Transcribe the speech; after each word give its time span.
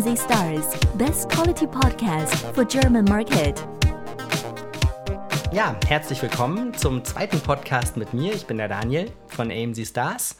AMZ 0.00 0.22
Stars, 0.22 0.80
best 0.94 1.28
quality 1.28 1.66
podcast 1.66 2.34
for 2.54 2.64
German 2.64 3.04
market. 3.04 3.62
Ja, 5.52 5.78
herzlich 5.86 6.22
willkommen 6.22 6.72
zum 6.72 7.04
zweiten 7.04 7.38
Podcast 7.40 7.98
mit 7.98 8.14
mir. 8.14 8.32
Ich 8.32 8.46
bin 8.46 8.56
der 8.56 8.68
Daniel 8.68 9.10
von 9.26 9.50
AMZ 9.50 9.88
Stars 9.88 10.38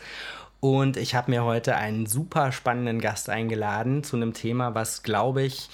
und 0.61 0.97
ich 0.97 1.15
habe 1.15 1.31
mir 1.31 1.45
heute 1.45 1.77
einen 1.77 2.07
super 2.07 2.53
spannenden 2.53 3.03
Gast 3.03 3.29
eingeladen 3.29 4.03
zu 4.03 4.17
einem 4.17 4.33
Thema, 4.33 4.75
was 4.75 5.03
glaube 5.03 5.43
ich 5.43 5.69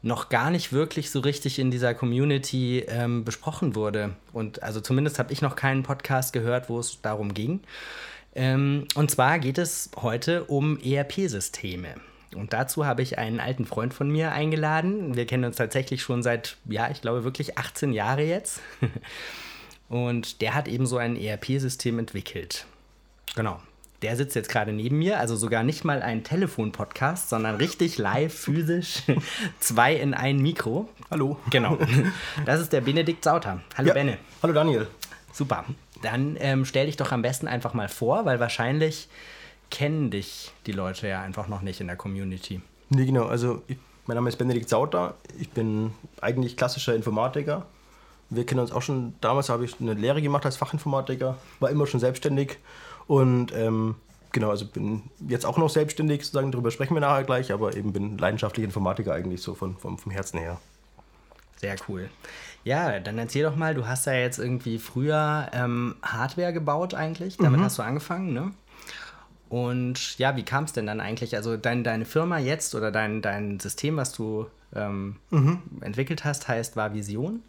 noch 0.00 0.30
gar 0.30 0.50
nicht 0.50 0.72
wirklich 0.72 1.10
so 1.10 1.20
richtig 1.20 1.58
in 1.58 1.70
dieser 1.70 1.92
Community 1.92 2.86
ähm, 2.88 3.26
besprochen 3.26 3.74
wurde. 3.74 4.16
Und 4.32 4.62
also 4.62 4.80
zumindest 4.80 5.18
habe 5.18 5.34
ich 5.34 5.42
noch 5.42 5.56
keinen 5.56 5.82
Podcast 5.82 6.32
gehört, 6.32 6.70
wo 6.70 6.78
es 6.78 7.02
darum 7.02 7.34
ging. 7.34 7.60
Ähm, 8.34 8.86
und 8.94 9.10
zwar 9.10 9.38
geht 9.40 9.58
es 9.58 9.90
heute 10.00 10.44
um 10.44 10.78
ERP-Systeme. 10.80 11.96
Und 12.34 12.52
dazu 12.52 12.84
habe 12.84 13.02
ich 13.02 13.18
einen 13.18 13.40
alten 13.40 13.64
Freund 13.66 13.94
von 13.94 14.10
mir 14.10 14.32
eingeladen. 14.32 15.16
Wir 15.16 15.26
kennen 15.26 15.44
uns 15.44 15.56
tatsächlich 15.56 16.02
schon 16.02 16.22
seit, 16.22 16.56
ja, 16.66 16.90
ich 16.90 17.00
glaube 17.00 17.24
wirklich 17.24 17.56
18 17.56 17.92
Jahre 17.92 18.22
jetzt. 18.22 18.60
Und 19.88 20.40
der 20.40 20.54
hat 20.54 20.66
eben 20.66 20.86
so 20.86 20.98
ein 20.98 21.16
ERP-System 21.16 21.98
entwickelt. 21.98 22.66
Genau. 23.36 23.60
Der 24.02 24.16
sitzt 24.16 24.34
jetzt 24.34 24.48
gerade 24.50 24.72
neben 24.72 24.98
mir, 24.98 25.20
also 25.20 25.36
sogar 25.36 25.62
nicht 25.62 25.84
mal 25.84 26.02
ein 26.02 26.22
Telefon-Podcast, 26.24 27.30
sondern 27.30 27.54
richtig 27.56 27.96
live, 27.96 28.34
physisch, 28.34 29.02
zwei 29.60 29.94
in 29.94 30.12
ein 30.12 30.38
Mikro. 30.38 30.88
Hallo. 31.10 31.38
Genau. 31.50 31.78
Das 32.44 32.60
ist 32.60 32.72
der 32.72 32.82
Benedikt 32.82 33.24
Sauter. 33.24 33.62
Hallo 33.76 33.88
Ja. 33.88 33.94
Benne. 33.94 34.18
Hallo 34.42 34.52
Daniel. 34.52 34.86
Super. 35.32 35.64
Dann 36.02 36.36
ähm, 36.40 36.64
stell 36.66 36.86
dich 36.86 36.96
doch 36.96 37.12
am 37.12 37.22
besten 37.22 37.48
einfach 37.48 37.72
mal 37.72 37.88
vor, 37.88 38.26
weil 38.26 38.38
wahrscheinlich 38.38 39.08
kennen 39.70 40.10
dich 40.10 40.52
die 40.66 40.72
Leute 40.72 41.08
ja 41.08 41.22
einfach 41.22 41.48
noch 41.48 41.62
nicht 41.62 41.80
in 41.80 41.86
der 41.86 41.96
Community. 41.96 42.60
Nee, 42.90 43.06
genau. 43.06 43.26
Also, 43.26 43.62
ich, 43.66 43.78
mein 44.06 44.14
Name 44.14 44.28
ist 44.28 44.36
Benedikt 44.36 44.68
Sauter. 44.68 45.14
Ich 45.38 45.50
bin 45.50 45.92
eigentlich 46.20 46.56
klassischer 46.56 46.94
Informatiker. 46.94 47.66
Wir 48.30 48.44
kennen 48.44 48.60
uns 48.60 48.72
auch 48.72 48.82
schon, 48.82 49.14
damals 49.20 49.48
habe 49.48 49.64
ich 49.64 49.80
eine 49.80 49.94
Lehre 49.94 50.20
gemacht 50.20 50.44
als 50.44 50.56
Fachinformatiker, 50.56 51.36
war 51.60 51.70
immer 51.70 51.86
schon 51.86 52.00
selbstständig 52.00 52.58
und 53.06 53.52
ähm, 53.54 53.94
genau, 54.32 54.50
also 54.50 54.66
bin 54.66 55.04
jetzt 55.28 55.46
auch 55.46 55.58
noch 55.58 55.70
selbstständig, 55.70 56.22
sozusagen, 56.22 56.50
darüber 56.50 56.72
sprechen 56.72 56.94
wir 56.94 57.00
nachher 57.00 57.22
gleich, 57.22 57.52
aber 57.52 57.76
eben 57.76 57.92
bin 57.92 58.18
leidenschaftlicher 58.18 58.64
Informatiker 58.64 59.14
eigentlich 59.14 59.42
so 59.42 59.54
von, 59.54 59.76
vom, 59.76 59.96
vom 59.96 60.10
Herzen 60.10 60.40
her. 60.40 60.58
Sehr 61.56 61.76
cool. 61.88 62.10
Ja, 62.64 62.98
dann 62.98 63.16
erzähl 63.16 63.44
doch 63.44 63.56
mal, 63.56 63.74
du 63.74 63.86
hast 63.86 64.06
ja 64.06 64.14
jetzt 64.14 64.38
irgendwie 64.38 64.78
früher 64.78 65.48
ähm, 65.52 65.94
Hardware 66.02 66.52
gebaut 66.52 66.94
eigentlich. 66.94 67.36
Damit 67.36 67.60
hast 67.60 67.78
du 67.78 67.82
angefangen, 67.82 68.32
ne? 68.34 68.50
Und 69.48 70.18
ja, 70.18 70.36
wie 70.36 70.42
kam 70.42 70.64
es 70.64 70.72
denn 70.72 70.86
dann 70.86 71.00
eigentlich? 71.00 71.36
Also 71.36 71.56
dein, 71.56 71.84
deine 71.84 72.04
Firma 72.04 72.38
jetzt 72.38 72.74
oder 72.74 72.90
dein, 72.90 73.22
dein 73.22 73.60
System, 73.60 73.96
was 73.96 74.12
du 74.12 74.46
ähm, 74.74 75.16
entwickelt 75.80 76.24
hast, 76.24 76.48
heißt 76.48 76.76
war 76.76 76.92
Vision. 76.94 77.40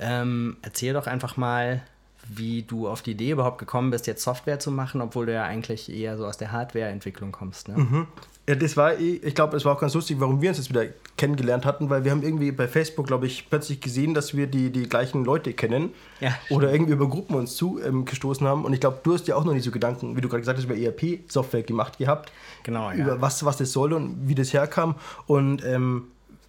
Ähm, 0.00 0.56
erzähl 0.62 0.92
doch 0.92 1.06
einfach 1.06 1.36
mal, 1.36 1.82
wie 2.28 2.62
du 2.62 2.88
auf 2.88 3.02
die 3.02 3.12
Idee 3.12 3.30
überhaupt 3.32 3.58
gekommen 3.58 3.90
bist, 3.90 4.06
jetzt 4.06 4.22
Software 4.24 4.58
zu 4.58 4.70
machen, 4.70 5.00
obwohl 5.00 5.26
du 5.26 5.32
ja 5.34 5.44
eigentlich 5.44 5.90
eher 5.92 6.16
so 6.16 6.26
aus 6.26 6.36
der 6.36 6.52
Hardware-Entwicklung 6.52 7.30
kommst. 7.32 7.68
Ne? 7.68 8.06
Ja, 8.48 8.54
das 8.56 8.76
war, 8.76 8.98
eh- 8.98 9.20
ich 9.22 9.34
glaube, 9.34 9.56
es 9.56 9.64
war 9.64 9.74
auch 9.74 9.80
ganz 9.80 9.94
lustig, 9.94 10.18
warum 10.20 10.40
wir 10.42 10.48
uns 10.48 10.58
jetzt 10.58 10.70
wieder 10.70 10.84
kennengelernt 11.16 11.64
hatten, 11.64 11.90
weil 11.90 12.04
wir 12.04 12.10
haben 12.10 12.22
irgendwie 12.22 12.50
bei 12.50 12.66
Facebook, 12.66 13.06
glaube 13.06 13.26
ich, 13.26 13.48
plötzlich 13.48 13.80
gesehen, 13.80 14.14
dass 14.14 14.36
wir 14.36 14.46
die, 14.46 14.70
die 14.70 14.88
gleichen 14.88 15.24
Leute 15.24 15.52
kennen 15.52 15.90
Ja, 16.20 16.34
oder 16.50 16.72
irgendwie 16.72 16.92
über 16.92 17.08
Gruppen 17.08 17.36
uns 17.36 17.54
zu 17.54 17.80
ähm, 17.84 18.04
gestoßen 18.04 18.46
haben. 18.46 18.64
Und 18.64 18.72
ich 18.72 18.80
glaube, 18.80 18.98
du 19.02 19.14
hast 19.14 19.28
ja 19.28 19.36
auch 19.36 19.44
noch 19.44 19.52
nicht 19.52 19.64
so 19.64 19.70
Gedanken, 19.70 20.16
wie 20.16 20.20
du 20.20 20.28
gerade 20.28 20.40
gesagt 20.40 20.58
hast, 20.58 20.64
über 20.64 20.76
ERP-Software 20.76 21.62
gemacht 21.62 21.98
gehabt, 21.98 22.32
Genau, 22.64 22.90
ja. 22.90 22.96
über 22.96 23.20
was, 23.20 23.44
was 23.44 23.56
das 23.58 23.72
soll 23.72 23.92
und 23.92 24.28
wie 24.28 24.34
das 24.34 24.52
herkam. 24.52 24.96
Und 25.26 25.64
ähm, 25.64 26.08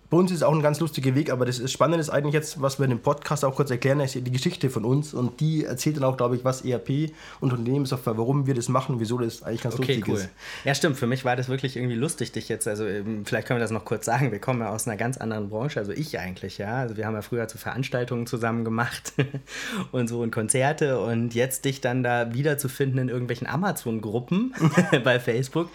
bei 0.09 0.17
uns 0.17 0.31
ist 0.31 0.38
es 0.38 0.44
auch 0.44 0.53
ein 0.53 0.61
ganz 0.61 0.80
lustiger 0.80 1.16
Weg, 1.16 1.31
aber 1.31 1.45
das 1.45 1.59
ist 1.59 1.72
Spannende 1.72 2.00
ist 2.00 2.09
eigentlich 2.09 2.34
jetzt, 2.34 2.61
was 2.61 2.80
wir 2.80 2.84
in 2.84 2.92
dem 2.92 3.00
Podcast 3.00 3.44
auch 3.44 3.56
kurz 3.56 3.72
erklären, 3.72 4.00
ist 4.00 4.16
die 4.16 4.31
Geschichte 4.31 4.69
von 4.69 4.85
uns 4.85 5.13
und 5.13 5.40
die 5.40 5.66
erzählt 5.66 5.97
dann 5.97 6.03
auch, 6.03 6.16
glaube 6.16 6.35
ich, 6.35 6.46
was 6.46 6.63
ERP 6.63 7.12
und 7.40 7.52
Unternehmenssoftware, 7.52 8.18
warum 8.18 8.46
wir 8.46 8.53
das 8.53 8.69
machen, 8.69 9.00
wieso 9.00 9.18
das 9.18 9.41
eigentlich 9.44 9.62
ganz 9.63 9.75
Okay, 9.75 9.96
lustig 9.96 10.07
cool. 10.07 10.16
ist. 10.18 10.29
Ja, 10.63 10.75
stimmt. 10.75 10.97
Für 10.97 11.07
mich 11.07 11.25
war 11.25 11.35
das 11.35 11.50
wirklich 11.50 11.75
irgendwie 11.75 11.96
lustig, 11.96 12.31
dich 12.31 12.50
jetzt, 12.50 12.68
also 12.68 12.85
ähm, 12.85 13.25
vielleicht 13.25 13.47
können 13.47 13.59
wir 13.59 13.63
das 13.63 13.72
noch 13.72 13.85
kurz 13.85 14.06
sagen. 14.06 14.31
Wir 14.31 14.40
kommen 14.40 14.62
ja 14.62 14.69
aus 14.69 14.88
einer 14.88 14.97
ganz 14.97 15.18
anderen 15.18 15.50
Branche, 15.50 15.79
also 15.79 15.91
ich 15.91 16.19
eigentlich, 16.19 16.59
ja. 16.59 16.75
Also 16.75 16.97
wir 16.97 17.08
haben 17.08 17.16
ja 17.16 17.22
früher 17.22 17.47
zu 17.47 17.58
Veranstaltungen 17.58 18.28
zusammen 18.28 18.63
gemacht 18.63 19.13
und 19.91 20.08
so 20.08 20.22
und 20.22 20.31
Konzerte 20.31 21.00
und 21.00 21.34
jetzt 21.34 21.66
dich 21.66 21.81
dann 21.81 22.03
da 22.03 22.34
wiederzufinden 22.34 23.00
in 23.00 23.09
irgendwelchen 23.09 23.47
Amazon-Gruppen 23.47 24.53
bei 25.03 25.19
Facebook 25.19 25.69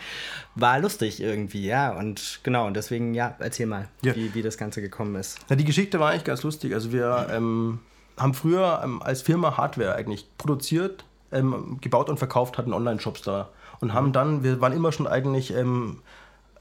war 0.55 0.78
lustig 0.81 1.21
irgendwie, 1.21 1.66
ja. 1.66 1.93
Und 1.97 2.41
genau, 2.43 2.66
und 2.66 2.75
deswegen, 2.75 3.15
ja, 3.15 3.34
erzähl 3.38 3.66
mal, 3.66 3.88
Ja. 4.03 4.15
Wie, 4.15 4.34
wie 4.34 4.43
das 4.43 4.59
Ganze 4.59 4.81
gekommen 4.81 5.15
ist. 5.16 5.38
Ja, 5.49 5.56
die 5.56 5.65
Geschichte 5.65 6.00
war 6.00 6.11
eigentlich 6.11 6.25
ganz 6.25 6.43
lustig. 6.43 6.75
Also 6.75 6.93
wir 6.93 7.28
ähm, 7.31 7.81
haben 8.16 8.34
früher 8.34 8.81
ähm, 8.84 9.03
als 9.03 9.22
Firma 9.22 9.56
Hardware 9.56 9.94
eigentlich 9.94 10.27
produziert, 10.39 11.05
ähm, 11.33 11.78
gebaut 11.81 12.10
und 12.10 12.19
verkauft, 12.19 12.59
hatten 12.59 12.72
Online-Shops 12.72 13.22
da. 13.22 13.50
Und 13.81 13.94
haben 13.94 14.12
dann, 14.12 14.43
wir 14.43 14.60
waren 14.60 14.72
immer 14.72 14.93
schon 14.93 15.06
eigentlich, 15.06 15.55
ähm, 15.55 16.03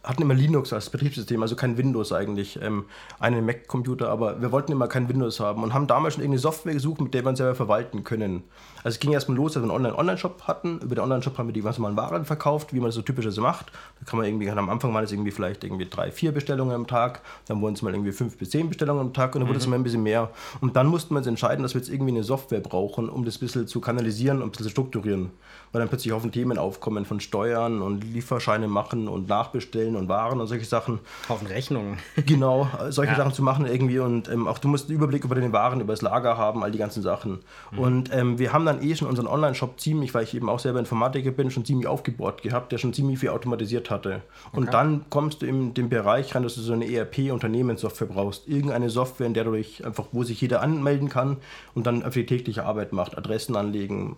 hatten 0.04 0.22
immer 0.22 0.34
Linux 0.34 0.72
als 0.72 0.90
Betriebssystem, 0.90 1.42
also 1.42 1.56
kein 1.56 1.78
Windows 1.78 2.14
eigentlich, 2.14 2.60
ähm, 2.62 2.86
einen 3.20 3.46
Mac-Computer, 3.46 4.10
aber 4.10 4.42
wir 4.42 4.52
wollten 4.52 4.72
immer 4.72 4.88
kein 4.88 5.10
Windows 5.10 5.40
haben 5.40 5.62
und 5.62 5.74
haben 5.74 5.88
damals 5.88 6.14
schon 6.14 6.24
irgendeine 6.24 6.40
Software 6.40 6.74
gesucht, 6.74 7.02
mit 7.02 7.14
der 7.14 7.24
wir 7.24 7.30
uns 7.30 7.38
selber 7.38 7.56
verwalten 7.56 8.04
können. 8.04 8.44
Also 8.78 8.96
es 8.96 9.00
ging 9.00 9.12
erstmal 9.12 9.38
los, 9.38 9.54
dass 9.54 9.62
wir 9.62 9.70
einen 9.70 9.72
Online- 9.72 9.98
Online-Shop 9.98 10.44
hatten. 10.44 10.80
Über 10.80 10.96
den 10.96 11.04
Online-Shop 11.04 11.38
haben 11.38 11.48
wir 11.48 11.54
die 11.54 11.62
ganz 11.62 11.78
normalen 11.78 11.98
Waren 11.98 12.26
verkauft, 12.26 12.74
wie 12.74 12.80
man 12.80 12.88
das 12.88 12.96
so 12.96 13.02
typischerweise 13.02 13.42
macht. 13.42 13.72
Da 14.00 14.06
kann 14.10 14.18
man 14.18 14.28
irgendwie, 14.28 14.50
am 14.50 14.70
Anfang 14.70 14.94
waren 14.94 15.04
es 15.04 15.12
irgendwie 15.12 15.32
vielleicht 15.32 15.64
irgendwie 15.64 15.88
drei, 15.90 16.12
vier 16.12 16.32
Bestellungen 16.32 16.74
am 16.74 16.88
Tag, 16.88 17.22
dann 17.48 17.62
wurden 17.62 17.74
es 17.74 17.82
mal 17.82 17.94
irgendwie 17.94 18.12
fünf 18.12 18.38
bis 18.38 18.50
zehn 18.52 18.70
Bestellungen 18.70 19.02
am 19.02 19.14
Tag 19.14 19.36
und 19.36 19.42
dann 19.42 19.50
wurde 19.50 19.60
es 19.60 19.66
immer 19.66 19.76
ein 19.76 19.84
bisschen 19.84 20.04
mehr. 20.04 20.30
Und 20.62 20.76
dann 20.76 20.88
mussten 20.88 21.14
wir 21.14 21.20
uns 21.20 21.28
entscheiden, 21.28 21.64
dass 21.64 21.74
wir 21.74 21.82
jetzt 21.82 21.90
irgendwie 21.90 22.12
eine 22.12 22.24
Software 22.24 22.62
brauchen, 22.62 23.10
um 23.10 23.26
das 23.26 23.38
ein 23.38 23.40
bisschen 23.42 23.68
zu 23.68 23.82
kanalisieren 23.82 24.38
und 24.38 24.48
ein 24.48 24.52
bisschen 24.52 24.66
zu 24.66 24.72
strukturieren. 24.72 25.32
Weil 25.72 25.82
dann 25.82 25.90
plötzlich 25.90 26.14
Haufen 26.14 26.32
Themen 26.32 26.58
aufkommen 26.58 27.06
von 27.06 27.20
Steuern 27.20 27.82
und 27.82 28.04
Lieferscheine 28.04 28.68
machen 28.68 29.08
und 29.08 29.28
Nachbestellen 29.28 29.89
und 29.96 30.08
Waren 30.10 30.40
und 30.42 30.48
solche 30.48 30.66
Sachen. 30.66 31.00
Haufen 31.28 31.48
Rechnungen. 31.48 31.98
Genau, 32.26 32.68
solche 32.90 33.12
Ja. 33.14 33.18
Sachen 33.18 33.34
zu 33.34 33.42
machen 33.44 33.66
irgendwie 33.66 34.00
und 34.00 34.30
ähm, 34.30 34.48
auch 34.48 34.58
du 34.60 34.68
musst 34.68 34.88
einen 34.90 34.98
Überblick 34.98 35.24
über 35.24 35.36
deine 35.36 35.52
Waren, 35.54 35.82
über 35.82 35.94
das 35.94 36.02
Lager 36.02 36.38
haben, 36.38 36.64
all 36.64 36.72
die 36.72 36.78
ganzen 36.78 37.02
Sachen. 37.02 37.40
Und 37.76 38.14
ähm, 38.14 38.38
wir 38.40 38.54
haben 38.54 38.66
dann 38.66 38.84
eh 38.84 38.96
schon 38.96 39.08
unseren 39.08 39.28
Online-Shop 39.28 39.80
ziemlich, 39.80 40.14
weil 40.14 40.24
ich 40.24 40.36
eben 40.36 40.50
auch 40.50 40.60
selber 40.60 40.80
Informatiker 40.80 41.32
bin, 41.32 41.50
schon 41.52 41.66
ziemlich 41.66 41.88
aufgebaut 41.88 42.42
gehabt, 42.42 42.72
der 42.72 42.78
schon 42.78 42.94
ziemlich 42.94 43.20
viel 43.20 43.30
automatisiert 43.30 43.90
hatte. 43.90 44.22
Und 44.52 44.74
dann 44.74 45.06
kommst 45.10 45.42
du 45.42 45.46
in 45.46 45.74
den 45.74 45.90
Bereich 45.90 46.36
rein, 46.36 46.44
dass 46.44 46.56
du 46.56 46.62
so 46.62 46.74
eine 46.74 46.86
ERP-Unternehmenssoftware 46.92 48.08
brauchst. 48.08 48.48
Irgendeine 48.48 48.90
Software, 48.90 49.28
in 49.28 49.34
der 49.34 49.44
du 49.46 49.52
dich 49.54 49.86
einfach, 49.86 50.06
wo 50.12 50.24
sich 50.24 50.42
jeder 50.42 50.62
anmelden 50.62 51.10
kann 51.10 51.38
und 51.74 51.88
dann 51.88 51.98
einfach 52.04 52.14
die 52.14 52.26
tägliche 52.26 52.66
Arbeit 52.66 52.94
macht. 52.94 53.18
Adressen 53.18 53.56
anlegen, 53.56 54.18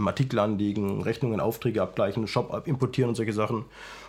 ähm, 0.00 0.08
Artikel 0.08 0.38
anlegen, 0.38 1.02
Rechnungen, 1.02 1.40
Aufträge 1.40 1.82
abgleichen, 1.82 2.26
Shop 2.26 2.66
importieren 2.66 3.10
und 3.10 3.14
solche 3.14 3.32
Sachen. 3.32 3.64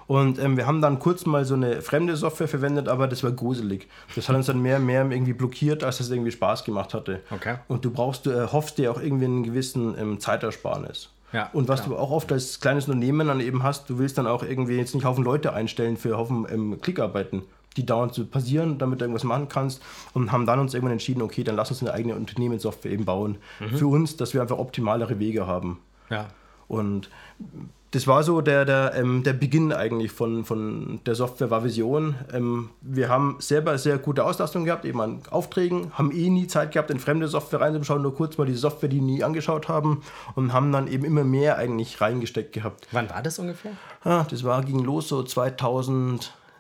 Und 0.08 0.40
ähm, 0.40 0.58
wir 0.58 0.68
haben 0.68 0.82
dann 0.82 1.00
kurz 1.00 1.26
mal 1.26 1.46
so 1.46 1.54
eine 1.54 1.82
fremde 1.82 2.16
Software 2.16 2.48
verwendet, 2.48 2.88
aber 2.88 3.08
das 3.08 3.24
war 3.24 3.32
gruselig. 3.32 3.88
Das 4.16 4.28
hat 4.28 4.36
uns 4.36 4.48
dann 4.48 4.62
mehr 4.62 4.78
und 4.78 4.86
mehr 4.86 5.10
irgendwie 5.10 5.34
blockiert, 5.34 5.84
als 5.84 6.00
es 6.00 6.10
irgendwie 6.10 6.32
Spaß 6.32 6.64
gemacht 6.64 6.94
hatte. 6.94 7.22
Okay. 7.30 7.56
Und 7.68 7.86
du 7.86 7.92
brauchst, 7.92 8.26
du 8.26 8.32
erhoffst 8.32 8.78
dir 8.78 8.92
auch 8.92 9.02
irgendwie 9.02 9.26
einen 9.26 9.44
gewissen 9.44 9.96
ähm, 9.98 10.20
Zeitersparnis. 10.20 11.10
Ja, 11.34 11.50
und 11.54 11.70
was 11.70 11.84
klar. 11.84 11.96
du 11.96 12.02
auch 12.02 12.12
oft 12.12 12.32
als 12.34 12.60
kleines 12.60 12.88
Unternehmen 12.88 13.28
dann 13.28 13.40
eben 13.40 13.64
hast, 13.64 13.90
du 13.90 14.00
willst 14.00 14.18
dann 14.18 14.28
auch 14.28 14.44
irgendwie 14.44 14.76
jetzt 14.76 14.94
nicht 14.94 15.06
Haufen 15.06 15.24
Leute 15.24 15.54
einstellen 15.54 15.96
für 15.96 16.18
Haufen 16.18 16.46
ähm, 16.52 16.82
Klickarbeiten, 16.82 17.44
die 17.78 17.86
dauernd 17.86 18.14
zu 18.14 18.26
passieren, 18.26 18.78
damit 18.78 19.00
du 19.00 19.06
irgendwas 19.06 19.24
machen 19.24 19.48
kannst. 19.50 19.82
Und 20.14 20.32
haben 20.32 20.46
dann 20.46 20.60
uns 20.60 20.74
irgendwann 20.74 20.94
entschieden, 20.94 21.22
okay, 21.22 21.44
dann 21.44 21.56
lass 21.56 21.72
uns 21.72 21.82
eine 21.82 21.94
eigene 21.94 22.16
Unternehmenssoftware 22.16 22.92
eben 22.92 23.06
bauen. 23.06 23.38
Mhm. 23.60 23.78
Für 23.78 23.88
uns, 23.88 24.18
dass 24.18 24.34
wir 24.34 24.42
einfach 24.42 24.58
optimalere 24.58 25.20
Wege 25.20 25.48
haben. 25.48 25.80
Ja. 26.10 26.28
Und 26.68 27.10
das 27.92 28.08
war 28.08 28.24
so 28.24 28.40
der, 28.40 28.64
der, 28.64 28.94
ähm, 28.96 29.24
der 29.24 29.34
Beginn 29.34 29.74
eigentlich 29.74 30.14
von, 30.14 30.46
von 30.46 31.02
der 31.06 31.14
Software 31.14 31.52
war 31.52 31.66
Vision. 31.66 32.16
Ähm, 32.32 32.70
wir 32.80 33.10
haben 33.10 33.36
selber 33.40 33.78
sehr 33.78 33.98
gute 33.98 34.24
Auslastung 34.24 34.64
gehabt, 34.64 34.86
eben 34.86 35.02
an 35.02 35.22
Aufträgen, 35.30 35.92
haben 35.98 36.12
eh 36.14 36.30
nie 36.30 36.48
Zeit 36.48 36.72
gehabt, 36.72 36.90
in 36.90 37.00
fremde 37.00 37.28
Software 37.28 37.60
reinzuschauen, 37.60 38.02
nur 38.02 38.16
kurz 38.16 38.38
mal 38.38 38.48
die 38.48 38.54
Software, 38.54 38.88
die 38.88 39.02
nie 39.02 39.24
angeschaut 39.24 39.68
haben 39.68 40.04
und 40.36 40.54
haben 40.54 40.72
dann 40.72 40.88
eben 40.88 41.04
immer 41.04 41.26
mehr 41.26 41.58
eigentlich 41.58 42.00
reingesteckt 42.00 42.54
gehabt. 42.54 42.88
Wann 42.94 43.10
war 43.10 43.22
das 43.22 43.38
ungefähr? 43.40 43.72
Ah, 44.06 44.26
das 44.30 44.46
war, 44.46 44.64
ging 44.64 44.80
los 44.80 45.10
so 45.10 45.24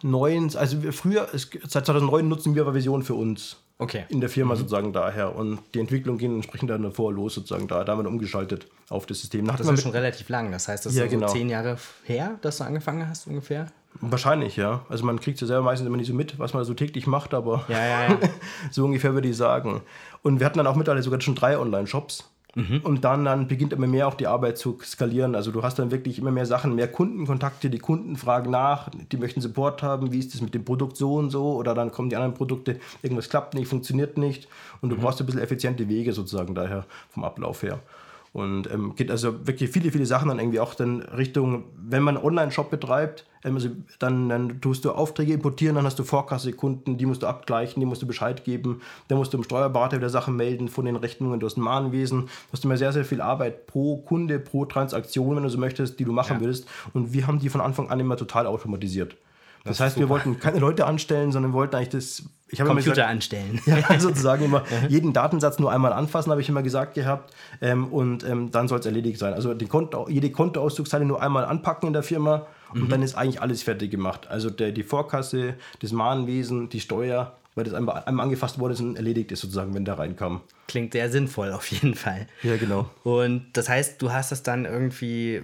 2009, 0.01 0.55
also 0.57 0.83
wir 0.83 0.93
früher, 0.93 1.27
es, 1.33 1.49
seit 1.67 1.85
2009 1.85 2.27
nutzen 2.27 2.55
wir 2.55 2.63
aber 2.63 2.73
Vision 2.73 3.03
für 3.03 3.13
uns. 3.15 3.57
Okay. 3.77 4.05
In 4.09 4.21
der 4.21 4.29
Firma 4.29 4.55
sozusagen 4.55 4.93
daher. 4.93 5.35
Und 5.35 5.57
die 5.73 5.79
Entwicklung 5.79 6.19
ging 6.19 6.35
entsprechend 6.35 6.69
dann 6.69 6.83
davor 6.83 7.11
los, 7.11 7.33
sozusagen 7.33 7.67
da. 7.67 7.83
Da 7.83 7.93
haben 7.93 7.99
wir 7.99 8.03
dann 8.03 8.13
umgeschaltet 8.13 8.67
auf 8.89 9.07
das 9.07 9.21
System. 9.21 9.45
Nach 9.45 9.55
Das 9.55 9.67
ist 9.67 9.81
schon 9.81 9.91
relativ 9.91 10.29
lang. 10.29 10.51
Das 10.51 10.67
heißt, 10.67 10.85
das 10.85 10.93
Ja, 10.93 11.05
ist 11.05 11.11
so 11.11 11.17
genau. 11.17 11.31
zehn 11.31 11.49
Jahre 11.49 11.77
her, 12.03 12.37
dass 12.43 12.59
du 12.59 12.63
angefangen 12.63 13.09
hast 13.09 13.25
ungefähr. 13.25 13.71
Wahrscheinlich, 13.99 14.55
ja. 14.55 14.85
Also 14.87 15.03
man 15.03 15.19
kriegt 15.19 15.41
ja 15.41 15.47
selber 15.47 15.63
meistens 15.63 15.87
immer 15.87 15.97
nicht 15.97 16.07
so 16.07 16.13
mit, 16.13 16.37
was 16.37 16.53
man 16.53 16.63
so 16.63 16.75
täglich 16.75 17.07
macht, 17.07 17.33
aber 17.33 17.65
ja, 17.69 18.09
ja. 18.09 18.19
so 18.71 18.85
ungefähr 18.85 19.15
würde 19.15 19.27
ich 19.27 19.35
sagen. 19.35 19.81
Und 20.21 20.39
wir 20.39 20.45
hatten 20.45 20.59
dann 20.59 20.67
auch 20.67 20.75
mittlerweile 20.75 21.01
sogar 21.01 21.19
schon 21.19 21.33
drei 21.35 21.57
Online-Shops. 21.57 22.29
Und 22.83 23.05
dann, 23.05 23.23
dann 23.23 23.47
beginnt 23.47 23.71
immer 23.71 23.87
mehr 23.87 24.07
auch 24.07 24.15
die 24.15 24.27
Arbeit 24.27 24.57
zu 24.57 24.77
skalieren. 24.83 25.35
Also 25.35 25.51
du 25.51 25.63
hast 25.63 25.79
dann 25.79 25.91
wirklich 25.91 26.19
immer 26.19 26.31
mehr 26.31 26.45
Sachen, 26.45 26.75
mehr 26.75 26.89
Kundenkontakte, 26.89 27.69
die 27.69 27.79
Kunden 27.79 28.17
fragen 28.17 28.51
nach, 28.51 28.89
die 29.11 29.17
möchten 29.17 29.39
Support 29.39 29.81
haben, 29.83 30.11
wie 30.11 30.19
ist 30.19 30.33
das 30.33 30.41
mit 30.41 30.53
dem 30.53 30.65
Produkt 30.65 30.97
so 30.97 31.15
und 31.15 31.29
so? 31.29 31.53
Oder 31.55 31.73
dann 31.73 31.91
kommen 31.91 32.09
die 32.09 32.17
anderen 32.17 32.33
Produkte, 32.33 32.79
irgendwas 33.01 33.29
klappt 33.29 33.53
nicht, 33.53 33.69
funktioniert 33.69 34.17
nicht. 34.17 34.49
Und 34.81 34.89
du 34.89 34.97
brauchst 34.97 35.21
ein 35.21 35.25
bisschen 35.25 35.41
effiziente 35.41 35.87
Wege 35.87 36.11
sozusagen 36.11 36.53
daher 36.53 36.85
vom 37.09 37.23
Ablauf 37.23 37.63
her. 37.63 37.79
Und 38.33 38.71
ähm, 38.71 38.95
geht 38.95 39.11
also 39.11 39.45
wirklich 39.45 39.71
viele, 39.71 39.91
viele 39.91 40.05
Sachen 40.05 40.29
dann 40.29 40.39
irgendwie 40.39 40.61
auch 40.61 40.73
dann 40.73 41.01
Richtung, 41.01 41.65
wenn 41.75 42.01
man 42.01 42.15
einen 42.15 42.25
Online-Shop 42.25 42.69
betreibt, 42.69 43.25
ähm, 43.43 43.55
also 43.55 43.69
dann, 43.99 44.29
dann 44.29 44.61
tust 44.61 44.85
du 44.85 44.91
Aufträge 44.91 45.33
importieren, 45.33 45.75
dann 45.75 45.85
hast 45.85 45.99
du 45.99 46.05
Vorkasse-Kunden, 46.05 46.97
die 46.97 47.05
musst 47.05 47.23
du 47.23 47.27
abgleichen, 47.27 47.81
die 47.81 47.85
musst 47.85 48.01
du 48.01 48.07
Bescheid 48.07 48.45
geben, 48.45 48.81
dann 49.09 49.17
musst 49.17 49.33
du 49.33 49.37
im 49.37 49.43
Steuerberater 49.43 49.97
wieder 49.97 50.09
Sachen 50.09 50.37
melden 50.37 50.69
von 50.69 50.85
den 50.85 50.95
Rechnungen, 50.95 51.41
du 51.41 51.45
hast 51.45 51.57
ein 51.57 51.61
Mahnwesen, 51.61 52.21
du 52.21 52.53
hast 52.53 52.63
immer 52.63 52.77
sehr, 52.77 52.93
sehr 52.93 53.03
viel 53.03 53.19
Arbeit 53.19 53.67
pro 53.67 53.97
Kunde, 53.97 54.39
pro 54.39 54.63
Transaktion, 54.63 55.35
wenn 55.35 55.43
du 55.43 55.49
so 55.49 55.57
möchtest, 55.57 55.99
die 55.99 56.05
du 56.05 56.13
machen 56.13 56.35
Ja. 56.37 56.39
würdest. 56.39 56.67
Und 56.93 57.11
wir 57.11 57.27
haben 57.27 57.39
die 57.39 57.49
von 57.49 57.59
Anfang 57.59 57.89
an 57.89 57.99
immer 57.99 58.15
total 58.15 58.47
automatisiert. 58.47 59.17
Das, 59.63 59.77
Das 59.77 59.87
heißt, 59.87 59.99
wir 59.99 60.09
wollten 60.09 60.39
keine 60.39 60.59
Leute 60.59 60.85
anstellen, 60.87 61.31
sondern 61.33 61.51
wollten 61.53 61.75
eigentlich 61.75 61.89
das. 61.89 62.23
Ich 62.51 62.59
habe 62.59 62.69
immer 62.69 62.79
Computer 62.79 62.95
gesagt, 62.95 63.09
anstellen. 63.09 63.61
ja, 63.65 63.99
sozusagen 63.99 64.45
immer 64.45 64.63
jeden 64.89 65.13
Datensatz 65.13 65.59
nur 65.59 65.71
einmal 65.71 65.93
anfassen, 65.93 66.31
habe 66.31 66.41
ich 66.41 66.49
immer 66.49 66.63
gesagt 66.63 66.93
gehabt. 66.93 67.33
Ähm, 67.61 67.87
und 67.87 68.23
ähm, 68.23 68.51
dann 68.51 68.67
soll 68.67 68.79
es 68.79 68.85
erledigt 68.85 69.19
sein. 69.19 69.33
Also 69.33 69.55
Konto, 69.55 70.07
jede 70.09 70.31
Kontoauszugszeile 70.31 71.05
nur 71.05 71.21
einmal 71.21 71.45
anpacken 71.45 71.87
in 71.87 71.93
der 71.93 72.03
Firma 72.03 72.47
und 72.73 72.91
dann 72.91 73.01
ist 73.01 73.15
eigentlich 73.15 73.41
alles 73.41 73.63
fertig 73.63 73.91
gemacht. 73.91 74.27
Also 74.29 74.49
der, 74.49 74.71
die 74.71 74.83
Vorkasse, 74.83 75.55
das 75.79 75.91
Mahnwesen, 75.91 76.69
die 76.69 76.79
Steuer, 76.79 77.35
weil 77.55 77.65
das 77.65 77.73
einmal, 77.73 78.03
einmal 78.05 78.25
angefasst 78.25 78.59
wurde 78.59 78.81
und 78.81 78.95
erledigt 78.95 79.31
ist 79.31 79.41
sozusagen, 79.41 79.73
wenn 79.73 79.83
der 79.83 79.99
reinkam. 79.99 80.41
Klingt 80.67 80.93
sehr 80.93 81.09
sinnvoll 81.09 81.51
auf 81.51 81.67
jeden 81.67 81.95
Fall. 81.95 82.27
Ja, 82.43 82.55
genau. 82.55 82.89
Und 83.03 83.47
das 83.53 83.67
heißt, 83.67 84.01
du 84.01 84.11
hast 84.11 84.31
das 84.31 84.43
dann 84.43 84.65
irgendwie 84.65 85.41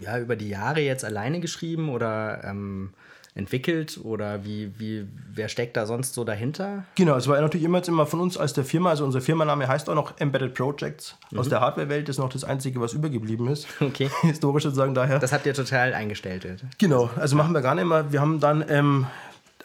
ja, 0.00 0.18
über 0.18 0.36
die 0.36 0.48
Jahre 0.48 0.80
jetzt 0.80 1.04
alleine 1.04 1.40
geschrieben 1.40 1.90
oder 1.90 2.42
ähm, 2.44 2.90
entwickelt 3.34 4.00
oder 4.02 4.44
wie, 4.44 4.72
wie, 4.78 5.06
wer 5.32 5.48
steckt 5.48 5.76
da 5.76 5.86
sonst 5.86 6.14
so 6.14 6.24
dahinter? 6.24 6.84
Genau, 6.96 7.16
es 7.16 7.28
war 7.28 7.40
natürlich 7.40 7.64
immer 7.64 7.80
immer 7.86 8.06
von 8.06 8.20
uns 8.20 8.36
als 8.36 8.52
der 8.52 8.64
Firma, 8.64 8.90
also 8.90 9.04
unser 9.04 9.20
Firmenname 9.20 9.68
heißt 9.68 9.88
auch 9.88 9.94
noch 9.94 10.18
Embedded 10.18 10.54
Projects. 10.54 11.16
Aus 11.36 11.48
der 11.48 11.60
Hardware-Welt 11.60 12.08
ist 12.08 12.18
noch 12.18 12.28
das 12.28 12.44
Einzige, 12.44 12.80
was 12.80 12.92
übergeblieben 12.92 13.48
ist. 13.48 13.66
Okay. 13.90 14.08
Historisch 14.22 14.62
sozusagen 14.62 14.94
daher. 14.94 15.18
Das 15.18 15.32
habt 15.32 15.46
ihr 15.46 15.54
total 15.54 15.94
eingestellt. 15.94 16.46
Genau, 16.78 17.10
also 17.16 17.34
machen 17.34 17.52
wir 17.52 17.60
gar 17.60 17.74
nicht 17.74 17.86
mehr. 17.86 18.12
Wir 18.12 18.20
haben 18.20 18.38
dann, 18.38 18.64
ähm, 18.68 19.06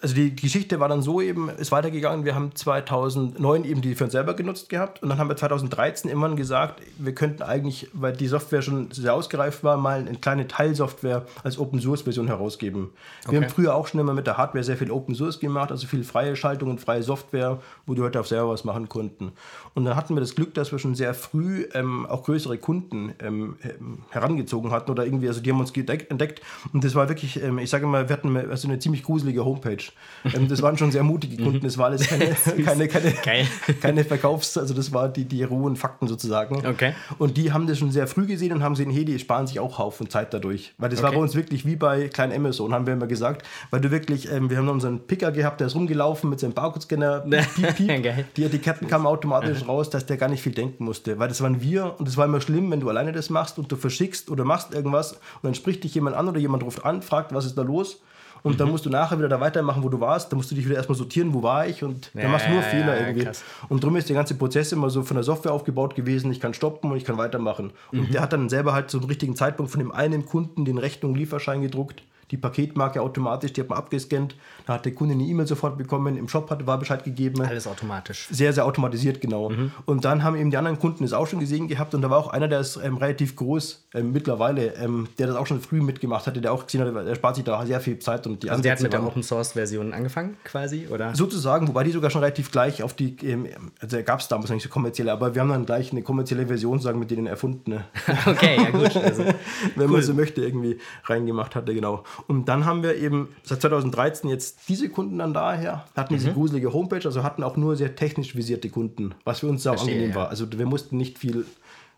also 0.05 0.13
die 0.13 0.35
Geschichte 0.35 0.79
war 0.79 0.87
dann 0.87 1.01
so 1.01 1.19
eben, 1.19 1.49
ist 1.49 1.71
weitergegangen. 1.71 2.25
Wir 2.25 2.35
haben 2.35 2.53
2009 2.53 3.63
eben 3.63 3.81
die 3.81 3.95
für 3.95 4.03
uns 4.03 4.13
selber 4.13 4.35
genutzt 4.35 4.69
gehabt 4.69 5.01
und 5.01 5.09
dann 5.09 5.17
haben 5.17 5.29
wir 5.29 5.35
2013 5.35 6.11
irgendwann 6.11 6.35
gesagt, 6.35 6.79
wir 6.99 7.15
könnten 7.15 7.41
eigentlich, 7.41 7.89
weil 7.91 8.13
die 8.13 8.27
Software 8.27 8.61
schon 8.61 8.91
sehr 8.91 9.15
ausgereift 9.15 9.63
war, 9.63 9.77
mal 9.77 10.01
eine 10.01 10.15
kleine 10.19 10.47
Teilsoftware 10.47 11.25
als 11.43 11.57
Open 11.57 11.81
Source 11.81 12.03
Version 12.03 12.27
herausgeben. 12.27 12.91
Wir 13.23 13.29
Okay. 13.29 13.45
haben 13.45 13.49
früher 13.49 13.73
auch 13.73 13.87
schon 13.87 13.99
immer 13.99 14.13
mit 14.13 14.27
der 14.27 14.37
Hardware 14.37 14.63
sehr 14.63 14.77
viel 14.77 14.91
Open 14.91 15.15
Source 15.15 15.39
gemacht, 15.39 15.71
also 15.71 15.87
viel 15.87 16.03
freie 16.03 16.35
Schaltung 16.35 16.69
und 16.69 16.79
freie 16.79 17.01
Software, 17.01 17.59
wo 17.87 17.95
die 17.95 18.01
Leute 18.01 18.19
auch 18.19 18.25
selber 18.25 18.49
was 18.49 18.63
machen 18.63 18.87
konnten. 18.87 19.31
Und 19.73 19.85
dann 19.85 19.95
hatten 19.95 20.13
wir 20.13 20.19
das 20.21 20.35
Glück, 20.35 20.53
dass 20.53 20.71
wir 20.71 20.77
schon 20.77 20.93
sehr 20.93 21.15
früh 21.15 21.65
ähm, 21.73 22.05
auch 22.05 22.23
größere 22.23 22.59
Kunden 22.59 23.15
ähm, 23.19 23.57
ähm, 23.63 24.03
herangezogen 24.11 24.69
hatten 24.69 24.91
oder 24.91 25.03
irgendwie, 25.03 25.27
also 25.27 25.41
die 25.41 25.51
haben 25.51 25.59
uns 25.59 25.71
entdeckt. 25.75 26.41
Und 26.73 26.83
das 26.83 26.93
war 26.93 27.09
wirklich, 27.09 27.41
ähm, 27.41 27.57
ich 27.57 27.71
sage 27.71 27.87
mal, 27.87 28.07
wir 28.07 28.15
hatten 28.15 28.37
also 28.37 28.67
eine 28.67 28.77
ziemlich 28.77 29.01
gruselige 29.01 29.43
Homepage. 29.43 29.83
Ähm, 30.33 30.47
das 30.47 30.61
waren 30.61 30.77
schon 30.77 30.91
sehr 30.91 31.03
mutige 31.03 31.41
Kunden, 31.43 31.61
das 31.61 31.77
war 31.77 31.85
alles 31.85 32.07
keine, 32.07 32.25
keine, 32.65 32.87
keine, 32.87 33.11
Geil. 33.23 33.47
keine 33.81 34.03
Verkaufs-, 34.03 34.57
also 34.57 34.73
das 34.73 34.91
war 34.91 35.07
die, 35.09 35.25
die 35.25 35.43
rohen 35.43 35.75
Fakten 35.75 36.07
sozusagen. 36.07 36.65
Okay. 36.65 36.93
Und 37.19 37.37
die 37.37 37.51
haben 37.53 37.67
das 37.67 37.77
schon 37.77 37.91
sehr 37.91 38.07
früh 38.07 38.25
gesehen 38.25 38.51
und 38.53 38.63
haben 38.63 38.73
gesehen, 38.73 38.89
hey, 38.91 39.05
die 39.05 39.19
sparen 39.19 39.45
sich 39.47 39.59
auch 39.59 39.77
Haufen 39.77 40.09
Zeit 40.09 40.33
dadurch. 40.33 40.73
Weil 40.77 40.89
das 40.89 41.01
war 41.01 41.09
Okay. 41.09 41.17
bei 41.17 41.21
uns 41.21 41.35
wirklich 41.35 41.65
wie 41.65 41.75
bei 41.75 42.07
Klein 42.07 42.33
Amazon, 42.33 42.73
haben 42.73 42.87
wir 42.87 42.93
immer 42.93 43.07
gesagt. 43.07 43.45
Weil 43.69 43.81
du 43.81 43.91
wirklich, 43.91 44.31
ähm, 44.31 44.49
wir 44.49 44.57
haben 44.57 44.67
unseren 44.69 44.99
Picker 45.05 45.31
gehabt, 45.31 45.59
der 45.59 45.67
ist 45.67 45.75
rumgelaufen 45.75 46.29
mit 46.29 46.39
seinem 46.39 46.53
Barcode-Scanner. 46.53 47.19
Piep, 47.55 47.75
piep. 47.75 48.03
Geil. 48.03 48.25
Die 48.35 48.43
Etiketten 48.43 48.87
kamen 48.87 49.05
automatisch 49.05 49.67
raus, 49.67 49.89
dass 49.91 50.05
der 50.07 50.17
gar 50.17 50.29
nicht 50.29 50.41
viel 50.41 50.53
denken 50.53 50.83
musste. 50.85 51.19
Weil 51.19 51.27
das 51.27 51.41
waren 51.41 51.61
wir 51.61 51.95
und 51.99 52.07
es 52.07 52.17
war 52.17 52.25
immer 52.25 52.41
schlimm, 52.41 52.71
wenn 52.71 52.79
du 52.79 52.89
alleine 52.89 53.11
das 53.11 53.29
machst 53.29 53.59
und 53.59 53.71
du 53.71 53.75
verschickst 53.75 54.29
oder 54.31 54.43
machst 54.43 54.73
irgendwas 54.73 55.13
und 55.13 55.19
dann 55.43 55.53
spricht 55.55 55.83
dich 55.83 55.93
jemand 55.93 56.15
an 56.15 56.27
oder 56.27 56.39
jemand 56.39 56.63
ruft 56.63 56.83
an, 56.83 57.01
fragt, 57.03 57.33
was 57.33 57.45
ist 57.45 57.57
da 57.57 57.61
los? 57.61 58.01
Und 58.45 58.53
Mhm. 58.53 58.57
dann 58.57 58.69
musst 58.69 58.85
du 58.85 58.91
nachher 58.91 59.17
wieder 59.17 59.27
da 59.27 59.39
weitermachen, 59.41 59.81
wo 59.83 59.89
du 59.89 59.99
warst. 59.99 60.31
Da 60.31 60.35
musst 60.37 60.51
du 60.51 60.55
dich 60.55 60.65
wieder 60.65 60.75
erstmal 60.75 60.95
sortieren, 60.95 61.33
wo 61.33 61.41
war 61.41 61.65
ich 61.67 61.83
und 61.83 62.11
Ja, 62.13 62.21
dann 62.21 62.31
machst 62.31 62.45
du 62.45 62.51
nur 62.51 62.61
ja, 62.61 62.67
Fehler 62.67 62.95
ja, 62.95 63.07
irgendwie. 63.07 63.25
krass. 63.25 63.43
Und 63.69 63.83
darum 63.83 63.95
ist 63.95 64.07
der 64.07 64.15
ganze 64.15 64.35
Prozess 64.35 64.71
immer 64.71 64.91
so 64.91 65.01
von 65.01 65.15
der 65.15 65.23
Software 65.23 65.51
aufgebaut 65.51 65.95
gewesen, 65.95 66.31
ich 66.31 66.39
kann 66.39 66.53
stoppen 66.53 66.91
und 66.91 66.97
ich 66.97 67.05
kann 67.05 67.17
weitermachen. 67.17 67.71
Und 67.91 68.13
der 68.13 68.21
hat 68.21 68.33
dann 68.33 68.47
selber 68.47 68.73
halt 68.73 68.91
zum 68.91 69.03
richtigen 69.05 69.35
Zeitpunkt 69.35 69.71
von 69.71 69.79
dem 69.79 69.91
einen 69.91 70.25
Kunden 70.27 70.63
den 70.63 70.77
Rechnung 70.77 71.15
Lieferschein 71.15 71.63
gedruckt, 71.63 72.03
die 72.31 72.37
Paketmarke 72.37 73.01
automatisch, 73.01 73.53
die 73.53 73.61
hat 73.61 73.69
man 73.69 73.77
abgescannt, 73.77 74.35
da 74.65 74.73
hat 74.73 74.85
der 74.85 74.93
Kunde 74.93 75.13
eine 75.13 75.23
E-Mail 75.23 75.47
sofort 75.47 75.77
bekommen, 75.77 76.17
im 76.17 76.27
Shop 76.27 76.49
hat, 76.49 76.65
war 76.65 76.77
Bescheid 76.77 77.03
gegeben. 77.03 77.41
Alles 77.41 77.67
automatisch. 77.67 78.27
Sehr, 78.31 78.53
sehr 78.53 78.65
automatisiert, 78.65 79.21
genau. 79.21 79.51
Und 79.85 80.05
dann 80.05 80.23
haben 80.23 80.35
eben 80.35 80.51
die 80.51 80.57
anderen 80.57 80.79
Kunden 80.79 81.03
es 81.03 81.13
auch 81.13 81.27
schon 81.27 81.39
gesehen 81.39 81.67
gehabt 81.67 81.93
und 81.93 82.01
da 82.01 82.09
war 82.09 82.17
auch 82.17 82.29
einer, 82.29 82.47
der 82.47 82.59
ist 82.59 82.77
ähm, 82.77 82.97
relativ 82.97 83.35
groß 83.35 83.85
ähm, 83.93 84.11
mittlerweile, 84.11 84.75
ähm, 84.75 85.07
der 85.17 85.27
das 85.27 85.35
auch 85.35 85.47
schon 85.47 85.61
früh 85.61 85.81
mitgemacht 85.81 86.27
hatte, 86.27 86.41
der 86.41 86.51
auch 86.51 86.65
gesehen 86.65 86.81
hat, 86.81 87.05
er 87.05 87.15
spart 87.15 87.35
sich 87.35 87.45
da 87.45 87.65
sehr 87.65 87.79
viel 87.79 87.99
Zeit 87.99 88.25
und 88.27 88.43
die 88.43 88.49
Also 88.49 88.61
der 88.61 88.73
hat 88.73 88.81
mit 88.81 88.93
der 88.93 89.03
Open 89.03 89.23
Source 89.23 89.53
Version 89.53 89.93
angefangen 89.93 90.37
quasi, 90.43 90.87
oder? 90.91 91.15
Sozusagen, 91.15 91.67
wobei 91.67 91.83
die 91.83 91.91
sogar 91.91 92.09
schon 92.09 92.21
relativ 92.21 92.51
gleich 92.51 92.83
auf 92.83 92.93
die, 92.93 93.15
ähm, 93.23 93.47
also 93.79 94.01
gab 94.03 94.19
es 94.19 94.27
damals 94.27 94.49
noch 94.49 94.55
nicht 94.55 94.63
so 94.63 94.69
kommerzielle, 94.69 95.11
aber 95.11 95.35
wir 95.35 95.41
haben 95.41 95.49
dann 95.49 95.65
gleich 95.65 95.91
eine 95.91 96.01
kommerzielle 96.01 96.47
Version, 96.47 96.79
sagen 96.79 96.99
mit 96.99 97.11
denen 97.11 97.27
erfunden, 97.27 97.71
ne? 97.71 97.85
okay, 98.25 98.57
ja 98.57 98.69
gut. 98.71 98.95
Also, 98.97 99.23
wenn 99.75 99.89
man 99.89 100.01
so 100.01 100.13
möchte, 100.13 100.41
irgendwie 100.41 100.79
reingemacht 101.05 101.55
hatte, 101.55 101.73
genau. 101.73 102.03
Und 102.27 102.45
dann 102.49 102.65
haben 102.65 102.83
wir 102.83 102.95
eben 102.95 103.29
seit 103.43 103.61
2013 103.61 104.29
jetzt 104.29 104.67
diese 104.69 104.89
Kunden 104.89 105.17
dann 105.19 105.33
daher, 105.33 105.85
hatten 105.95 106.13
Mhm. 106.13 106.17
diese 106.17 106.33
gruselige 106.33 106.73
Homepage, 106.73 107.05
also 107.05 107.23
hatten 107.23 107.43
auch 107.43 107.57
nur 107.57 107.75
sehr 107.75 107.95
technisch 107.95 108.35
visierte 108.35 108.69
Kunden, 108.69 109.15
was 109.23 109.39
für 109.39 109.47
uns 109.47 109.63
sehr 109.63 109.73
Verstehe, 109.73 109.93
angenehm 109.95 110.09
ja. 110.11 110.15
war. 110.15 110.29
Also 110.29 110.45
wir 110.51 110.65
mussten 110.65 110.97
nicht 110.97 111.17
viel 111.17 111.45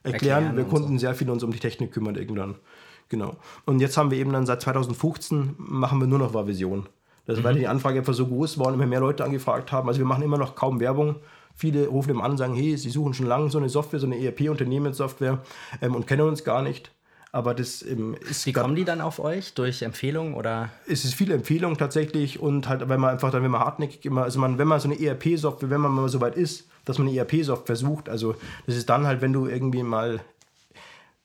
Erklären 0.03 0.43
erklären, 0.45 0.57
wir 0.57 0.63
konnten 0.65 0.99
sehr 0.99 1.15
viel 1.15 1.29
uns 1.29 1.43
um 1.43 1.51
die 1.51 1.59
Technik 1.59 1.91
kümmern 1.91 2.15
irgendwann. 2.15 2.55
Genau. 3.09 3.35
Und 3.65 3.79
jetzt 3.79 3.97
haben 3.97 4.11
wir 4.11 4.17
eben 4.17 4.31
dann 4.33 4.45
seit 4.45 4.61
2015 4.61 5.55
machen 5.57 5.99
wir 5.99 6.07
nur 6.07 6.19
noch 6.19 6.33
Vision. 6.47 6.87
Das 7.25 7.39
Mhm. 7.39 7.43
weil 7.43 7.55
die 7.55 7.67
Anfrage 7.67 7.99
einfach 7.99 8.13
so 8.13 8.25
groß 8.27 8.57
war 8.57 8.67
und 8.67 8.75
immer 8.75 8.85
mehr 8.85 8.99
Leute 9.01 9.23
angefragt 9.23 9.71
haben. 9.71 9.87
Also 9.87 9.99
wir 9.99 10.05
machen 10.05 10.23
immer 10.23 10.37
noch 10.37 10.55
kaum 10.55 10.79
Werbung. 10.79 11.15
Viele 11.55 11.87
rufen 11.87 12.11
immer 12.11 12.23
an 12.23 12.31
und 12.31 12.37
sagen, 12.37 12.53
hey, 12.53 12.77
sie 12.77 12.89
suchen 12.89 13.13
schon 13.13 13.25
lange 13.25 13.49
so 13.49 13.57
eine 13.57 13.69
Software, 13.69 13.99
so 13.99 14.05
eine 14.05 14.17
ERP-Unternehmenssoftware 14.19 15.39
ähm, 15.81 15.95
und 15.95 16.07
kennen 16.07 16.27
uns 16.27 16.43
gar 16.43 16.61
nicht. 16.61 16.91
Aber 17.37 17.53
das 17.53 17.83
ähm, 17.83 18.15
ist 18.27 18.47
wie 18.47 18.51
kommen 18.51 18.75
die 18.75 18.83
dann 18.83 18.99
auf 18.99 19.19
euch? 19.19 19.53
Durch 19.53 19.83
Empfehlungen 19.83 20.33
oder? 20.33 20.71
es 20.87 21.05
ist 21.05 21.13
viele 21.13 21.35
Empfehlungen 21.35 21.77
tatsächlich 21.77 22.39
und 22.39 22.67
halt, 22.67 22.89
wenn 22.89 22.99
man 22.99 23.11
einfach 23.11 23.29
dann, 23.29 23.43
wenn 23.43 23.51
man 23.51 23.61
hartnäckig 23.61 24.03
immer, 24.05 24.23
also 24.23 24.39
man, 24.39 24.57
wenn 24.57 24.67
man 24.67 24.79
so 24.79 24.89
eine 24.89 24.99
ERP-Software, 24.99 25.69
wenn 25.69 25.81
man 25.81 25.91
mal 25.91 26.09
so 26.09 26.19
weit 26.19 26.35
ist, 26.35 26.67
dass 26.85 26.97
man 26.97 27.07
eine 27.07 27.15
ERP-Software 27.15 27.75
sucht, 27.75 28.09
also 28.09 28.33
das 28.65 28.75
ist 28.75 28.89
dann 28.89 29.05
halt, 29.05 29.21
wenn 29.21 29.33
du 29.33 29.45
irgendwie 29.45 29.83
mal, 29.83 30.19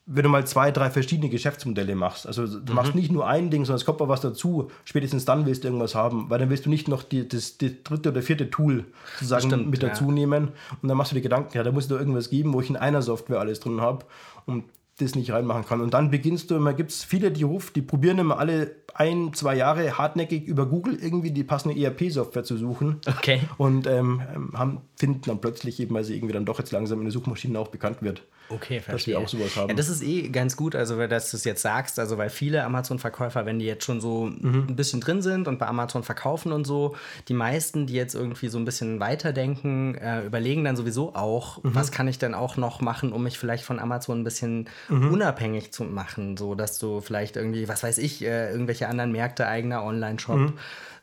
wenn 0.04 0.24
du 0.24 0.28
mal 0.28 0.46
zwei, 0.46 0.70
drei 0.70 0.90
verschiedene 0.90 1.30
Geschäftsmodelle 1.30 1.94
machst. 1.94 2.26
Also 2.26 2.46
du 2.46 2.58
Mhm. 2.72 2.74
machst 2.76 2.94
nicht 2.94 3.10
nur 3.10 3.26
ein 3.26 3.48
Ding, 3.50 3.64
sondern 3.64 3.78
es 3.80 3.86
kommt 3.86 4.00
mal 4.00 4.08
was 4.10 4.20
dazu. 4.20 4.70
Spätestens 4.84 5.24
dann 5.24 5.46
willst 5.46 5.64
du 5.64 5.68
irgendwas 5.68 5.94
haben, 5.94 6.28
weil 6.28 6.38
dann 6.38 6.50
willst 6.50 6.66
du 6.66 6.70
nicht 6.70 6.88
noch 6.88 7.04
die, 7.04 7.26
das, 7.26 7.56
das 7.56 7.70
dritte 7.84 8.10
oder 8.10 8.20
vierte 8.20 8.50
Tool 8.50 8.84
sozusagen 9.14 9.46
Stimmt, 9.46 9.70
mit 9.70 9.82
ja. 9.82 9.88
dazu 9.88 10.10
nehmen 10.12 10.48
und 10.82 10.88
dann 10.90 10.98
machst 10.98 11.12
du 11.12 11.14
dir 11.14 11.22
Gedanken, 11.22 11.56
ja, 11.56 11.62
da 11.62 11.72
muss 11.72 11.84
es 11.84 11.88
doch 11.88 11.98
irgendwas 11.98 12.28
geben, 12.28 12.52
wo 12.52 12.60
ich 12.60 12.68
in 12.68 12.76
einer 12.76 13.00
Software 13.00 13.40
alles 13.40 13.60
drin 13.60 13.80
habe 13.80 14.04
und 14.44 14.64
das 15.02 15.14
nicht 15.14 15.32
reinmachen 15.32 15.64
kann. 15.66 15.80
Und 15.80 15.94
dann 15.94 16.10
beginnst 16.10 16.50
du 16.50 16.56
immer, 16.56 16.74
gibt 16.74 16.90
es 16.90 17.04
viele, 17.04 17.30
die 17.30 17.42
rufen, 17.42 17.72
die 17.74 17.82
probieren 17.82 18.18
immer 18.18 18.38
alle 18.38 18.76
ein, 18.94 19.32
zwei 19.32 19.56
Jahre 19.56 19.98
hartnäckig 19.98 20.44
über 20.44 20.66
Google 20.66 20.98
irgendwie 21.00 21.30
die 21.30 21.44
passende 21.44 21.80
ERP-Software 21.80 22.44
zu 22.44 22.56
suchen. 22.56 23.00
Okay. 23.06 23.40
Und 23.56 23.86
ähm, 23.86 24.22
haben, 24.54 24.82
finden 24.96 25.22
dann 25.26 25.40
plötzlich 25.40 25.80
eben, 25.80 25.94
weil 25.94 26.04
sie 26.04 26.14
irgendwie 26.16 26.34
dann 26.34 26.44
doch 26.44 26.58
jetzt 26.58 26.72
langsam 26.72 26.98
in 26.98 27.06
den 27.06 27.10
Suchmaschinen 27.10 27.56
auch 27.56 27.68
bekannt 27.68 28.02
wird. 28.02 28.22
Okay, 28.54 28.76
Dass 28.78 28.84
verstehe. 28.86 29.14
wir 29.14 29.20
auch 29.20 29.28
sowas 29.28 29.56
haben. 29.56 29.68
Ja, 29.70 29.74
das 29.74 29.88
ist 29.88 30.02
eh 30.02 30.28
ganz 30.28 30.56
gut, 30.56 30.74
also 30.74 31.04
dass 31.06 31.30
du 31.30 31.36
es 31.36 31.44
jetzt 31.44 31.62
sagst, 31.62 31.98
also 31.98 32.18
weil 32.18 32.30
viele 32.30 32.64
Amazon-Verkäufer, 32.64 33.46
wenn 33.46 33.58
die 33.58 33.64
jetzt 33.66 33.84
schon 33.84 34.00
so 34.00 34.26
Mhm. 34.26 34.66
ein 34.68 34.76
bisschen 34.76 35.00
drin 35.00 35.22
sind 35.22 35.48
und 35.48 35.58
bei 35.58 35.66
Amazon 35.66 36.02
verkaufen 36.02 36.52
und 36.52 36.66
so, 36.66 36.94
die 37.28 37.34
meisten, 37.34 37.86
die 37.86 37.94
jetzt 37.94 38.14
irgendwie 38.14 38.48
so 38.48 38.58
ein 38.58 38.64
bisschen 38.64 39.00
weiterdenken, 39.00 39.94
äh, 39.94 40.24
überlegen 40.24 40.64
dann 40.64 40.76
sowieso 40.76 41.14
auch, 41.14 41.62
Mhm. 41.62 41.74
was 41.74 41.90
kann 41.92 42.08
ich 42.08 42.18
denn 42.18 42.34
auch 42.34 42.56
noch 42.56 42.80
machen, 42.80 43.12
um 43.12 43.22
mich 43.22 43.38
vielleicht 43.38 43.64
von 43.64 43.78
Amazon 43.78 44.20
ein 44.20 44.24
bisschen 44.24 44.68
Mhm. 44.88 45.12
unabhängig 45.12 45.72
zu 45.72 45.84
machen, 45.84 46.36
so 46.36 46.54
dass 46.54 46.78
du 46.78 47.00
vielleicht 47.00 47.36
irgendwie, 47.36 47.68
was 47.68 47.82
weiß 47.82 47.98
ich, 47.98 48.22
äh, 48.24 48.50
irgendwelche 48.50 48.88
anderen 48.88 49.12
Märkte, 49.12 49.46
eigener 49.46 49.82
Online-Shop, 49.84 50.36
Mhm. 50.36 50.52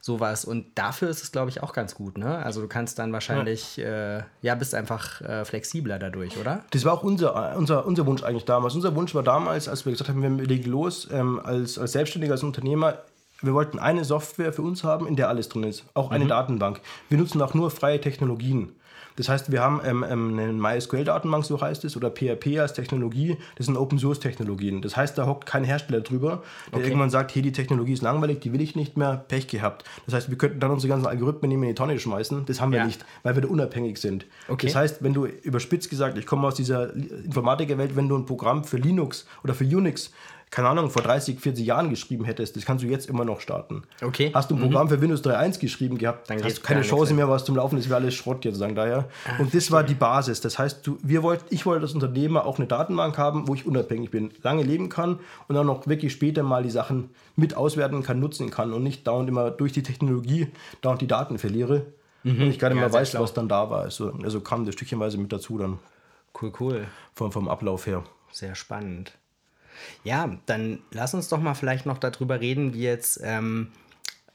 Sowas. 0.02 0.46
Und 0.46 0.66
dafür 0.76 1.10
ist 1.10 1.24
es, 1.24 1.32
glaube 1.32 1.50
ich, 1.50 1.62
auch 1.62 1.74
ganz 1.74 1.96
gut, 1.96 2.18
ne? 2.18 2.38
Also 2.38 2.62
du 2.62 2.68
kannst 2.68 3.00
dann 3.00 3.12
wahrscheinlich, 3.14 3.78
ja, 3.78 4.18
äh, 4.18 4.24
ja 4.42 4.56
bist 4.56 4.74
einfach 4.76 5.22
äh, 5.22 5.46
flexibler 5.46 6.00
dadurch, 6.00 6.38
oder? 6.38 6.64
Das 6.72 6.86
war 6.86 6.94
auch 6.94 7.04
unser, 7.04 7.58
unser, 7.58 7.86
unser 7.86 8.06
Wunsch 8.06 8.24
eigentlich 8.24 8.46
damals. 8.46 8.76
Unser 8.76 8.96
Wunsch 8.96 9.14
war 9.14 9.24
damals, 9.24 9.68
als 9.68 9.86
wir 9.86 9.92
gesagt 9.92 10.10
haben, 10.10 10.22
wir 10.22 10.46
legen 10.46 10.70
los, 10.70 11.08
ähm, 11.12 11.40
als, 11.44 11.78
als 11.78 11.92
Selbstständiger, 11.92 12.34
als 12.34 12.44
Unternehmer, 12.44 13.00
wir 13.42 13.54
wollten 13.54 13.80
eine 13.80 14.04
Software 14.04 14.52
für 14.52 14.62
uns 14.62 14.84
haben, 14.84 15.08
in 15.08 15.16
der 15.16 15.30
alles 15.30 15.48
drin 15.50 15.64
ist. 15.64 15.86
Auch 15.94 16.12
eine 16.12 16.28
Datenbank. 16.28 16.82
Wir 17.08 17.18
nutzen 17.18 17.42
auch 17.42 17.54
nur 17.54 17.72
freie 17.72 18.02
Technologien. 18.02 18.76
Das 19.20 19.28
heißt, 19.28 19.52
wir 19.52 19.62
haben 19.62 19.82
ähm, 19.84 20.06
ähm, 20.10 20.40
eine 20.40 20.54
MySQL-Datenbank, 20.54 21.44
so 21.44 21.60
heißt 21.60 21.84
es, 21.84 21.98
oder 21.98 22.10
PHP 22.10 22.58
als 22.58 22.72
Technologie. 22.72 23.36
Das 23.58 23.66
sind 23.66 23.76
Open-Source-Technologien. 23.76 24.82
Das 24.82 24.96
heißt, 24.96 25.18
da 25.18 25.26
hockt 25.26 25.46
kein 25.46 25.66
Hersteller 25.66 26.00
drüber, 26.00 26.42
der 26.72 26.78
Okay. 26.80 26.88
irgendwann 26.88 27.10
sagt, 27.10 27.36
hey, 27.36 27.42
die 27.42 27.52
Technologie 27.52 27.92
ist 27.92 28.02
langweilig, 28.02 28.40
die 28.40 28.54
will 28.54 28.62
ich 28.62 28.78
nicht 28.78 28.96
mehr, 28.98 29.26
Pech 29.28 29.48
gehabt. 29.50 29.84
Das 30.06 30.16
heißt, 30.16 30.30
wir 30.30 30.38
könnten 30.38 30.62
dann 30.62 30.72
unsere 30.72 30.88
ganzen 30.88 31.06
Algorithmen 31.06 31.50
nehmen 31.50 31.64
in 31.64 31.70
die 31.70 31.76
Tonne 31.76 32.00
schmeißen. 32.00 32.46
Das 32.46 32.62
haben 32.62 32.72
wir 32.72 32.80
Ja. 32.80 32.86
nicht, 32.86 33.04
weil 33.24 33.36
wir 33.36 33.42
da 33.42 33.50
unabhängig 33.50 33.98
sind. 33.98 34.26
Okay. 34.48 34.68
Das 34.68 34.76
heißt, 34.76 35.04
wenn 35.04 35.14
du 35.14 35.26
überspitzt 35.26 35.90
gesagt, 35.90 36.18
ich 36.18 36.26
komme 36.26 36.48
aus 36.48 36.56
dieser 36.56 36.94
Informatikerwelt, 36.96 37.98
wenn 37.98 38.08
du 38.08 38.16
ein 38.18 38.26
Programm 38.26 38.64
für 38.64 38.78
Linux 38.78 39.28
oder 39.44 39.54
für 39.54 39.66
Unix 39.66 40.12
keine 40.52 40.68
Ahnung, 40.70 40.90
vor 40.90 41.02
30, 41.04 41.40
40 41.40 41.66
Jahren 41.66 41.90
geschrieben 41.92 42.26
hättest, 42.26 42.56
das 42.56 42.66
kannst 42.66 42.84
du 42.84 42.88
jetzt 42.88 43.08
immer 43.08 43.24
noch 43.24 43.40
starten. 43.40 43.84
Okay. 44.04 44.32
Hast 44.34 44.50
du 44.50 44.56
ein 44.56 44.62
Programm 44.62 44.90
für 44.90 45.00
Windows 45.00 45.24
3.1 45.24 45.60
geschrieben 45.60 45.98
gehabt, 46.00 46.30
Dann 46.30 46.44
hast 46.44 46.58
du 46.58 46.62
keine 46.62 46.82
Chance 46.82 47.14
mehr. 47.14 47.30
was 47.30 47.46
zum 47.46 47.56
Laufen 47.56 47.78
ist, 47.78 47.88
wäre 47.90 48.00
alles 48.02 48.16
Schrott 48.16 48.46
jetzt 48.46 48.58
sagen 48.58 48.74
daher. 48.76 49.08
und 49.38 49.54
das 49.54 49.70
war 49.72 49.84
die 49.84 49.94
Basis. 49.94 50.42
Das 50.42 50.58
heißt, 50.58 50.86
du, 50.88 50.98
wir 51.04 51.22
wollt, 51.24 51.42
ich 51.52 51.66
wollte 51.66 51.84
als 51.84 51.94
Unternehmer 51.94 52.46
auch 52.46 52.58
eine 52.58 52.68
Datenbank 52.68 53.18
haben, 53.18 53.48
wo 53.48 53.54
ich 53.54 53.66
unabhängig 53.68 54.10
bin, 54.10 54.32
lange 54.42 54.64
leben 54.64 54.90
kann 54.90 55.20
und 55.48 55.56
dann 55.56 55.68
noch 55.68 55.86
wirklich 55.88 56.12
später 56.14 56.42
mal 56.44 56.64
die 56.64 56.72
Sachen 56.72 57.12
mit 57.36 57.56
auswerten 57.56 58.02
kann, 58.02 58.20
nutzen 58.20 58.50
kann 58.50 58.74
und 58.74 58.82
nicht 58.84 59.06
dauernd 59.06 59.30
immer 59.30 59.52
durch 59.52 59.72
die 59.74 59.84
Technologie 59.84 60.48
dauernd 60.82 61.02
die 61.02 61.08
Daten 61.08 61.38
verliere. 61.38 61.86
Und 62.26 62.42
ich 62.42 62.60
gar 62.60 62.70
nicht 62.70 62.76
Ja, 62.78 62.82
mehr 62.88 62.92
weiß, 62.94 63.12
schlau. 63.12 63.22
was 63.22 63.34
dann 63.34 63.48
da 63.48 63.70
war. 63.70 63.82
Also, 63.84 64.12
also 64.24 64.42
kam 64.42 64.66
das 64.66 64.74
stückchenweise 64.76 65.18
mit 65.18 65.32
dazu 65.32 65.58
dann 65.58 65.80
Cool, 66.42 66.52
cool. 66.60 66.88
vom, 67.14 67.32
vom 67.32 67.48
Ablauf 67.48 67.86
her. 67.88 68.04
Sehr 68.32 68.56
spannend. 68.56 69.14
Ja, 70.04 70.38
dann 70.46 70.80
lass 70.92 71.14
uns 71.14 71.30
doch 71.30 71.40
mal 71.40 71.54
vielleicht 71.54 71.86
noch 71.86 71.98
darüber 71.98 72.40
reden, 72.40 72.74
wie 72.74 72.84
jetzt, 72.84 73.20
ähm, 73.24 73.70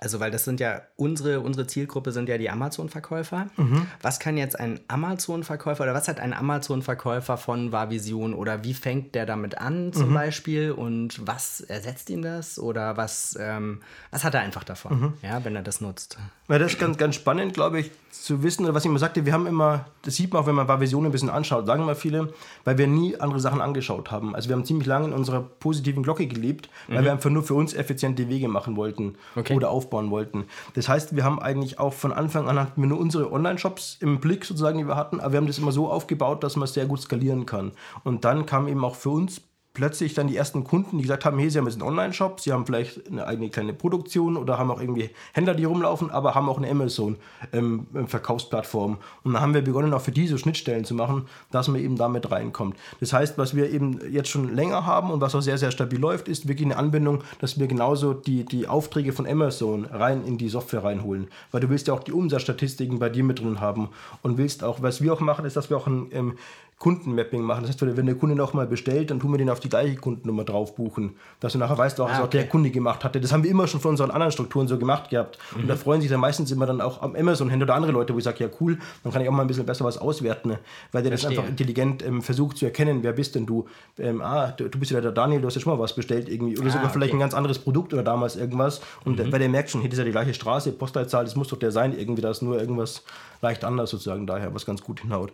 also 0.04 0.20
weil 0.20 0.30
das 0.30 0.44
sind 0.44 0.60
ja 0.60 0.82
unsere, 0.96 1.40
unsere 1.40 1.66
Zielgruppe 1.66 2.12
sind 2.12 2.28
ja 2.28 2.36
die 2.38 2.50
Amazon-Verkäufer. 2.50 3.46
Was 4.02 4.20
kann 4.20 4.36
jetzt 4.36 4.60
ein 4.60 4.78
Amazon-Verkäufer 4.86 5.82
oder 5.84 5.94
was 5.94 6.06
hat 6.08 6.20
ein 6.20 6.34
Amazon-Verkäufer 6.34 7.36
von 7.38 7.72
Vavision 7.72 8.34
oder 8.34 8.62
wie 8.64 8.74
fängt 8.74 9.14
der 9.14 9.24
damit 9.26 9.58
an 9.58 9.92
zum 9.92 10.12
Beispiel 10.14 10.70
und 10.72 11.26
was 11.26 11.62
ersetzt 11.62 12.10
ihm 12.10 12.22
das 12.22 12.58
oder 12.58 12.96
was, 12.96 13.36
ähm, 13.40 13.80
was 14.10 14.24
hat 14.24 14.34
er 14.34 14.42
einfach 14.42 14.64
davon, 14.64 15.14
ja, 15.22 15.42
wenn 15.44 15.56
er 15.56 15.62
das 15.62 15.80
nutzt? 15.80 16.18
Weil 16.46 16.58
das 16.58 16.72
ist 16.74 16.78
ganz, 16.78 16.98
ganz 16.98 17.14
spannend, 17.14 17.54
glaube 17.54 17.80
ich, 17.80 17.90
zu 18.10 18.42
wissen, 18.42 18.64
oder 18.64 18.74
was 18.74 18.84
ich 18.84 18.90
immer 18.90 18.98
sagte, 18.98 19.24
wir 19.24 19.32
haben 19.32 19.46
immer, 19.46 19.86
das 20.02 20.16
sieht 20.16 20.32
man 20.32 20.42
auch, 20.42 20.46
wenn 20.46 20.54
man 20.54 20.80
Vision 20.80 21.06
ein 21.06 21.12
bisschen 21.12 21.30
anschaut, 21.30 21.64
sagen 21.66 21.82
immer 21.82 21.94
viele, 21.94 22.34
weil 22.64 22.76
wir 22.76 22.86
nie 22.86 23.16
andere 23.18 23.40
Sachen 23.40 23.62
angeschaut 23.62 24.10
haben. 24.10 24.34
Also 24.34 24.50
wir 24.50 24.56
haben 24.56 24.64
ziemlich 24.64 24.86
lange 24.86 25.06
in 25.06 25.12
unserer 25.14 25.40
positiven 25.40 26.02
Glocke 26.02 26.26
gelebt, 26.26 26.68
weil 26.88 27.02
wir 27.02 27.12
einfach 27.12 27.30
nur 27.30 27.42
für 27.42 27.54
uns 27.54 27.72
effiziente 27.72 28.28
Wege 28.28 28.48
machen 28.48 28.76
wollten 28.76 29.14
Okay. 29.36 29.54
oder 29.54 29.70
aufbauen 29.70 29.93
wollten. 30.10 30.44
Das 30.74 30.88
heißt, 30.88 31.16
wir 31.16 31.24
haben 31.24 31.38
eigentlich 31.38 31.78
auch 31.78 31.92
von 31.92 32.12
Anfang 32.12 32.48
an 32.48 32.58
hatten 32.58 32.80
wir 32.80 32.88
nur 32.88 33.00
unsere 33.00 33.32
Online-Shops 33.32 33.98
im 34.00 34.20
Blick 34.20 34.44
sozusagen, 34.44 34.78
die 34.78 34.86
wir 34.86 34.96
hatten, 34.96 35.20
aber 35.20 35.32
wir 35.32 35.36
haben 35.38 35.46
das 35.46 35.58
immer 35.58 35.72
so 35.72 35.90
aufgebaut, 35.90 36.42
dass 36.42 36.56
man 36.56 36.68
sehr 36.68 36.86
gut 36.86 37.00
skalieren 37.00 37.46
kann. 37.46 37.72
Und 38.02 38.24
dann 38.24 38.46
kam 38.46 38.68
eben 38.68 38.84
auch 38.84 38.96
für 38.96 39.10
uns 39.10 39.40
plötzlich 39.74 40.14
dann 40.14 40.28
die 40.28 40.36
ersten 40.36 40.64
Kunden, 40.64 40.98
die 40.98 41.02
gesagt 41.02 41.24
haben, 41.24 41.36
hey, 41.38 41.50
sie 41.50 41.58
haben 41.58 41.66
jetzt 41.66 41.74
einen 41.74 41.88
Online-Shop, 41.88 42.38
sie 42.40 42.52
haben 42.52 42.64
vielleicht 42.64 43.10
eine 43.10 43.26
eigene 43.26 43.50
kleine 43.50 43.74
Produktion 43.74 44.36
oder 44.36 44.56
haben 44.56 44.70
auch 44.70 44.80
irgendwie 44.80 45.10
Händler, 45.32 45.54
die 45.54 45.64
rumlaufen, 45.64 46.12
aber 46.12 46.36
haben 46.36 46.48
auch 46.48 46.58
eine 46.58 46.70
Amazon-Verkaufsplattform. 46.70 48.98
und 49.24 49.32
dann 49.32 49.42
haben 49.42 49.52
wir 49.52 49.62
begonnen, 49.62 49.92
auch 49.92 50.00
für 50.00 50.12
diese 50.12 50.38
Schnittstellen 50.38 50.84
zu 50.84 50.94
machen, 50.94 51.26
dass 51.50 51.66
man 51.66 51.80
eben 51.80 51.96
damit 51.96 52.30
reinkommt. 52.30 52.76
Das 53.00 53.12
heißt, 53.12 53.36
was 53.36 53.56
wir 53.56 53.68
eben 53.70 53.98
jetzt 54.12 54.28
schon 54.28 54.54
länger 54.54 54.86
haben 54.86 55.10
und 55.10 55.20
was 55.20 55.34
auch 55.34 55.40
sehr, 55.40 55.58
sehr 55.58 55.72
stabil 55.72 55.98
läuft, 55.98 56.28
ist 56.28 56.46
wirklich 56.46 56.66
eine 56.66 56.76
Anbindung, 56.76 57.24
dass 57.40 57.58
wir 57.58 57.66
genauso 57.66 58.14
die, 58.14 58.44
die 58.44 58.68
Aufträge 58.68 59.12
von 59.12 59.26
Amazon 59.26 59.86
rein 59.86 60.24
in 60.24 60.38
die 60.38 60.48
Software 60.48 60.84
reinholen. 60.84 61.26
Weil 61.50 61.62
du 61.62 61.68
willst 61.68 61.88
ja 61.88 61.94
auch 61.94 62.04
die 62.04 62.12
Umsatzstatistiken 62.12 63.00
bei 63.00 63.08
dir 63.08 63.24
mit 63.24 63.40
drin 63.40 63.60
haben 63.60 63.88
und 64.22 64.38
willst 64.38 64.62
auch, 64.62 64.82
was 64.82 65.02
wir 65.02 65.12
auch 65.12 65.20
machen, 65.20 65.44
ist, 65.44 65.56
dass 65.56 65.68
wir 65.68 65.76
auch 65.76 65.88
ein 65.88 66.06
ähm, 66.12 66.38
Kundenmapping 66.78 67.40
machen. 67.40 67.62
Das 67.62 67.70
heißt, 67.70 67.96
wenn 67.96 68.06
der 68.06 68.14
Kunde 68.16 68.34
noch 68.34 68.52
mal 68.52 68.66
bestellt, 68.66 69.10
dann 69.10 69.20
tun 69.20 69.30
wir 69.32 69.38
den 69.38 69.48
auf 69.48 69.60
die 69.60 69.68
gleiche 69.68 69.94
Kundennummer 69.96 70.44
drauf 70.44 70.74
buchen. 70.74 71.16
Dass 71.40 71.52
du 71.52 71.58
nachher 71.58 71.78
weißt, 71.78 72.00
auch, 72.00 72.10
was 72.10 72.18
Ah, 72.18 72.22
auch 72.24 72.28
der 72.28 72.42
okay. 72.42 72.50
Kunde 72.50 72.70
gemacht 72.70 73.04
hatte. 73.04 73.20
Das 73.20 73.32
haben 73.32 73.42
wir 73.44 73.50
immer 73.50 73.66
schon 73.66 73.80
von 73.80 73.92
unseren 73.92 74.10
anderen 74.10 74.32
Strukturen 74.32 74.68
so 74.68 74.76
gemacht 74.78 75.08
gehabt. 75.10 75.38
Und 75.54 75.68
da 75.68 75.76
freuen 75.76 76.00
sich 76.00 76.10
dann 76.10 76.20
meistens 76.20 76.50
immer 76.50 76.66
dann 76.66 76.80
auch 76.80 77.00
am 77.00 77.14
Amazon-Händler 77.16 77.64
oder 77.66 77.74
andere 77.74 77.92
Leute, 77.92 78.12
wo 78.14 78.18
ich 78.18 78.24
sage, 78.24 78.44
ja 78.44 78.50
cool, 78.60 78.78
dann 79.02 79.12
kann 79.12 79.22
ich 79.22 79.28
auch 79.28 79.32
mal 79.32 79.42
ein 79.42 79.46
bisschen 79.48 79.64
besser 79.66 79.84
was 79.84 79.96
auswerten. 79.98 80.58
Weil 80.92 81.02
der 81.02 81.12
das 81.12 81.20
Verstehe. 81.22 81.38
einfach 81.38 81.48
intelligent 81.50 82.04
ähm, 82.04 82.20
versucht 82.22 82.58
zu 82.58 82.64
erkennen, 82.66 82.98
wer 83.02 83.12
bist 83.12 83.34
denn 83.34 83.46
du? 83.46 83.66
Ähm, 83.98 84.20
ah, 84.20 84.48
du, 84.50 84.68
du 84.68 84.78
bist 84.78 84.90
ja 84.90 85.00
der 85.00 85.12
Daniel, 85.12 85.40
du 85.40 85.46
hast 85.46 85.54
ja 85.54 85.60
schon 85.60 85.72
mal 85.74 85.78
was 85.82 85.94
bestellt 85.94 86.28
irgendwie. 86.28 86.58
Oder 86.58 86.68
Ah, 86.68 86.72
sogar 86.72 86.90
vielleicht 86.90 87.12
okay. 87.12 87.16
ein 87.18 87.20
ganz 87.20 87.34
anderes 87.34 87.58
Produkt 87.60 87.92
oder 87.94 88.02
damals 88.02 88.36
irgendwas. 88.36 88.80
Und 89.04 89.18
der- 89.18 89.30
weil 89.32 89.38
der 89.38 89.48
merkt 89.48 89.70
schon, 89.70 89.82
das 89.82 89.92
ist 89.92 89.98
ja 89.98 90.04
die 90.04 90.10
gleiche 90.10 90.34
Straße, 90.34 90.72
Postleitzahl, 90.72 91.24
das 91.24 91.36
muss 91.36 91.48
doch 91.48 91.58
der 91.58 91.70
sein 91.72 91.96
irgendwie. 91.98 92.20
Da 92.20 92.30
ist 92.30 92.42
nur 92.42 92.58
irgendwas 92.60 93.02
leicht 93.40 93.64
anders 93.64 93.90
sozusagen 93.90 94.26
daher, 94.26 94.54
was 94.54 94.66
ganz 94.66 94.82
gut 94.82 95.00
hinhaut. 95.00 95.32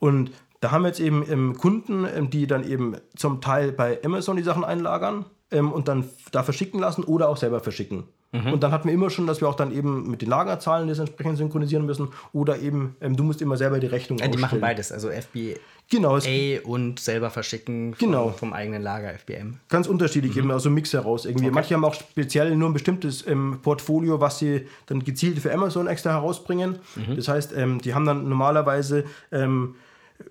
Und 0.00 0.30
da 0.60 0.70
haben 0.70 0.82
wir 0.82 0.88
jetzt 0.88 1.00
eben 1.00 1.24
ähm, 1.30 1.56
Kunden, 1.56 2.04
ähm, 2.04 2.30
die 2.30 2.46
dann 2.46 2.64
eben 2.68 2.96
zum 3.16 3.40
Teil 3.40 3.72
bei 3.72 3.98
Amazon 4.04 4.36
die 4.36 4.42
Sachen 4.42 4.64
einlagern 4.64 5.24
ähm, 5.50 5.72
und 5.72 5.88
dann 5.88 6.04
da 6.32 6.42
verschicken 6.42 6.80
lassen 6.80 7.04
oder 7.04 7.28
auch 7.28 7.36
selber 7.36 7.60
verschicken. 7.60 8.04
Mhm. 8.32 8.52
Und 8.52 8.62
dann 8.62 8.72
hatten 8.72 8.88
wir 8.88 8.92
immer 8.94 9.08
schon, 9.08 9.26
dass 9.26 9.40
wir 9.40 9.48
auch 9.48 9.54
dann 9.54 9.72
eben 9.72 10.10
mit 10.10 10.20
den 10.20 10.28
Lagerzahlen 10.28 10.86
das 10.86 10.98
entsprechend 10.98 11.38
synchronisieren 11.38 11.86
müssen 11.86 12.08
oder 12.34 12.58
eben, 12.58 12.94
ähm, 13.00 13.16
du 13.16 13.24
musst 13.24 13.40
immer 13.40 13.56
selber 13.56 13.80
die 13.80 13.86
Rechnung 13.86 14.18
Ja, 14.18 14.28
die 14.28 14.36
machen 14.36 14.60
beides, 14.60 14.92
also 14.92 15.08
FBA 15.08 15.54
Genau, 15.90 16.18
und 16.64 17.00
selber 17.00 17.30
verschicken 17.30 17.94
vom, 17.94 18.06
Genau. 18.06 18.28
vom 18.28 18.52
eigenen 18.52 18.82
Lager 18.82 19.14
FBM. 19.14 19.58
ganz 19.70 19.86
unterschiedlich, 19.86 20.34
Mhm. 20.34 20.40
eben 20.40 20.50
aus 20.50 20.64
so 20.64 20.68
einem 20.68 20.74
Mix 20.74 20.92
heraus 20.92 21.24
irgendwie. 21.24 21.50
Manche 21.50 21.72
haben 21.74 21.84
auch 21.86 21.94
speziell 21.94 22.54
nur 22.54 22.68
ein 22.68 22.74
bestimmtes 22.74 23.26
ähm, 23.26 23.60
Portfolio, 23.62 24.20
was 24.20 24.38
sie 24.38 24.66
dann 24.84 25.02
gezielt 25.02 25.38
für 25.38 25.50
Amazon 25.50 25.86
extra 25.86 26.10
herausbringen. 26.10 26.80
Mhm. 26.96 27.16
Das 27.16 27.28
heißt, 27.28 27.54
ähm, 27.56 27.80
die 27.80 27.94
haben 27.94 28.04
dann 28.04 28.28
normalerweise 28.28 29.04
ähm, 29.32 29.76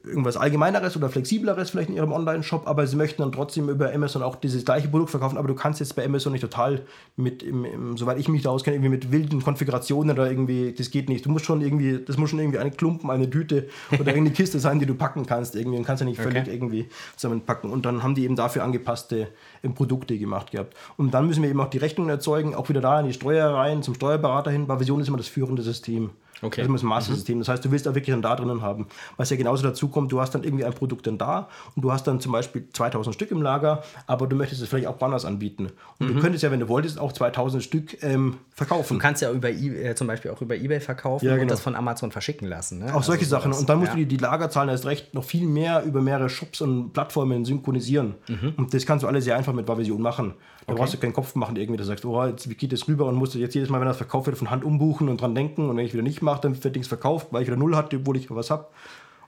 irgendwas 0.04 0.38
Allgemeineres 0.38 0.98
oder 0.98 1.10
Flexibleres 1.10 1.70
vielleicht 1.70 1.90
in 1.90 1.96
ihrem 1.96 2.12
Online-Shop, 2.12 2.68
aber 2.68 2.88
sie 2.88 2.96
möchten 2.96 3.22
dann 3.22 3.32
trotzdem 3.32 3.70
über 3.70 3.94
Amazon 3.94 4.22
auch 4.22 4.36
dieses 4.36 4.66
gleiche 4.66 4.88
Produkt 4.88 5.12
verkaufen, 5.12 5.38
aber 5.38 5.48
du 5.48 5.56
kannst 5.56 5.80
jetzt 5.80 5.96
bei 5.96 6.06
Amazon 6.06 6.34
nicht 6.34 6.42
total 6.42 6.82
mit, 7.16 7.44
im, 7.44 7.66
im, 7.66 7.98
soweit 7.98 8.18
ich 8.18 8.28
mich 8.28 8.44
da 8.44 8.50
auskenne, 8.50 8.76
irgendwie 8.76 8.90
mit 8.90 9.12
wilden 9.12 9.42
Konfigurationen 9.42 10.12
oder 10.12 10.30
irgendwie, 10.30 10.74
das 10.74 10.92
geht 10.92 11.10
nicht. 11.10 11.26
Du 11.26 11.30
musst 11.30 11.46
schon 11.46 11.62
irgendwie, 11.62 12.00
das 12.04 12.18
muss 12.18 12.30
schon 12.30 12.40
irgendwie 12.40 12.60
ein 12.60 12.76
Klumpen, 12.76 13.10
eine 13.10 13.30
Tüte 13.30 13.70
oder 13.92 14.00
irgendeine 14.08 14.32
Kiste 14.32 14.60
sein, 14.60 14.80
die 14.80 14.86
du 14.86 14.96
packen 14.96 15.26
kannst 15.26 15.56
irgendwie 15.56 15.78
und 15.78 15.86
kannst 15.86 16.02
ja 16.02 16.06
nicht 16.06 16.20
völlig 16.22 16.38
Okay. 16.38 16.54
irgendwie 16.54 16.90
zusammenpacken. 17.16 17.72
Und 17.72 17.86
dann 17.86 18.04
haben 18.04 18.14
die 18.14 18.24
eben 18.24 18.36
dafür 18.36 18.64
angepasste 18.64 19.30
ähm, 19.64 19.74
Produkte 19.74 20.18
gemacht 20.18 20.52
gehabt. 20.52 20.76
Und 20.98 21.14
dann 21.14 21.28
müssen 21.28 21.42
wir 21.42 21.50
eben 21.50 21.60
auch 21.62 21.70
die 21.70 21.78
Rechnungen 21.78 22.10
erzeugen, 22.10 22.54
auch 22.54 22.70
wieder 22.70 22.82
da 22.82 23.00
in 23.00 23.08
die 23.08 23.14
Steuer 23.14 23.54
rein, 23.54 23.84
zum 23.84 23.96
Steuerberater 23.96 24.52
hin. 24.52 24.68
Bei 24.68 24.80
Vision 24.80 25.00
ist 25.00 25.08
immer 25.08 25.18
das 25.18 25.28
führende 25.28 25.64
System. 25.64 26.12
Okay. 26.42 26.62
Das 26.62 26.68
ist 26.68 26.74
das 26.74 26.84
Mastersystem. 26.84 27.40
Das 27.40 27.48
heißt, 27.48 27.66
du 27.66 27.72
willst 27.72 27.86
da 27.86 27.96
wirklich 27.96 28.14
dann 28.14 28.22
da 28.22 28.36
drinnen 28.36 28.62
haben. 28.62 28.88
Was 29.18 29.30
ja 29.30 29.38
genauso 29.38 29.64
dazu 29.64 29.88
kommt, 29.88 30.12
du 30.12 30.22
hast 30.22 30.36
dann 30.36 30.44
irgendwie 30.44 30.66
ein 30.66 30.74
Produkt 30.74 31.08
dann 31.08 31.18
da 31.18 31.50
und 31.76 31.82
du 31.82 31.92
hast 31.92 32.06
dann 32.08 32.20
zum 32.20 32.32
Beispiel 32.32 32.68
2000 32.72 33.14
Stück 33.16 33.32
im 33.32 33.42
Lager, 33.42 33.84
aber 34.06 34.28
du 34.28 34.36
möchtest 34.36 34.62
es 34.62 34.70
vielleicht 34.70 34.88
auch 34.88 35.00
woanders 35.00 35.26
anbieten. 35.26 35.72
Und 36.00 36.08
du 36.10 36.20
könntest 36.20 36.44
ja, 36.44 36.52
wenn 36.52 36.60
du 36.60 36.68
wolltest, 36.68 37.00
auch 37.00 37.12
2000 37.12 37.64
Stück 37.64 38.04
ähm, 38.04 38.38
verkaufen. 38.54 38.96
Du 38.96 39.00
kannst 39.00 39.22
ja 39.22 39.32
über 39.32 39.50
e 39.50 39.90
äh, 39.90 39.96
zum 39.96 40.08
Beispiel 40.08 40.32
auch 40.32 40.42
über 40.42 40.56
Ebay 40.56 40.80
verkaufen 40.80 41.26
Ja, 41.26 41.34
und 41.34 41.40
genau. 41.40 41.50
das 41.50 41.62
von 41.62 41.76
Amazon 41.76 42.12
verschicken 42.12 42.48
lassen. 42.48 42.80
Ne? 42.80 42.94
Auch 42.94 43.04
solche 43.04 43.22
Also 43.22 43.36
Sachen. 43.36 43.54
Und 43.54 43.68
dann 43.70 43.80
musst 43.80 43.90
ja. 43.90 43.96
du 43.96 44.06
die, 44.06 44.18
die 44.18 44.18
Lagerzahlen 44.18 44.70
erst 44.70 44.86
recht 44.86 45.14
noch 45.14 45.24
viel 45.24 45.48
mehr 45.48 45.84
über 45.84 46.02
mehrere 46.02 46.30
Shops 46.30 46.62
und 46.62 46.94
Plattformen 46.94 47.46
synchronisieren. 47.46 48.16
Und 48.58 48.74
das 48.74 48.86
kannst 48.86 49.04
du 49.04 49.08
alles 49.08 49.24
sehr 49.24 49.36
einfach 49.36 49.54
mit 49.54 49.68
Vavision 49.68 50.02
machen. 50.02 50.34
Da 50.68 50.74
brauchst 50.74 50.94
du 50.94 50.98
keinen 50.98 51.14
Kopf 51.14 51.34
machen, 51.36 51.56
irgendwie, 51.56 51.78
da 51.78 51.86
sagst, 51.86 52.04
oh, 52.04 52.26
jetzt, 52.26 52.50
wie 52.50 52.56
geht 52.56 52.74
das 52.74 52.90
rüber 52.90 53.06
und 53.06 53.16
musst 53.16 53.34
du 53.34 53.40
jetzt 53.40 53.56
jedes 53.56 53.70
Mal, 53.70 53.80
wenn 53.80 53.88
das 53.88 53.96
verkauft 53.96 54.28
wird, 54.28 54.38
von 54.38 54.52
Hand 54.52 54.66
umbuchen 54.66 55.08
und 55.08 55.22
dran 55.22 55.34
denken. 55.34 55.70
Und 55.70 55.78
wenn 55.78 55.86
ich 55.86 55.94
wieder 55.94 56.04
nicht 56.04 56.22
mache, 56.22 56.42
dann 56.42 56.62
wird 56.62 56.76
nichts 56.76 56.90
verkauft, 56.90 57.28
weil 57.32 57.42
ich 57.42 57.48
wieder 57.48 57.56
null 57.56 57.78
hatte, 57.78 57.96
obwohl 57.96 58.18
ich 58.18 58.30
was 58.30 58.52
habe. 58.52 58.68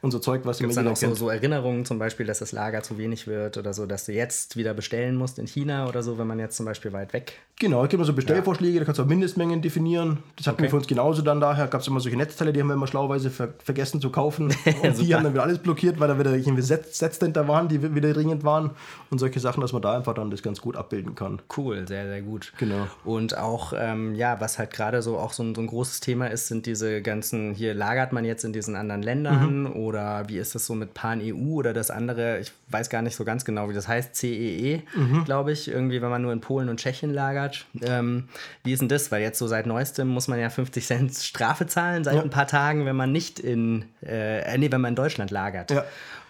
Und 0.02 0.12
so 0.12 0.20
Zeug, 0.20 0.42
was 0.46 0.60
Gibt 0.60 0.72
es 0.72 0.78
immer 0.78 0.86
dann 0.86 0.94
auch 0.94 0.98
so, 0.98 1.14
so 1.14 1.30
Erinnerungen 1.30 1.84
zum 1.86 2.00
Beispiel, 2.00 2.26
dass 2.26 2.40
das 2.40 2.52
Lager 2.54 2.82
zu 2.84 2.98
wenig 2.98 3.28
wird 3.28 3.58
oder 3.58 3.74
so, 3.74 3.86
dass 3.86 4.06
du 4.06 4.14
jetzt 4.14 4.56
wieder 4.56 4.74
bestellen 4.74 5.16
musst 5.18 5.40
in 5.40 5.46
China 5.46 5.88
oder 5.90 6.04
so, 6.04 6.18
wenn 6.18 6.28
man 6.28 6.40
jetzt 6.40 6.56
zum 6.56 6.66
Beispiel 6.66 6.94
weit 6.94 7.12
weg. 7.12 7.34
Genau, 7.60 7.80
es 7.84 7.90
gibt 7.90 7.96
immer 7.96 8.06
so 8.06 8.14
Bestellvorschläge, 8.14 8.80
da 8.80 8.86
kannst 8.86 9.00
du 9.00 9.04
auch 9.04 9.08
Mindestmengen 9.08 9.62
definieren. 9.62 10.20
Das 10.38 10.48
hatten 10.48 10.60
wir 10.60 10.64
Okay. 10.64 10.70
für 10.70 10.76
uns 10.78 10.88
genauso 10.88 11.22
dann 11.22 11.42
daher. 11.42 11.68
Gab 11.68 11.82
es 11.82 11.88
immer 11.88 12.00
solche 12.00 12.16
Netzteile, 12.16 12.54
die 12.54 12.62
haben 12.62 12.68
wir 12.68 12.76
immer 12.76 12.88
schlauweise 12.88 13.30
ver 13.30 13.50
vergessen 13.62 14.00
zu 14.00 14.10
kaufen. 14.10 14.56
Und 14.84 14.98
die 15.02 15.14
haben 15.14 15.26
dann 15.26 15.34
wieder 15.34 15.44
alles 15.44 15.60
blockiert, 15.60 16.00
weil 16.00 16.08
da 16.08 16.18
wieder 16.18 16.34
irgendwie 16.34 16.62
Set 16.62 16.96
Sets 16.96 17.20
dahinter 17.20 17.50
waren, 17.50 17.68
die 17.68 17.94
wieder 17.94 18.14
dringend 18.14 18.46
waren. 18.46 18.70
Und 19.10 19.20
solche 19.20 19.42
Sachen, 19.42 19.60
dass 19.60 19.74
man 19.74 19.82
da 19.82 19.98
einfach 19.98 20.14
dann 20.14 20.32
das 20.32 20.42
ganz 20.42 20.62
gut 20.62 20.78
abbilden 20.78 21.16
kann. 21.16 21.42
Cool, 21.58 21.86
sehr, 21.86 22.08
sehr 22.08 22.22
gut. 22.22 22.54
Genau. 22.58 22.88
Und 23.04 23.38
auch, 23.38 23.74
ähm, 23.78 24.16
ja, 24.16 24.40
was 24.40 24.58
halt 24.58 24.72
gerade 24.72 25.02
so 25.02 25.18
auch 25.18 25.34
so 25.34 25.44
ein, 25.44 25.54
so 25.54 25.60
ein 25.60 25.68
großes 25.68 26.00
Thema 26.00 26.28
ist, 26.28 26.48
sind 26.48 26.66
diese 26.66 27.02
ganzen, 27.02 27.54
hier 27.54 27.74
lagert 27.74 28.14
man 28.14 28.24
jetzt 28.24 28.46
in 28.46 28.54
diesen 28.54 28.78
anderen 28.78 29.02
Ländern 29.02 29.64
Mhm. 29.64 29.72
Oder 29.90 30.30
wie 30.30 30.38
ist 30.38 30.56
das 30.56 30.66
so 30.66 30.74
mit 30.76 30.94
Pan-EU 30.94 31.54
oder 31.56 31.74
das 31.74 31.92
andere, 31.92 32.40
ich 32.40 32.52
weiß 32.70 32.90
gar 32.90 33.02
nicht 33.02 33.16
so 33.16 33.26
ganz 33.26 33.44
genau, 33.44 33.70
wie 33.70 33.74
das 33.74 33.88
heißt, 33.88 34.16
CEE, 34.16 34.84
Mhm. 34.96 35.26
glaube 35.26 35.52
ich, 35.52 35.68
irgendwie, 35.68 36.02
wenn 36.02 36.10
man 36.10 36.22
nur 36.22 36.32
in 36.32 36.40
Polen 36.42 36.70
und 36.70 36.80
Tschechien 36.80 37.14
lagert. 37.14 37.66
Ähm, 37.82 38.30
wie 38.64 38.72
ist 38.72 38.80
denn 38.80 38.88
das? 38.90 39.12
Weil 39.12 39.22
jetzt 39.22 39.40
so 39.40 39.48
seit 39.48 39.66
neuestem 39.66 40.08
muss 40.08 40.28
man 40.28 40.40
ja 40.40 40.50
50 40.50 40.86
Cent 40.86 41.14
Strafe 41.16 41.68
zahlen 41.68 42.04
seit 42.04 42.16
Ja. 42.16 42.22
ein 42.22 42.30
paar 42.30 42.48
Tagen, 42.48 42.86
wenn 42.86 42.96
man 42.96 43.12
nicht 43.12 43.40
in, 43.40 43.86
äh, 44.06 44.58
nee, 44.58 44.72
wenn 44.72 44.82
man 44.82 44.90
in 44.94 44.96
Deutschland 44.96 45.32
lagert. 45.32 45.72
Ja. 45.72 45.84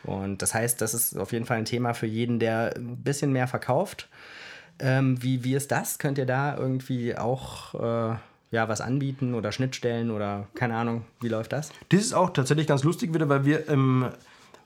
Und 0.03 0.41
das 0.41 0.53
heißt, 0.53 0.81
das 0.81 0.93
ist 0.93 1.17
auf 1.17 1.33
jeden 1.33 1.45
Fall 1.45 1.57
ein 1.57 1.65
Thema 1.65 1.93
für 1.93 2.05
jeden, 2.07 2.39
der 2.39 2.73
ein 2.77 2.97
bisschen 3.03 3.33
mehr 3.33 3.47
verkauft. 3.47 4.07
Ähm, 4.79 5.21
wie, 5.21 5.43
wie 5.43 5.55
ist 5.55 5.71
das? 5.73 5.99
Könnt 5.99 6.17
ihr 6.17 6.25
da 6.25 6.55
irgendwie 6.57 7.17
auch 7.17 7.75
äh, 8.13 8.15
ja 8.51 8.67
was 8.67 8.81
anbieten 8.81 9.33
oder 9.33 9.51
Schnittstellen 9.51 10.11
oder 10.11 10.47
keine 10.55 10.75
Ahnung, 10.75 11.05
wie 11.21 11.29
läuft 11.29 11.53
das? 11.53 11.71
Das 11.89 12.01
ist 12.01 12.13
auch 12.13 12.31
tatsächlich 12.31 12.67
ganz 12.67 12.83
lustig 12.83 13.13
wieder, 13.13 13.29
weil 13.29 13.45
wir 13.45 13.69
ähm, 13.69 14.09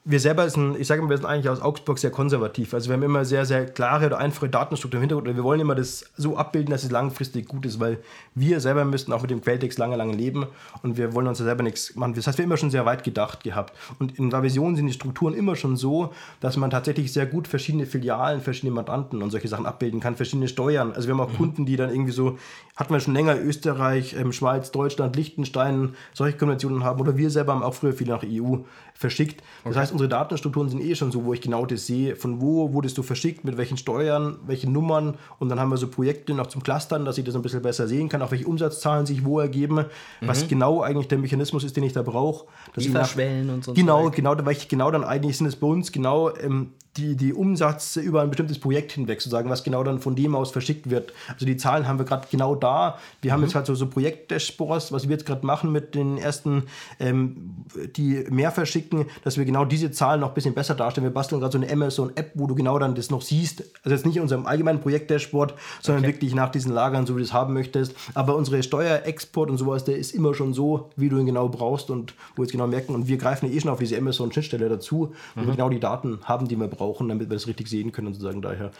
wir 0.05 0.19
selber 0.19 0.49
sind, 0.49 0.77
ich 0.77 0.87
sage 0.87 0.99
immer, 0.99 1.09
wir 1.09 1.17
sind 1.17 1.25
eigentlich 1.25 1.47
aus 1.47 1.61
Augsburg 1.61 1.97
sehr 1.97 2.11
konservativ. 2.11 2.73
Also 2.73 2.89
wir 2.89 2.95
haben 2.95 3.03
immer 3.03 3.23
sehr, 3.23 3.45
sehr 3.45 3.65
klare 3.65 4.07
oder 4.07 4.17
einfache 4.17 4.49
Datenstruktur 4.49 4.97
im 4.97 5.03
Hintergrund. 5.03 5.33
Wir 5.33 5.43
wollen 5.43 5.61
immer 5.61 5.75
das 5.75 6.11
so 6.17 6.35
abbilden, 6.35 6.71
dass 6.71 6.83
es 6.83 6.91
langfristig 6.91 7.47
gut 7.47 7.65
ist, 7.65 7.79
weil 7.79 7.99
wir 8.35 8.59
selber 8.59 8.83
müssten 8.83 9.13
auch 9.13 9.21
mit 9.21 9.31
dem 9.31 9.41
Quelltext 9.41 9.79
lange, 9.79 9.95
lange 9.95 10.13
leben 10.13 10.47
und 10.81 10.97
wir 10.97 11.13
wollen 11.13 11.27
uns 11.27 11.37
da 11.37 11.45
selber 11.45 11.63
nichts 11.63 11.95
machen. 11.95 12.15
Das 12.15 12.27
heißt, 12.27 12.37
wir 12.37 12.43
haben 12.43 12.49
immer 12.49 12.57
schon 12.57 12.69
sehr 12.69 12.85
weit 12.85 13.05
gedacht 13.05 13.43
gehabt. 13.43 13.73
Und 13.97 14.19
in 14.19 14.29
der 14.29 14.43
Vision 14.43 14.75
sind 14.75 14.87
die 14.87 14.93
Strukturen 14.93 15.33
immer 15.33 15.55
schon 15.55 15.77
so, 15.77 16.11
dass 16.41 16.57
man 16.57 16.69
tatsächlich 16.69 17.13
sehr 17.13 17.25
gut 17.25 17.47
verschiedene 17.47 17.85
Filialen, 17.85 18.41
verschiedene 18.41 18.73
Mandanten 18.73 19.23
und 19.23 19.31
solche 19.31 19.47
Sachen 19.47 19.65
abbilden 19.65 20.01
kann, 20.01 20.17
verschiedene 20.17 20.49
Steuern. 20.49 20.91
Also 20.91 21.07
wir 21.07 21.13
haben 21.13 21.21
auch 21.21 21.31
mhm. 21.31 21.37
Kunden, 21.37 21.65
die 21.65 21.77
dann 21.77 21.89
irgendwie 21.89 22.11
so, 22.11 22.37
hatten 22.75 22.93
wir 22.93 22.99
schon 22.99 23.13
länger 23.13 23.39
Österreich, 23.39 24.15
ähm, 24.19 24.33
Schweiz, 24.33 24.71
Deutschland, 24.71 25.15
Liechtenstein, 25.15 25.95
solche 26.13 26.37
Konventionen 26.37 26.83
haben. 26.83 26.99
Oder 26.99 27.15
wir 27.15 27.29
selber 27.29 27.53
haben 27.53 27.63
auch 27.63 27.73
früher 27.73 27.93
viel 27.93 28.07
nach 28.07 28.23
EU 28.25 28.57
verschickt. 28.93 29.41
Das 29.63 29.71
okay. 29.71 29.79
heißt, 29.79 29.91
unsere 29.91 30.09
Datenstrukturen 30.09 30.69
sind 30.69 30.81
eh 30.81 30.95
schon 30.95 31.11
so, 31.11 31.25
wo 31.25 31.33
ich 31.33 31.41
genau 31.41 31.65
das 31.65 31.85
sehe, 31.87 32.15
von 32.15 32.41
wo 32.41 32.73
wurdest 32.73 32.97
du 32.97 33.03
verschickt, 33.03 33.43
mit 33.43 33.57
welchen 33.57 33.77
Steuern, 33.77 34.37
welchen 34.45 34.71
Nummern 34.71 35.15
und 35.39 35.49
dann 35.49 35.59
haben 35.59 35.69
wir 35.69 35.77
so 35.77 35.87
Projekte 35.87 36.33
noch 36.33 36.47
zum 36.47 36.63
Clustern, 36.63 37.05
dass 37.05 37.17
ich 37.17 37.25
das 37.25 37.35
ein 37.35 37.41
bisschen 37.41 37.61
besser 37.61 37.87
sehen 37.87 38.09
kann, 38.09 38.21
auch 38.21 38.31
welche 38.31 38.47
Umsatzzahlen 38.47 39.05
sich 39.05 39.25
wo 39.25 39.39
ergeben, 39.39 39.75
mhm. 39.75 40.27
was 40.27 40.47
genau 40.47 40.81
eigentlich 40.81 41.07
der 41.07 41.17
Mechanismus 41.17 41.63
ist, 41.63 41.75
den 41.75 41.83
ich 41.83 41.93
da 41.93 42.01
brauche. 42.01 42.45
Lieferschwellen 42.75 43.49
und 43.49 43.63
so. 43.63 43.73
Genau, 43.73 44.09
genau, 44.09 44.35
weil 44.45 44.53
ich 44.53 44.67
genau 44.67 44.91
dann 44.91 45.03
eigentlich 45.03 45.37
sind 45.37 45.47
es 45.47 45.55
bei 45.55 45.67
uns 45.67 45.91
genau 45.91 46.35
ähm, 46.35 46.71
die, 46.97 47.15
die 47.15 47.33
Umsätze 47.33 48.01
über 48.01 48.21
ein 48.21 48.29
bestimmtes 48.29 48.59
Projekt 48.59 48.91
hinweg, 48.91 49.19
sozusagen, 49.19 49.49
was 49.49 49.63
genau 49.63 49.83
dann 49.83 49.99
von 49.99 50.15
dem 50.15 50.35
aus 50.35 50.51
verschickt 50.51 50.91
wird. 50.91 51.11
Also 51.27 51.45
die 51.45 51.57
Zahlen 51.57 51.87
haben 51.87 51.97
wir 51.97 52.05
gerade 52.05 52.27
genau 52.29 52.53
da. 52.53 52.99
Wir 53.21 53.31
haben 53.31 53.39
mhm. 53.39 53.47
jetzt 53.47 53.55
halt 53.55 53.65
so, 53.65 53.73
so 53.73 53.87
Projekt-Dashboards, 53.87 54.91
was 54.91 55.03
wir 55.03 55.11
jetzt 55.11 55.25
gerade 55.25 55.43
machen 55.45 55.71
mit 55.71 55.95
den 55.95 56.19
ersten, 56.19 56.63
ähm, 56.99 57.65
die 57.95 58.25
mehr 58.29 58.51
verschicken, 58.51 59.05
dass 59.23 59.37
wir 59.37 59.45
genau 59.45 59.65
diese 59.65 59.89
Zahlen 59.89 60.21
noch 60.21 60.29
ein 60.29 60.33
bisschen 60.35 60.53
besser 60.53 60.75
darstellen. 60.75 61.05
Wir 61.05 61.13
basteln 61.13 61.41
gerade 61.41 61.51
so 61.53 61.57
eine 61.57 61.71
Amazon-App, 61.71 62.31
wo 62.35 62.45
du 62.45 62.53
genau 62.53 62.77
dann 62.77 62.93
das 62.93 63.09
noch 63.09 63.23
siehst. 63.23 63.63
Also 63.83 63.95
jetzt 63.95 64.05
nicht 64.05 64.17
in 64.17 64.21
unserem 64.21 64.45
allgemeinen 64.45 64.79
Projekt-Dashboard, 64.79 65.55
sondern 65.81 66.03
okay. 66.03 66.13
wirklich 66.13 66.35
nach 66.35 66.49
diesen 66.49 66.71
Lagern, 66.71 67.07
so 67.07 67.15
wie 67.15 67.19
du 67.19 67.25
es 67.25 67.33
haben 67.33 67.53
möchtest. 67.55 67.95
Aber 68.13 68.35
unsere 68.35 68.61
Steuerexport 68.61 69.49
und 69.49 69.57
sowas, 69.57 69.83
der 69.83 69.97
ist 69.97 70.13
immer 70.13 70.35
schon 70.35 70.53
so, 70.53 70.91
wie 70.95 71.09
du 71.09 71.17
ihn 71.17 71.25
genau 71.25 71.49
brauchst 71.49 71.89
und 71.89 72.13
wo 72.35 72.43
wir 72.43 72.45
es 72.45 72.51
genau 72.51 72.67
merken. 72.67 72.93
Und 72.93 73.07
wir 73.07 73.17
greifen 73.17 73.51
eh 73.51 73.59
schon 73.59 73.71
auf 73.71 73.79
diese 73.79 73.97
Amazon-Schnittstelle 73.97 74.69
dazu, 74.69 75.13
wo 75.33 75.41
mhm. 75.41 75.45
wir 75.47 75.51
genau 75.53 75.69
die 75.69 75.79
Daten 75.79 76.19
haben, 76.25 76.47
die 76.47 76.55
wir 76.55 76.67
brauchen 76.67 76.82
brauchen, 76.83 77.07
damit 77.07 77.29
wir 77.29 77.35
das 77.35 77.47
richtig 77.47 77.67
sehen 77.67 77.91
können, 77.91 78.13
sozusagen 78.13 78.41
daher. 78.41 78.71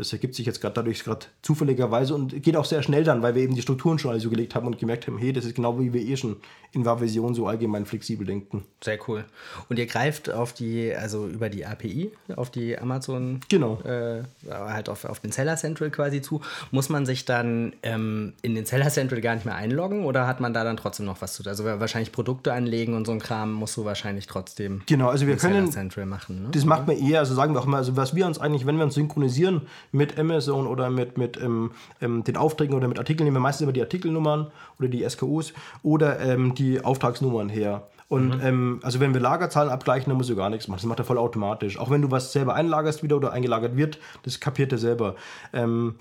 Das 0.00 0.12
ergibt 0.12 0.34
sich 0.34 0.46
jetzt 0.46 0.60
gerade 0.60 0.74
dadurch 0.74 1.04
gerade 1.04 1.26
zufälligerweise 1.42 2.14
und 2.14 2.42
geht 2.42 2.56
auch 2.56 2.64
sehr 2.64 2.82
schnell 2.82 3.04
dann, 3.04 3.22
weil 3.22 3.34
wir 3.34 3.42
eben 3.42 3.54
die 3.54 3.60
Strukturen 3.60 3.98
schon 3.98 4.10
alle 4.10 4.20
so 4.20 4.30
gelegt 4.30 4.54
haben 4.54 4.66
und 4.66 4.78
gemerkt 4.78 5.06
haben, 5.06 5.18
hey, 5.18 5.32
das 5.32 5.44
ist 5.44 5.54
genau 5.54 5.78
wie 5.78 5.92
wir 5.92 6.00
eh 6.00 6.16
schon 6.16 6.36
in 6.72 6.84
Vision 6.84 7.34
so 7.34 7.46
allgemein 7.46 7.84
flexibel 7.84 8.26
denken. 8.26 8.64
Sehr 8.82 8.98
cool. 9.08 9.24
Und 9.68 9.78
ihr 9.78 9.86
greift 9.86 10.30
auf 10.30 10.52
die, 10.52 10.94
also 10.94 11.26
über 11.26 11.48
die 11.48 11.66
API, 11.66 12.12
auf 12.36 12.50
die 12.50 12.78
Amazon, 12.78 13.40
genau. 13.48 13.80
Äh, 13.82 14.22
halt 14.48 14.88
auf, 14.88 15.04
auf 15.04 15.20
den 15.20 15.32
Seller 15.32 15.56
Central 15.56 15.90
quasi 15.90 16.22
zu. 16.22 16.40
Muss 16.70 16.88
man 16.88 17.06
sich 17.06 17.24
dann 17.24 17.72
ähm, 17.82 18.34
in 18.42 18.54
den 18.54 18.66
Seller 18.66 18.88
Central 18.88 19.20
gar 19.20 19.34
nicht 19.34 19.44
mehr 19.44 19.56
einloggen 19.56 20.04
oder 20.04 20.26
hat 20.26 20.40
man 20.40 20.54
da 20.54 20.64
dann 20.64 20.76
trotzdem 20.76 21.06
noch 21.06 21.20
was 21.20 21.34
zu 21.34 21.42
tun? 21.42 21.50
Also 21.50 21.64
wahrscheinlich 21.64 22.12
Produkte 22.12 22.52
anlegen 22.52 22.94
und 22.94 23.04
so 23.04 23.12
ein 23.12 23.18
Kram 23.18 23.52
musst 23.52 23.76
du 23.76 23.84
wahrscheinlich 23.84 24.26
trotzdem 24.26 24.82
genau, 24.86 25.08
also 25.08 25.26
wir 25.26 25.36
können, 25.36 25.66
Seller 25.66 25.70
Central 25.70 26.06
machen. 26.06 26.44
Ne? 26.44 26.48
Das 26.52 26.64
macht 26.64 26.86
man 26.86 26.96
eher, 26.96 27.18
also 27.18 27.34
sagen 27.34 27.54
wir 27.54 27.60
auch 27.60 27.66
mal, 27.66 27.78
also 27.78 27.96
was 27.96 28.14
wir 28.14 28.26
uns 28.26 28.38
eigentlich, 28.38 28.66
wenn 28.66 28.76
wir 28.76 28.84
uns 28.84 28.94
synchronisieren 28.94 29.62
mit 29.92 30.18
Amazon 30.18 30.66
oder 30.66 30.90
mit, 30.90 31.18
mit 31.18 31.40
ähm, 31.40 31.72
ähm, 32.00 32.24
den 32.24 32.36
Aufträgen 32.36 32.74
oder 32.74 32.88
mit 32.88 32.98
Artikeln, 32.98 33.24
nehmen 33.24 33.36
wir 33.36 33.40
meistens 33.40 33.62
immer 33.62 33.72
die 33.72 33.82
Artikelnummern 33.82 34.50
oder 34.78 34.88
die 34.88 35.08
SKUs 35.08 35.52
oder 35.82 36.20
ähm, 36.20 36.54
die 36.54 36.82
Auftragsnummern 36.82 37.48
her. 37.48 37.88
Und 38.08 38.36
mhm. 38.36 38.40
ähm, 38.42 38.80
also 38.82 38.98
wenn 38.98 39.14
wir 39.14 39.20
Lagerzahlen 39.20 39.70
abgleichen, 39.70 40.10
dann 40.10 40.16
musst 40.16 40.30
du 40.30 40.36
gar 40.36 40.50
nichts 40.50 40.66
machen. 40.66 40.78
Das 40.78 40.86
macht 40.86 40.98
er 40.98 41.04
voll 41.04 41.18
automatisch. 41.18 41.78
Auch 41.78 41.90
wenn 41.90 42.02
du 42.02 42.10
was 42.10 42.32
selber 42.32 42.54
einlagerst 42.54 43.02
wieder 43.02 43.16
oder 43.16 43.32
eingelagert 43.32 43.76
wird, 43.76 43.98
das 44.24 44.40
kapiert 44.40 44.72
er 44.72 44.78
selber. 44.78 45.14
Ähm, 45.52 45.94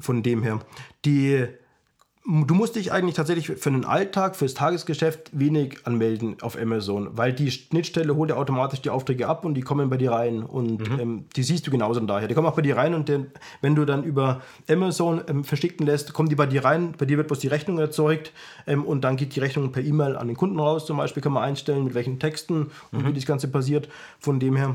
von 0.00 0.22
dem 0.22 0.42
her. 0.42 0.60
Die 1.04 1.46
du 2.26 2.54
musst 2.54 2.74
dich 2.74 2.92
eigentlich 2.92 3.14
tatsächlich 3.14 3.46
für 3.46 3.70
den 3.70 3.84
Alltag, 3.84 4.34
fürs 4.34 4.54
Tagesgeschäft 4.54 5.30
wenig 5.32 5.86
anmelden 5.86 6.36
auf 6.40 6.58
Amazon, 6.58 7.16
weil 7.16 7.32
die 7.32 7.50
Schnittstelle 7.50 8.16
holt 8.16 8.30
ja 8.30 8.36
automatisch 8.36 8.80
die 8.80 8.90
Aufträge 8.90 9.28
ab 9.28 9.44
und 9.44 9.54
die 9.54 9.60
kommen 9.60 9.88
bei 9.88 9.96
dir 9.96 10.10
rein 10.10 10.42
und 10.42 10.90
mhm. 10.90 11.00
ähm, 11.00 11.24
die 11.36 11.44
siehst 11.44 11.66
du 11.66 11.70
genauso 11.70 12.00
daher. 12.00 12.26
Die 12.26 12.34
kommen 12.34 12.48
auch 12.48 12.56
bei 12.56 12.62
dir 12.62 12.76
rein 12.76 12.94
und 12.94 13.08
den, 13.08 13.28
wenn 13.60 13.76
du 13.76 13.84
dann 13.84 14.02
über 14.02 14.40
Amazon 14.68 15.22
ähm, 15.28 15.44
verschicken 15.44 15.86
lässt, 15.86 16.12
kommen 16.14 16.28
die 16.28 16.34
bei 16.34 16.46
dir 16.46 16.64
rein, 16.64 16.94
bei 16.98 17.06
dir 17.06 17.16
wird 17.16 17.28
bloß 17.28 17.38
die 17.38 17.48
Rechnung 17.48 17.78
erzeugt 17.78 18.32
ähm, 18.66 18.84
und 18.84 19.02
dann 19.02 19.16
geht 19.16 19.36
die 19.36 19.40
Rechnung 19.40 19.70
per 19.70 19.84
E-Mail 19.84 20.16
an 20.16 20.26
den 20.26 20.36
Kunden 20.36 20.58
raus, 20.58 20.84
zum 20.84 20.96
Beispiel 20.96 21.22
kann 21.22 21.32
man 21.32 21.44
einstellen, 21.44 21.84
mit 21.84 21.94
welchen 21.94 22.18
Texten 22.18 22.70
und 22.90 23.04
mhm. 23.04 23.08
wie 23.08 23.12
das 23.12 23.26
Ganze 23.26 23.46
passiert. 23.48 23.88
Von 24.18 24.40
dem 24.40 24.56
her 24.56 24.74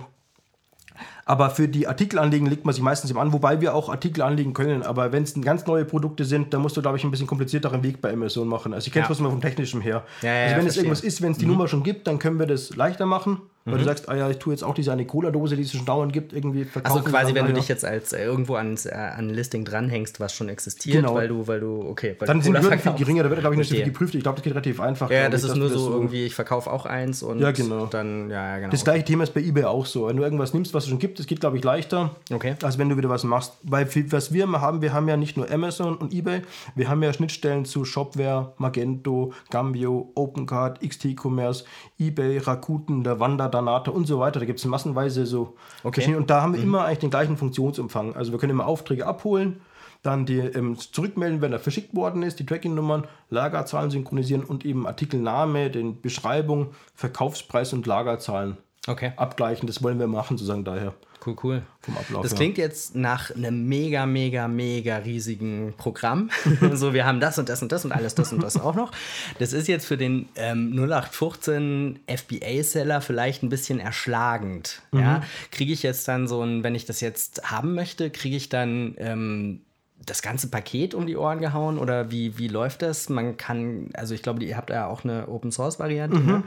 aber 1.31 1.49
für 1.49 1.69
die 1.69 1.87
Artikel 1.87 2.19
anlegen 2.19 2.45
legt 2.45 2.65
man 2.65 2.75
sich 2.75 2.83
meistens 2.83 3.09
immer 3.09 3.21
an, 3.21 3.31
wobei 3.31 3.61
wir 3.61 3.73
auch 3.73 3.87
Artikel 3.87 4.21
anlegen 4.21 4.53
können. 4.53 4.83
Aber 4.83 5.13
wenn 5.13 5.23
es 5.23 5.33
ganz 5.39 5.65
neue 5.65 5.85
Produkte 5.85 6.25
sind, 6.25 6.53
dann 6.53 6.61
musst 6.61 6.75
du, 6.75 6.81
glaube 6.81 6.97
ich, 6.97 7.05
ein 7.05 7.11
bisschen 7.11 7.25
komplizierteren 7.25 7.83
Weg 7.83 8.01
bei 8.01 8.11
Amazon 8.11 8.49
machen. 8.49 8.73
Also 8.73 8.87
ich 8.87 8.91
kenne 8.91 9.07
es 9.09 9.17
ja. 9.17 9.23
mal 9.23 9.29
vom 9.29 9.39
Technischen 9.39 9.79
her. 9.79 10.03
Ja, 10.21 10.33
ja, 10.33 10.43
also 10.47 10.57
wenn 10.57 10.67
es 10.67 10.75
irgendwas 10.75 10.99
ist, 10.99 11.21
wenn 11.21 11.31
es 11.31 11.37
die 11.37 11.45
mhm. 11.45 11.53
Nummer 11.53 11.69
schon 11.69 11.83
gibt, 11.83 12.05
dann 12.07 12.19
können 12.19 12.37
wir 12.37 12.47
das 12.47 12.75
leichter 12.75 13.05
machen. 13.05 13.37
Weil 13.63 13.75
mhm. 13.75 13.79
du 13.79 13.85
sagst, 13.85 14.09
ah 14.09 14.15
ja, 14.15 14.27
ich 14.27 14.37
tue 14.37 14.53
jetzt 14.53 14.63
auch 14.63 14.73
diese 14.73 14.91
eine 14.91 15.05
Cola-Dose, 15.05 15.55
die 15.55 15.61
es 15.61 15.71
schon 15.71 15.85
dauernd 15.85 16.11
gibt, 16.11 16.33
irgendwie 16.33 16.65
verkaufen. 16.65 16.97
Also 16.97 17.09
quasi, 17.11 17.35
wenn 17.35 17.45
du 17.45 17.53
dich 17.53 17.67
jetzt 17.67 17.85
als 17.85 18.11
äh, 18.11 18.23
irgendwo 18.23 18.55
ans, 18.55 18.87
äh, 18.87 18.91
an 18.91 19.27
ein 19.27 19.29
Listing 19.29 19.65
dranhängst, 19.65 20.19
was 20.19 20.33
schon 20.33 20.49
existiert, 20.49 20.95
genau. 20.95 21.13
weil 21.13 21.27
du, 21.27 21.47
weil 21.47 21.59
du, 21.59 21.85
okay, 21.87 22.15
weil 22.17 22.27
Dann 22.27 22.39
du 22.39 22.45
sind 22.45 22.57
die 22.57 22.63
Hürden 22.63 22.79
viel 22.79 22.93
geringer, 22.93 23.21
da 23.21 23.29
wird, 23.29 23.41
glaube 23.41 23.53
ich, 23.53 23.59
nicht 23.59 23.69
so 23.69 23.75
viel 23.75 23.85
geprüft. 23.85 24.15
Ich 24.15 24.23
glaube, 24.23 24.37
das 24.37 24.43
geht 24.43 24.53
relativ 24.53 24.79
einfach. 24.79 25.11
Ja, 25.11 25.29
das 25.29 25.43
ist 25.43 25.55
nur 25.55 25.69
so 25.69 25.91
irgendwie, 25.91 26.25
ich 26.25 26.33
verkaufe 26.33 26.71
auch 26.71 26.87
eins 26.87 27.21
und 27.21 27.39
ja, 27.39 27.51
genau. 27.51 27.85
dann, 27.85 28.31
ja, 28.31 28.57
genau. 28.57 28.71
Das 28.71 28.83
gleiche 28.83 29.05
Thema 29.05 29.25
ist 29.25 29.33
bei 29.35 29.41
eBay 29.41 29.65
auch 29.65 29.85
so. 29.85 30.07
Wenn 30.07 30.17
du 30.17 30.23
irgendwas 30.23 30.55
nimmst, 30.55 30.73
was 30.73 30.85
es 30.85 30.89
schon 30.89 30.97
gibt, 30.97 31.19
das 31.21 31.27
geht, 31.27 31.39
glaube 31.39 31.57
ich, 31.57 31.63
leichter, 31.63 32.15
okay. 32.33 32.55
als 32.63 32.77
wenn 32.77 32.89
du 32.89 32.97
wieder 32.97 33.09
was 33.09 33.23
machst. 33.23 33.53
Weil 33.61 33.87
was 34.11 34.33
wir 34.33 34.49
haben, 34.49 34.81
wir 34.81 34.93
haben 34.93 35.07
ja 35.07 35.17
nicht 35.17 35.37
nur 35.37 35.51
Amazon 35.51 35.97
und 35.97 36.13
eBay, 36.13 36.41
wir 36.75 36.89
haben 36.89 37.03
ja 37.03 37.13
Schnittstellen 37.13 37.65
zu 37.65 37.85
Shopware, 37.85 38.53
Magento, 38.57 39.33
Gambio, 39.51 40.11
OpenCard, 40.15 40.81
XT-Commerce, 40.81 41.65
eBay, 41.99 42.39
Rakuten, 42.39 43.03
Lavanda, 43.03 43.47
Danata 43.47 43.91
und 43.91 44.07
so 44.07 44.19
weiter 44.19 44.31
weiter. 44.31 44.39
Da 44.39 44.45
gibt 44.45 44.59
es 44.59 44.65
massenweise 44.65 45.25
so. 45.25 45.55
Okay. 45.83 46.15
Und 46.15 46.29
da 46.29 46.41
haben 46.41 46.53
wir 46.53 46.59
mhm. 46.59 46.67
immer 46.67 46.85
eigentlich 46.85 46.99
den 46.99 47.09
gleichen 47.09 47.37
Funktionsumfang. 47.37 48.15
Also 48.15 48.31
wir 48.31 48.39
können 48.39 48.51
immer 48.51 48.67
Aufträge 48.67 49.05
abholen, 49.05 49.61
dann 50.03 50.25
die 50.25 50.39
ähm, 50.39 50.77
zurückmelden, 50.77 51.41
wenn 51.41 51.53
er 51.53 51.59
verschickt 51.59 51.95
worden 51.95 52.23
ist, 52.23 52.39
die 52.39 52.45
Tracking-Nummern, 52.45 53.05
Lagerzahlen 53.29 53.91
synchronisieren 53.91 54.43
und 54.43 54.65
eben 54.65 54.87
Artikelname, 54.87 55.69
den 55.69 56.01
Beschreibung, 56.01 56.69
Verkaufspreis 56.95 57.73
und 57.73 57.85
Lagerzahlen 57.85 58.57
okay. 58.87 59.13
abgleichen. 59.17 59.67
Das 59.67 59.83
wollen 59.83 59.99
wir 59.99 60.07
machen, 60.07 60.37
sozusagen 60.37 60.63
daher. 60.63 60.93
Cool, 61.23 61.35
cool. 61.43 61.61
Vom 61.81 61.97
Ablauf, 61.97 62.23
das 62.23 62.35
klingt 62.35 62.57
jetzt 62.57 62.95
nach 62.95 63.29
einem 63.35 63.67
mega, 63.67 64.07
mega, 64.07 64.47
mega 64.47 64.97
riesigen 64.97 65.73
Programm. 65.77 66.31
so, 66.73 66.93
wir 66.93 67.05
haben 67.05 67.19
das 67.19 67.37
und 67.37 67.47
das 67.47 67.61
und 67.61 67.71
das 67.71 67.85
und 67.85 67.91
alles 67.91 68.15
das 68.15 68.33
und 68.33 68.41
das 68.41 68.57
auch 68.57 68.75
noch. 68.75 68.91
Das 69.37 69.53
ist 69.53 69.67
jetzt 69.67 69.85
für 69.85 69.97
den 69.97 70.29
ähm, 70.35 70.73
0815 70.73 71.99
FBA-Seller 72.07 73.01
vielleicht 73.01 73.43
ein 73.43 73.49
bisschen 73.49 73.79
erschlagend. 73.79 74.81
Mhm. 74.91 74.99
Ja? 74.99 75.23
Kriege 75.51 75.73
ich 75.73 75.83
jetzt 75.83 76.07
dann 76.07 76.27
so 76.27 76.41
ein, 76.41 76.63
wenn 76.63 76.73
ich 76.73 76.85
das 76.85 77.01
jetzt 77.01 77.51
haben 77.51 77.75
möchte, 77.75 78.09
kriege 78.09 78.35
ich 78.35 78.49
dann 78.49 78.95
ähm, 78.97 79.61
das 80.05 80.21
ganze 80.21 80.47
Paket 80.49 80.93
um 80.93 81.05
die 81.05 81.15
Ohren 81.15 81.39
gehauen 81.39 81.77
oder 81.77 82.11
wie, 82.11 82.37
wie 82.37 82.47
läuft 82.47 82.81
das? 82.81 83.09
Man 83.09 83.37
kann, 83.37 83.89
also 83.93 84.13
ich 84.13 84.23
glaube, 84.23 84.43
ihr 84.43 84.57
habt 84.57 84.69
ja 84.69 84.87
auch 84.87 85.03
eine 85.03 85.27
Open 85.27 85.51
Source 85.51 85.79
Variante. 85.79 86.17
Mhm. 86.17 86.25
Ne? 86.25 86.43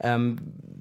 Ähm, 0.00 0.36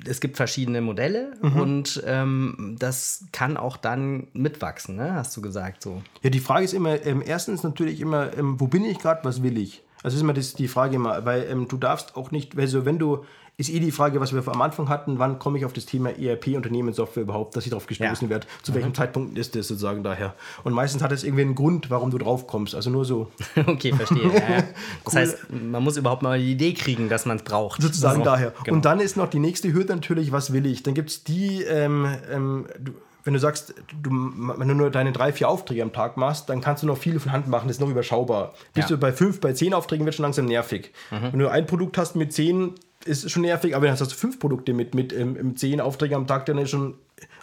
es 0.05 0.19
gibt 0.19 0.37
verschiedene 0.37 0.81
Modelle 0.81 1.33
mhm. 1.41 1.59
und 1.59 2.03
ähm, 2.05 2.75
das 2.79 3.25
kann 3.31 3.57
auch 3.57 3.77
dann 3.77 4.27
mitwachsen, 4.33 4.95
ne? 4.95 5.13
hast 5.13 5.35
du 5.37 5.41
gesagt 5.41 5.83
so. 5.83 6.01
Ja, 6.21 6.29
die 6.29 6.39
Frage 6.39 6.65
ist 6.65 6.73
immer, 6.73 7.03
ähm, 7.05 7.23
erstens 7.25 7.63
natürlich 7.63 8.01
immer, 8.01 8.35
ähm, 8.37 8.59
wo 8.59 8.67
bin 8.67 8.83
ich 8.85 8.99
gerade, 8.99 9.23
was 9.23 9.43
will 9.43 9.57
ich? 9.57 9.83
Also 10.03 10.15
ist 10.17 10.21
immer 10.21 10.33
das, 10.33 10.53
die 10.53 10.67
Frage 10.67 10.95
immer, 10.95 11.25
weil 11.25 11.47
ähm, 11.49 11.67
du 11.67 11.77
darfst 11.77 12.17
auch 12.17 12.31
nicht, 12.31 12.57
also 12.57 12.85
wenn 12.85 12.99
du 12.99 13.23
ist 13.55 13.69
eh 13.69 13.79
die 13.79 13.91
Frage, 13.91 14.19
was 14.19 14.33
wir 14.33 14.45
am 14.47 14.61
Anfang 14.61 14.89
hatten, 14.89 15.19
wann 15.19 15.37
komme 15.37 15.59
ich 15.59 15.65
auf 15.65 15.73
das 15.73 15.85
Thema 15.85 16.09
ERP-Unternehmenssoftware 16.09 17.23
überhaupt, 17.23 17.55
dass 17.55 17.65
ich 17.65 17.69
darauf 17.69 17.85
gestoßen 17.85 18.27
ja. 18.27 18.29
werde, 18.29 18.47
zu 18.63 18.71
mhm. 18.71 18.75
welchem 18.75 18.93
Zeitpunkt 18.95 19.37
ist 19.37 19.55
das 19.55 19.67
sozusagen 19.67 20.03
daher. 20.03 20.33
Und 20.63 20.73
meistens 20.73 21.03
hat 21.03 21.11
es 21.11 21.23
irgendwie 21.23 21.43
einen 21.43 21.55
Grund, 21.55 21.89
warum 21.91 22.09
du 22.09 22.17
drauf 22.17 22.47
kommst, 22.47 22.73
also 22.73 22.89
nur 22.89 23.05
so. 23.05 23.31
okay, 23.67 23.93
verstehe. 23.93 24.23
Ja, 24.33 24.33
ja. 24.33 24.63
Das 25.03 25.13
cool. 25.13 25.19
heißt, 25.19 25.37
man 25.51 25.83
muss 25.83 25.97
überhaupt 25.97 26.23
mal 26.23 26.39
die 26.39 26.51
Idee 26.51 26.73
kriegen, 26.73 27.09
dass 27.09 27.25
man 27.25 27.37
es 27.37 27.43
braucht. 27.43 27.81
Sozusagen 27.81 28.21
also, 28.21 28.31
daher. 28.31 28.53
Genau. 28.63 28.77
Und 28.77 28.85
dann 28.85 28.99
ist 28.99 29.17
noch 29.17 29.29
die 29.29 29.39
nächste 29.39 29.71
Hürde 29.73 29.93
natürlich, 29.93 30.31
was 30.31 30.53
will 30.53 30.65
ich? 30.65 30.83
Dann 30.83 30.93
gibt 30.93 31.09
es 31.09 31.23
die, 31.23 31.61
ähm, 31.63 32.07
ähm, 32.31 32.65
du, 32.79 32.93
wenn 33.23 33.33
du 33.33 33.39
sagst, 33.39 33.75
du, 34.01 34.09
wenn 34.09 34.67
du 34.67 34.73
nur 34.73 34.89
deine 34.89 35.11
drei, 35.11 35.31
vier 35.31 35.49
Aufträge 35.49 35.81
am 35.81 35.93
Tag 35.93 36.17
machst, 36.17 36.49
dann 36.49 36.61
kannst 36.61 36.83
du 36.83 36.87
noch 36.87 36.97
viel 36.97 37.19
von 37.19 37.31
Hand 37.31 37.47
machen, 37.47 37.67
das 37.67 37.77
ist 37.77 37.81
noch 37.81 37.89
überschaubar. 37.89 38.53
Bist 38.73 38.89
ja. 38.89 38.95
du 38.95 38.99
bei 38.99 39.13
fünf, 39.13 39.39
bei 39.39 39.53
zehn 39.53 39.73
Aufträgen 39.73 40.05
wird 40.05 40.15
schon 40.15 40.23
langsam 40.23 40.45
nervig. 40.45 40.91
Mhm. 41.11 41.31
Wenn 41.31 41.39
du 41.39 41.49
ein 41.49 41.65
Produkt 41.65 41.97
hast 41.97 42.15
mit 42.15 42.33
zehn, 42.33 42.73
ist 43.05 43.29
schon 43.29 43.41
nervig, 43.43 43.75
aber 43.75 43.85
dann 43.85 43.99
hast 43.99 44.11
du 44.11 44.15
fünf 44.15 44.39
Produkte 44.39 44.73
mit, 44.73 44.95
mit 44.95 45.13
ähm, 45.13 45.55
zehn 45.55 45.81
Aufträgen 45.81 46.15
am 46.15 46.27
Tag, 46.27 46.45
dann 46.45 46.57
ist 46.57 46.69
schon 46.69 46.95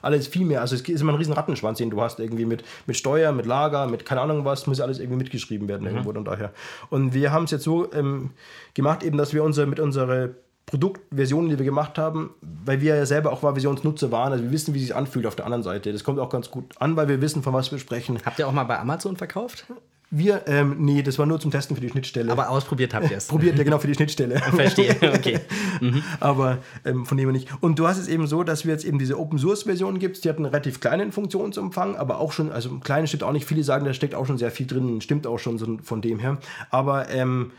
alles 0.02 0.26
viel 0.26 0.44
mehr. 0.44 0.60
Also 0.60 0.74
es 0.74 0.82
ist 0.82 1.00
immer 1.00 1.12
ein 1.12 1.18
riesen 1.18 1.32
Rattenschwanz, 1.32 1.78
den 1.78 1.90
du 1.90 2.00
hast 2.00 2.18
irgendwie 2.18 2.44
mit, 2.44 2.64
mit 2.86 2.96
Steuer, 2.96 3.32
mit 3.32 3.46
Lager, 3.46 3.86
mit 3.86 4.04
keine 4.04 4.20
Ahnung 4.20 4.44
was, 4.44 4.66
muss 4.66 4.80
alles 4.80 4.98
irgendwie 4.98 5.18
mitgeschrieben 5.18 5.68
werden 5.68 5.82
Mhm. 5.82 5.96
irgendwo 5.96 6.10
und 6.10 6.24
daher. 6.24 6.52
Und 6.90 7.14
wir 7.14 7.32
haben 7.32 7.44
es 7.44 7.50
jetzt 7.50 7.64
so 7.64 7.92
ähm, 7.92 8.30
gemacht, 8.74 9.02
eben, 9.02 9.16
dass 9.18 9.32
wir 9.32 9.44
unsere, 9.44 9.66
mit 9.66 9.80
unserer 9.80 10.30
Produktversionen, 10.66 11.50
die 11.50 11.58
wir 11.58 11.64
gemacht 11.64 11.98
haben, 11.98 12.30
weil 12.64 12.80
wir 12.80 12.94
ja 12.94 13.06
selber 13.06 13.32
auch 13.32 13.42
mal 13.42 13.56
Visionsnutzer 13.56 14.12
waren, 14.12 14.32
also 14.32 14.44
wir 14.44 14.52
wissen, 14.52 14.72
wie 14.74 14.78
es 14.78 14.84
sich 14.84 14.94
anfühlt 14.94 15.26
auf 15.26 15.34
der 15.34 15.44
anderen 15.44 15.64
Seite. 15.64 15.92
Das 15.92 16.04
kommt 16.04 16.20
auch 16.20 16.30
ganz 16.30 16.50
gut 16.50 16.64
an, 16.78 16.94
weil 16.96 17.08
wir 17.08 17.20
wissen, 17.20 17.42
von 17.42 17.52
was 17.52 17.72
wir 17.72 17.78
sprechen. 17.78 18.18
Habt 18.24 18.38
ihr 18.38 18.46
auch 18.46 18.52
mal 18.52 18.64
bei 18.64 18.78
Amazon 18.78 19.16
verkauft? 19.16 19.66
Wir, 20.12 20.42
ähm, 20.48 20.74
nee, 20.80 21.02
das 21.02 21.20
war 21.20 21.26
nur 21.26 21.38
zum 21.38 21.52
Testen 21.52 21.76
für 21.76 21.80
die 21.80 21.88
Schnittstelle. 21.88 22.32
Aber 22.32 22.50
ausprobiert 22.50 22.94
habt 22.94 23.10
ihr 23.10 23.16
es. 23.16 23.26
Probiert 23.28 23.56
ja 23.56 23.62
genau 23.62 23.78
für 23.78 23.86
die 23.86 23.94
Schnittstelle. 23.94 24.38
Verstehe, 24.54 24.96
okay. 25.14 25.38
Aber 26.18 26.58
ähm, 26.84 27.06
von 27.06 27.16
dem 27.16 27.26
her 27.28 27.32
nicht. 27.32 27.48
Und 27.60 27.78
du 27.78 27.86
hast 27.86 27.98
es 27.98 28.08
eben 28.08 28.26
so, 28.26 28.42
dass 28.42 28.64
wir 28.64 28.72
jetzt 28.72 28.84
eben 28.84 28.98
diese 28.98 29.18
Open 29.18 29.38
Source 29.38 29.62
Version 29.62 29.98
gibt, 30.00 30.24
die 30.24 30.28
hat 30.28 30.36
einen 30.36 30.46
relativ 30.46 30.80
kleinen 30.80 31.12
Funktionsumfang, 31.12 31.94
aber 31.96 32.18
auch 32.18 32.32
schon, 32.32 32.50
also 32.50 32.70
im 32.70 32.80
Kleinen 32.80 33.06
steht 33.06 33.22
auch 33.22 33.32
nicht, 33.32 33.46
viele 33.46 33.62
sagen, 33.62 33.84
da 33.84 33.94
steckt 33.94 34.14
auch 34.16 34.26
schon 34.26 34.36
sehr 34.38 34.50
viel 34.50 34.66
drin, 34.66 35.00
stimmt 35.00 35.26
auch 35.28 35.38
schon 35.38 35.58
so 35.58 35.78
von 35.82 36.00
dem 36.02 36.18
her. 36.18 36.38
Aber 36.70 37.08
ähm, 37.10 37.52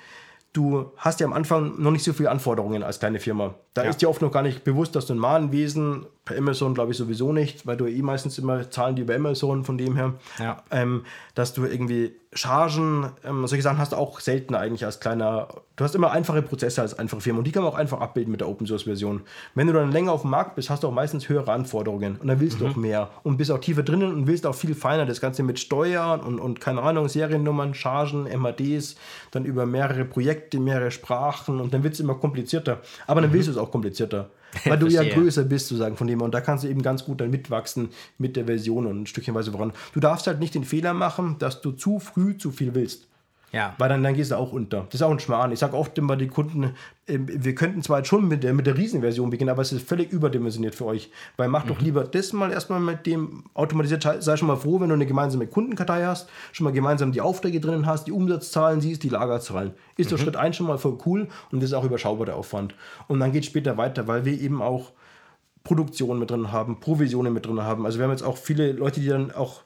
du 0.54 0.92
hast 0.98 1.22
ja 1.22 1.28
am 1.28 1.34
Anfang 1.34 1.82
noch 1.82 1.92
nicht 1.92 2.04
so 2.04 2.12
viele 2.12 2.30
Anforderungen 2.30 2.84
als 2.84 3.00
kleine 3.00 3.20
Firma. 3.20 3.56
Da 3.74 3.84
Ja. 3.86 3.90
ist 3.92 4.02
dir 4.02 4.10
oft 4.10 4.22
noch 4.22 4.32
gar 4.32 4.44
nicht 4.44 4.66
bewusst, 4.66 4.94
dass 4.98 5.06
du 5.06 5.14
ein 5.14 5.20
Mahnwesen, 5.20 6.06
per 6.24 6.38
Amazon 6.38 6.74
glaube 6.76 6.92
ich 6.92 6.98
sowieso 6.98 7.34
nicht, 7.34 7.66
weil 7.66 7.78
du 7.78 7.88
eh 7.88 8.02
meistens 8.04 8.38
immer 8.38 8.70
zahlen 8.70 8.96
die 8.96 9.02
über 9.02 9.16
Amazon 9.16 9.64
von 9.64 9.78
dem 9.78 9.96
her, 9.96 10.14
Ja. 10.40 10.62
ähm, 10.70 11.04
dass 11.34 11.54
du 11.54 11.66
irgendwie 11.66 12.14
Chargen, 12.34 13.12
ähm, 13.26 13.46
solche 13.48 13.64
Sachen 13.64 13.78
hast 13.80 13.92
du 13.92 13.98
auch 13.98 14.20
selten 14.20 14.56
eigentlich 14.56 14.86
als 14.86 15.00
kleiner, 15.00 15.48
du 15.76 15.84
hast 15.84 15.96
immer 15.96 16.12
einfache 16.12 16.42
Prozesse 16.42 16.82
als 16.82 16.98
einfache 16.98 17.22
Firma 17.22 17.40
und 17.40 17.46
die 17.48 17.52
kann 17.52 17.64
man 17.64 17.72
auch 17.74 17.78
einfach 17.78 18.00
abbilden 18.00 18.32
mit 18.32 18.40
der 18.40 18.48
Open 18.48 18.68
Source 18.68 18.84
Version. 18.84 19.22
Wenn 19.56 19.68
du 19.68 19.74
dann 19.74 19.92
länger 19.92 20.12
auf 20.14 20.22
dem 20.22 20.30
Markt 20.30 20.56
bist, 20.56 20.70
hast 20.70 20.84
du 20.84 20.88
auch 20.88 20.94
meistens 20.94 21.28
höhere 21.28 21.52
Anforderungen 21.52 22.18
und 22.18 22.28
dann 22.28 22.40
willst 22.40 22.62
du 22.62 22.68
auch 22.68 22.76
mehr 22.76 23.10
und 23.24 23.38
bist 23.38 23.52
auch 23.52 23.60
tiefer 23.60 23.84
drinnen 23.84 24.14
und 24.14 24.28
willst 24.28 24.46
auch 24.46 24.56
viel 24.56 24.76
feiner 24.76 25.06
das 25.06 25.20
Ganze 25.22 25.44
mit 25.44 25.60
Steuern 25.60 26.22
und, 26.22 26.40
und 26.40 26.62
keine 26.62 26.82
Ahnung, 26.84 27.10
Seriennummern, 27.10 27.74
Chargen, 27.74 28.28
MADs, 28.40 28.96
dann 29.32 29.44
über 29.44 29.66
mehrere 29.66 30.06
Projekte, 30.06 30.60
mehrere 30.60 30.92
Sprachen 30.92 31.60
und 31.60 31.74
dann 31.74 31.84
wird 31.84 31.96
es 31.96 32.00
immer 32.00 32.16
komplizierter. 32.16 32.80
Aber 33.08 33.22
dann 33.22 33.34
willst 33.34 33.48
du 33.48 33.52
es 33.52 33.58
auch 33.58 33.72
komplizierter. 33.72 34.30
Weil 34.66 34.80
du 34.80 34.88
ja 34.88 35.04
größer 35.04 35.44
bist, 35.44 35.68
sozusagen, 35.68 35.98
von 35.98 36.08
dem. 36.08 36.22
Und 36.22 36.34
da 36.34 36.42
kannst 36.42 36.64
du 36.64 36.68
eben 36.68 36.82
ganz 36.82 37.06
gut 37.06 37.22
dann 37.22 37.32
mitwachsen 37.32 37.90
mit 38.18 38.36
der 38.36 38.46
Version 38.46 38.86
und 38.86 39.04
ein 39.04 39.08
Stückchenweise 39.08 39.52
voran. 39.52 39.74
Du 39.94 40.00
darfst 40.00 40.28
halt 40.28 40.40
nicht 40.40 40.56
den 40.56 40.64
Fehler 40.64 40.94
machen, 40.94 41.38
dass 41.40 41.62
du 41.62 41.72
zu 41.72 42.00
früh 42.00 42.38
zu 42.38 42.52
viel 42.52 42.76
willst. 42.76 43.08
Ja. 43.52 43.76
Weil 43.78 43.90
dann, 43.90 44.02
dann 44.02 44.14
gehst 44.14 44.32
du 44.32 44.36
auch 44.36 44.54
unter. 44.54 44.86
Das 44.86 44.96
ist 44.96 45.02
auch 45.02 45.12
ein 45.12 45.20
Schmarrn. 45.20 45.52
Ich 45.52 45.60
sage 45.60 45.76
oft 45.76 45.98
immer 45.98 46.16
die 46.16 46.28
Kunden, 46.28 46.74
ähm, 47.08 47.28
wir 47.28 47.54
könnten 47.54 47.84
zwar 47.84 48.00
jetzt 48.00 48.08
schon 48.08 48.28
mit 48.28 48.44
der, 48.44 48.54
mit 48.54 48.66
der 48.66 48.78
Riesenversion 48.78 49.30
beginnen, 49.30 49.50
aber 49.50 49.62
es 49.62 49.74
ist 49.74 49.88
völlig 49.88 50.12
überdimensioniert 50.12 50.74
für 50.74 50.86
euch. 50.86 51.12
Weil 51.36 51.50
mach 51.50 51.66
doch 51.66 51.82
lieber 51.82 52.06
das 52.06 52.32
mal 52.32 52.52
erstmal 52.52 52.80
mit 52.80 53.06
dem 53.06 53.44
automatisiert. 53.54 54.08
Sei 54.20 54.38
schon 54.38 54.48
mal 54.48 54.56
froh, 54.56 54.80
wenn 54.80 54.90
du 54.90 54.96
eine 54.96 55.06
gemeinsame 55.06 55.48
Kundenkartei 55.48 56.06
hast, 56.06 56.30
schon 56.54 56.64
mal 56.64 56.72
gemeinsam 56.72 57.12
die 57.12 57.22
Aufträge 57.22 57.60
drinnen 57.60 57.86
hast, 57.86 58.06
die 58.06 58.14
Umsatzzahlen 58.14 58.80
siehst, 58.80 59.04
die 59.04 59.10
Lagerzahlen. 59.10 59.74
Ist 59.98 60.12
doch 60.12 60.18
Schritt 60.18 60.38
1 60.38 60.56
schon 60.56 60.68
mal 60.68 60.78
voll 60.78 60.98
cool 61.06 61.28
und 61.52 61.62
das 61.62 61.72
ist 61.72 61.74
auch 61.74 61.84
überschaubar 61.84 62.26
der 62.26 62.38
Aufwand. 62.38 62.76
Und 63.08 63.20
dann 63.20 63.34
geht 63.34 63.44
es 63.44 63.48
später 63.48 63.78
weiter, 63.78 64.08
weil 64.08 64.24
wir 64.24 64.40
eben 64.40 64.62
auch 64.62 64.94
Produktion 65.64 66.20
mit 66.20 66.32
drin 66.32 66.52
haben, 66.52 66.80
Provisionen 66.80 67.34
mit 67.34 67.46
drin 67.46 67.62
haben. 67.62 67.86
Also 67.86 68.00
wir 68.00 68.06
haben 68.06 68.12
jetzt 68.12 68.24
auch 68.24 68.38
viele 68.38 68.72
Leute, 68.72 69.00
die 69.00 69.08
dann 69.08 69.32
auch 69.32 69.62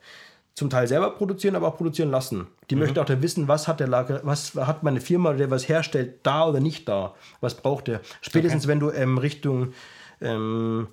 zum 0.56 0.70
Teil 0.70 0.88
selber 0.88 1.12
produzieren, 1.12 1.56
aber 1.56 1.68
auch 1.68 1.78
produzieren 1.78 2.10
lassen. 2.10 2.48
Die 2.70 2.76
möchten 2.76 2.98
auch 3.00 3.06
da 3.06 3.22
wissen, 3.22 3.48
was 3.48 3.68
hat 3.68 3.82
der 3.82 3.88
Lager, 3.88 4.22
was 4.24 4.56
hat 4.56 4.84
meine 4.84 5.02
Firma, 5.02 5.34
der 5.34 5.52
was 5.52 5.68
herstellt, 5.68 6.20
da 6.24 6.48
oder 6.48 6.62
nicht 6.62 6.88
da? 6.88 7.14
Was 7.42 7.56
braucht 7.56 7.88
der? 7.88 8.00
Spätestens 8.22 8.66
wenn 8.66 8.80
du 8.80 8.90
ähm, 8.90 9.18
Richtung 9.18 9.74
ähm, 10.22 10.88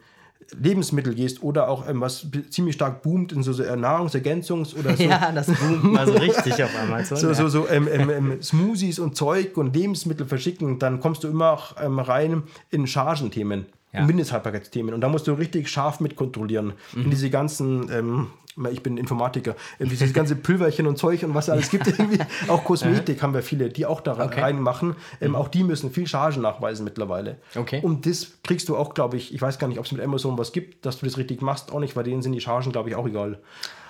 Lebensmittel 0.58 1.14
gehst 1.14 1.42
oder 1.42 1.68
auch 1.68 1.88
ähm, 1.88 2.00
was 2.00 2.26
ziemlich 2.50 2.74
stark 2.74 3.02
boomt 3.02 3.32
in 3.32 3.44
so, 3.44 3.52
so 3.52 3.62
Nahrungsergänzungs- 3.62 4.76
oder 4.76 4.96
so. 4.96 5.04
Ja, 5.04 5.30
das 5.32 5.46
boomt 5.46 5.84
mal 5.84 6.06
so 6.06 6.14
richtig 6.14 6.62
auf 6.62 6.70
Amazon. 6.82 7.16
So, 7.16 7.28
ja. 7.28 7.34
so, 7.34 7.48
so 7.48 7.68
ähm, 7.68 7.88
ähm, 7.90 8.10
ähm, 8.10 8.42
Smoothies 8.42 8.98
und 8.98 9.16
Zeug 9.16 9.56
und 9.56 9.74
Lebensmittel 9.74 10.26
verschicken, 10.26 10.80
dann 10.80 11.00
kommst 11.00 11.24
du 11.24 11.28
immer 11.28 11.52
auch, 11.52 11.76
ähm, 11.80 12.00
rein 12.00 12.42
in 12.70 12.86
Chargenthemen, 12.86 13.66
Ja. 13.92 14.00
in 14.00 14.06
Mindesthaltbarkeitsthemen. 14.06 14.94
Und 14.94 15.00
da 15.02 15.08
musst 15.08 15.26
du 15.26 15.32
richtig 15.32 15.68
scharf 15.68 16.00
mit 16.00 16.16
kontrollieren. 16.16 16.72
Mhm. 16.94 17.02
In 17.04 17.10
diese 17.10 17.28
ganzen, 17.30 17.90
ähm, 17.90 18.26
ich 18.70 18.82
bin 18.82 18.96
Informatiker, 18.96 19.54
dieses 19.78 20.12
ganze 20.14 20.34
Pülverchen 20.36 20.86
und 20.86 20.96
Zeug 20.98 21.22
und 21.24 21.34
was 21.34 21.48
alles 21.50 21.68
gibt. 21.70 21.86
Irgendwie. 21.86 22.18
Auch 22.48 22.64
Kosmetik 22.64 23.22
haben 23.22 23.34
wir 23.34 23.42
viele, 23.42 23.68
die 23.68 23.84
auch 23.86 24.00
da 24.00 24.12
Okay. 24.12 24.38
Mhm. 24.38 24.42
reinmachen. 24.44 24.96
Ähm, 25.20 25.34
Auch 25.36 25.48
die 25.48 25.62
müssen 25.62 25.90
viel 25.90 26.06
Chargen 26.06 26.42
nachweisen 26.42 26.84
mittlerweile. 26.84 27.36
Okay. 27.54 27.80
Und 27.82 28.06
das 28.06 28.32
kriegst 28.42 28.68
du 28.68 28.76
auch, 28.76 28.94
glaube 28.94 29.16
ich, 29.18 29.34
ich 29.34 29.40
weiß 29.42 29.58
gar 29.58 29.68
nicht, 29.68 29.78
ob 29.78 29.84
es 29.86 29.92
mit 29.92 30.00
Amazon 30.02 30.38
was 30.38 30.52
gibt, 30.52 30.84
dass 30.86 30.98
du 30.98 31.06
das 31.06 31.18
richtig 31.18 31.42
machst, 31.42 31.70
auch 31.72 31.80
nicht, 31.80 31.94
weil 31.96 32.04
denen 32.04 32.22
sind 32.22 32.32
die 32.32 32.40
Chargen, 32.40 32.72
glaube 32.72 32.88
ich, 32.88 32.94
auch 32.96 33.06
egal. 33.06 33.38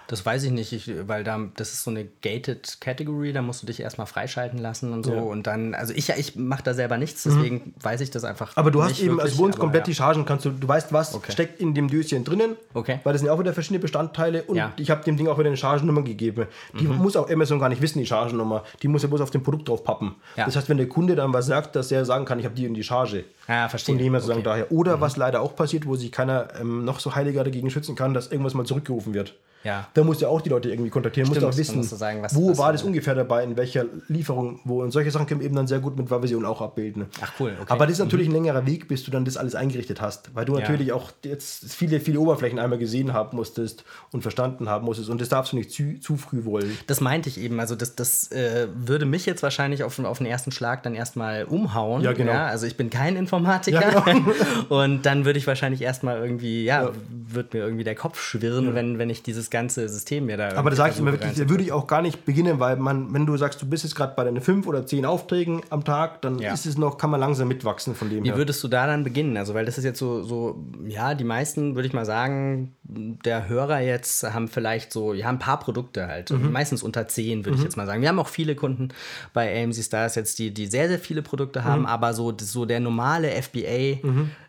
Das 0.08 0.26
weiß 0.26 0.44
ich 0.44 0.50
nicht, 0.50 0.72
ich, 0.72 0.90
weil 1.06 1.24
da, 1.24 1.40
das 1.56 1.72
ist 1.72 1.84
so 1.84 1.90
eine 1.90 2.06
gated 2.22 2.80
Category, 2.80 3.32
da 3.32 3.42
musst 3.42 3.62
du 3.62 3.66
dich 3.66 3.80
erstmal 3.80 4.06
freischalten 4.06 4.58
lassen 4.58 4.92
und 4.92 5.04
so. 5.04 5.12
Ja. 5.14 5.20
Mhm. 5.20 5.26
Und 5.26 5.46
dann, 5.46 5.74
also 5.74 5.94
ich, 5.94 6.08
ich 6.10 6.36
mache 6.36 6.62
da 6.62 6.74
selber 6.74 6.98
nichts, 6.98 7.22
deswegen 7.22 7.74
weiß 7.80 8.00
ich 8.00 8.10
das 8.10 8.24
einfach. 8.24 8.56
Aber 8.56 8.70
du 8.70 8.82
hast 8.82 8.98
eben, 9.00 9.10
wirklich, 9.16 9.22
also 9.24 9.38
bei 9.38 9.46
uns 9.46 9.56
komplett 9.56 9.82
ja. 9.82 9.90
die 9.90 9.94
Chargen 9.94 10.24
kannst 10.24 10.44
du, 10.44 10.50
du 10.50 10.68
weißt, 10.68 10.92
was 10.92 11.14
Okay. 11.14 11.32
steckt 11.32 11.60
in 11.60 11.74
dem 11.74 11.88
Döschen 11.88 12.24
drinnen. 12.24 12.56
Okay. 12.74 13.00
Weil 13.04 13.12
das 13.12 13.20
sind 13.20 13.26
ja 13.26 13.32
auch 13.32 13.38
wieder 13.38 13.52
verschiedene 13.54 13.78
Bestandteile 13.80 14.42
und 14.44 14.56
Ja. 14.56 14.68
Mhm. 14.68 14.72
ich 14.76 14.90
habe 14.90 15.02
dem 15.04 15.16
Ding 15.16 15.28
auch 15.28 15.38
wieder 15.38 15.48
eine 15.48 15.56
Chargennummer 15.56 16.02
gegeben. 16.02 16.46
Die 16.78 16.84
muss 16.86 17.16
auch 17.16 17.30
Amazon 17.30 17.58
gar 17.58 17.68
nicht 17.68 17.80
wissen, 17.82 17.98
die 17.98 18.06
Chargennummer. 18.06 18.64
Die 18.82 18.88
muss 18.88 19.02
ja 19.02 19.08
bloß 19.08 19.20
auf 19.20 19.30
dem 19.30 19.42
Produkt 19.42 19.68
drauf 19.68 19.84
pappen. 19.84 20.14
Ja. 20.36 20.44
Das 20.44 20.56
heißt, 20.56 20.68
wenn 20.68 20.78
der 20.78 20.88
Kunde 20.88 21.14
dann 21.14 21.32
was 21.32 21.46
sagt, 21.46 21.76
dass 21.76 21.90
er 21.92 22.04
sagen 22.04 22.24
kann, 22.24 22.38
ich 22.38 22.44
habe 22.44 22.54
die 22.54 22.66
und 22.66 22.74
die 22.74 22.82
Charge. 22.84 23.24
Ah, 23.46 23.68
verstehe. 23.68 23.96
Her 23.96 24.10
sozusagen 24.12 24.40
Okay. 24.40 24.40
Mhm. 24.40 24.44
daher. 24.44 24.72
Oder 24.72 25.00
was 25.00 25.16
leider 25.16 25.40
auch 25.40 25.54
passiert, 25.56 25.86
wo 25.86 25.96
sich 25.96 26.10
keiner 26.12 26.48
ähm, 26.60 26.84
noch 26.84 27.00
so 27.00 27.14
heiliger 27.14 27.44
dagegen 27.44 27.70
schützen 27.70 27.94
kann, 27.94 28.14
dass 28.14 28.30
irgendwas 28.30 28.54
mal 28.54 28.64
zurückgerufen 28.64 29.14
wird. 29.14 29.34
Ja. 29.64 29.88
Da 29.94 30.04
musst 30.04 30.22
du 30.22 30.26
auch 30.26 30.40
die 30.40 30.48
Leute 30.48 30.70
irgendwie 30.70 30.90
kontaktieren, 30.90 31.28
musst 31.28 31.38
Stimmt, 31.38 31.52
du 31.52 31.54
auch 31.54 31.58
wissen, 31.58 31.76
musst 31.76 31.98
sagen, 31.98 32.22
was- 32.22 32.34
wo 32.34 32.50
was, 32.50 32.58
war 32.58 32.72
das 32.72 32.82
äh, 32.82 32.86
ungefähr 32.86 33.14
dabei, 33.14 33.44
in 33.44 33.56
welcher 33.56 33.84
Lieferung, 34.08 34.60
wo. 34.64 34.82
Und 34.82 34.90
solche 34.90 35.10
Sachen 35.10 35.26
können 35.26 35.40
wir 35.40 35.46
eben 35.46 35.56
dann 35.56 35.66
sehr 35.66 35.78
gut 35.80 35.96
mit 35.96 36.08
Version 36.08 36.44
auch 36.44 36.60
abbilden. 36.60 37.06
Ach, 37.20 37.32
cool, 37.40 37.52
okay. 37.60 37.72
Aber 37.72 37.86
das 37.86 37.94
ist 37.94 37.98
natürlich 38.04 38.28
ein 38.28 38.32
längerer 38.32 38.66
Weg, 38.66 38.88
bis 38.88 39.04
du 39.04 39.10
dann 39.10 39.24
das 39.24 39.36
alles 39.36 39.54
eingerichtet 39.54 40.00
hast, 40.00 40.34
weil 40.34 40.44
du 40.44 40.54
natürlich 40.54 40.92
auch 40.92 41.10
jetzt 41.24 41.72
viele, 41.72 42.00
viele 42.00 42.20
Oberflächen 42.20 42.58
einmal 42.58 42.78
gesehen 42.78 43.12
haben 43.12 43.36
musstest 43.36 43.84
und 44.10 44.22
verstanden 44.22 44.68
haben 44.68 44.84
musstest 44.84 45.10
und 45.10 45.20
das 45.20 45.28
darfst 45.28 45.52
du 45.52 45.56
nicht 45.56 45.70
zu, 45.70 45.98
zu 46.00 46.16
früh 46.16 46.44
wollen. 46.44 46.76
Das 46.86 47.00
meinte 47.00 47.28
ich 47.28 47.40
eben. 47.40 47.60
Also, 47.60 47.74
das, 47.76 47.94
das 47.94 48.30
äh, 48.32 48.68
würde 48.74 49.06
mich 49.06 49.26
jetzt 49.26 49.42
wahrscheinlich 49.42 49.84
auf, 49.84 49.98
auf 49.98 50.18
den 50.18 50.26
ersten 50.26 50.50
Schlag 50.52 50.82
dann 50.82 50.94
erstmal 50.94 51.44
umhauen. 51.44 52.02
Ja, 52.02 52.12
genau. 52.12 52.32
also, 52.32 52.66
ich 52.66 52.76
bin 52.76 52.90
kein 52.90 53.16
Informatiker. 53.16 53.80
Ja, 53.80 54.00
genau. 54.00 54.32
Und 54.68 55.02
dann 55.06 55.24
würde 55.24 55.38
ich 55.38 55.46
wahrscheinlich 55.46 55.82
erstmal 55.82 56.18
irgendwie, 56.18 56.64
ja, 56.64 56.90
wird 57.28 57.54
mir 57.54 57.60
irgendwie 57.60 57.84
der 57.84 57.94
Kopf 57.94 58.20
schwirren, 58.20 58.74
wenn, 58.74 58.98
wenn 58.98 59.10
ich 59.10 59.22
dieses 59.22 59.50
ganze 59.52 59.88
System 59.88 60.26
mir 60.26 60.36
da. 60.36 60.54
Aber 60.56 60.70
da 60.70 60.76
sage 60.76 60.94
ich 60.94 60.98
immer 60.98 61.12
wirklich, 61.12 61.34
da 61.36 61.48
würde 61.48 61.62
ich 61.62 61.70
auch 61.70 61.86
gar 61.86 62.02
nicht 62.02 62.24
beginnen, 62.24 62.58
weil 62.58 62.74
man, 62.76 63.14
wenn 63.14 63.24
du 63.26 63.36
sagst, 63.36 63.62
du 63.62 63.66
bist 63.66 63.84
jetzt 63.84 63.94
gerade 63.94 64.14
bei 64.16 64.24
deinen 64.24 64.40
fünf 64.40 64.66
oder 64.66 64.84
zehn 64.84 65.04
Aufträgen 65.06 65.62
am 65.70 65.84
Tag, 65.84 66.20
dann 66.22 66.40
Ja. 66.40 66.52
ist 66.52 66.66
es 66.66 66.76
noch, 66.76 66.98
kann 66.98 67.10
man 67.10 67.20
langsam 67.20 67.46
mitwachsen 67.46 67.94
von 67.94 68.10
dem 68.10 68.24
Wie 68.24 68.30
her. 68.30 68.36
würdest 68.36 68.64
du 68.64 68.66
da 68.68 68.88
dann 68.88 69.04
beginnen? 69.04 69.36
Also, 69.36 69.54
weil 69.54 69.64
das 69.64 69.78
ist 69.78 69.84
jetzt 69.84 70.00
so, 70.00 70.24
so 70.24 70.64
ja, 70.84 71.14
die 71.14 71.22
meisten, 71.22 71.76
würde 71.76 71.86
ich 71.86 71.94
mal 71.94 72.04
sagen, 72.04 72.74
der 72.82 73.48
Hörer 73.48 73.80
jetzt 73.80 74.24
haben 74.24 74.48
vielleicht 74.48 74.92
so, 74.92 75.14
ja, 75.14 75.28
ein 75.28 75.38
paar 75.38 75.60
Produkte 75.60 76.08
halt. 76.08 76.30
Mhm. 76.32 76.50
Meistens 76.50 76.82
unter 76.82 77.06
zehn, 77.06 77.44
würde 77.44 77.56
ich 77.58 77.62
jetzt 77.62 77.76
mal 77.76 77.86
sagen. 77.86 78.02
Wir 78.02 78.08
haben 78.08 78.18
auch 78.18 78.28
viele 78.28 78.54
Kunden 78.56 78.88
bei 79.32 79.62
AMC 79.62 79.76
Stars 79.84 80.16
jetzt, 80.16 80.38
die, 80.38 80.52
die 80.52 80.66
sehr, 80.66 80.88
sehr 80.88 80.98
viele 80.98 81.22
Produkte 81.22 81.60
Mhm. 81.60 81.64
haben, 81.64 81.86
aber 81.86 82.14
so, 82.14 82.34
so 82.40 82.64
der 82.64 82.80
normale 82.80 83.30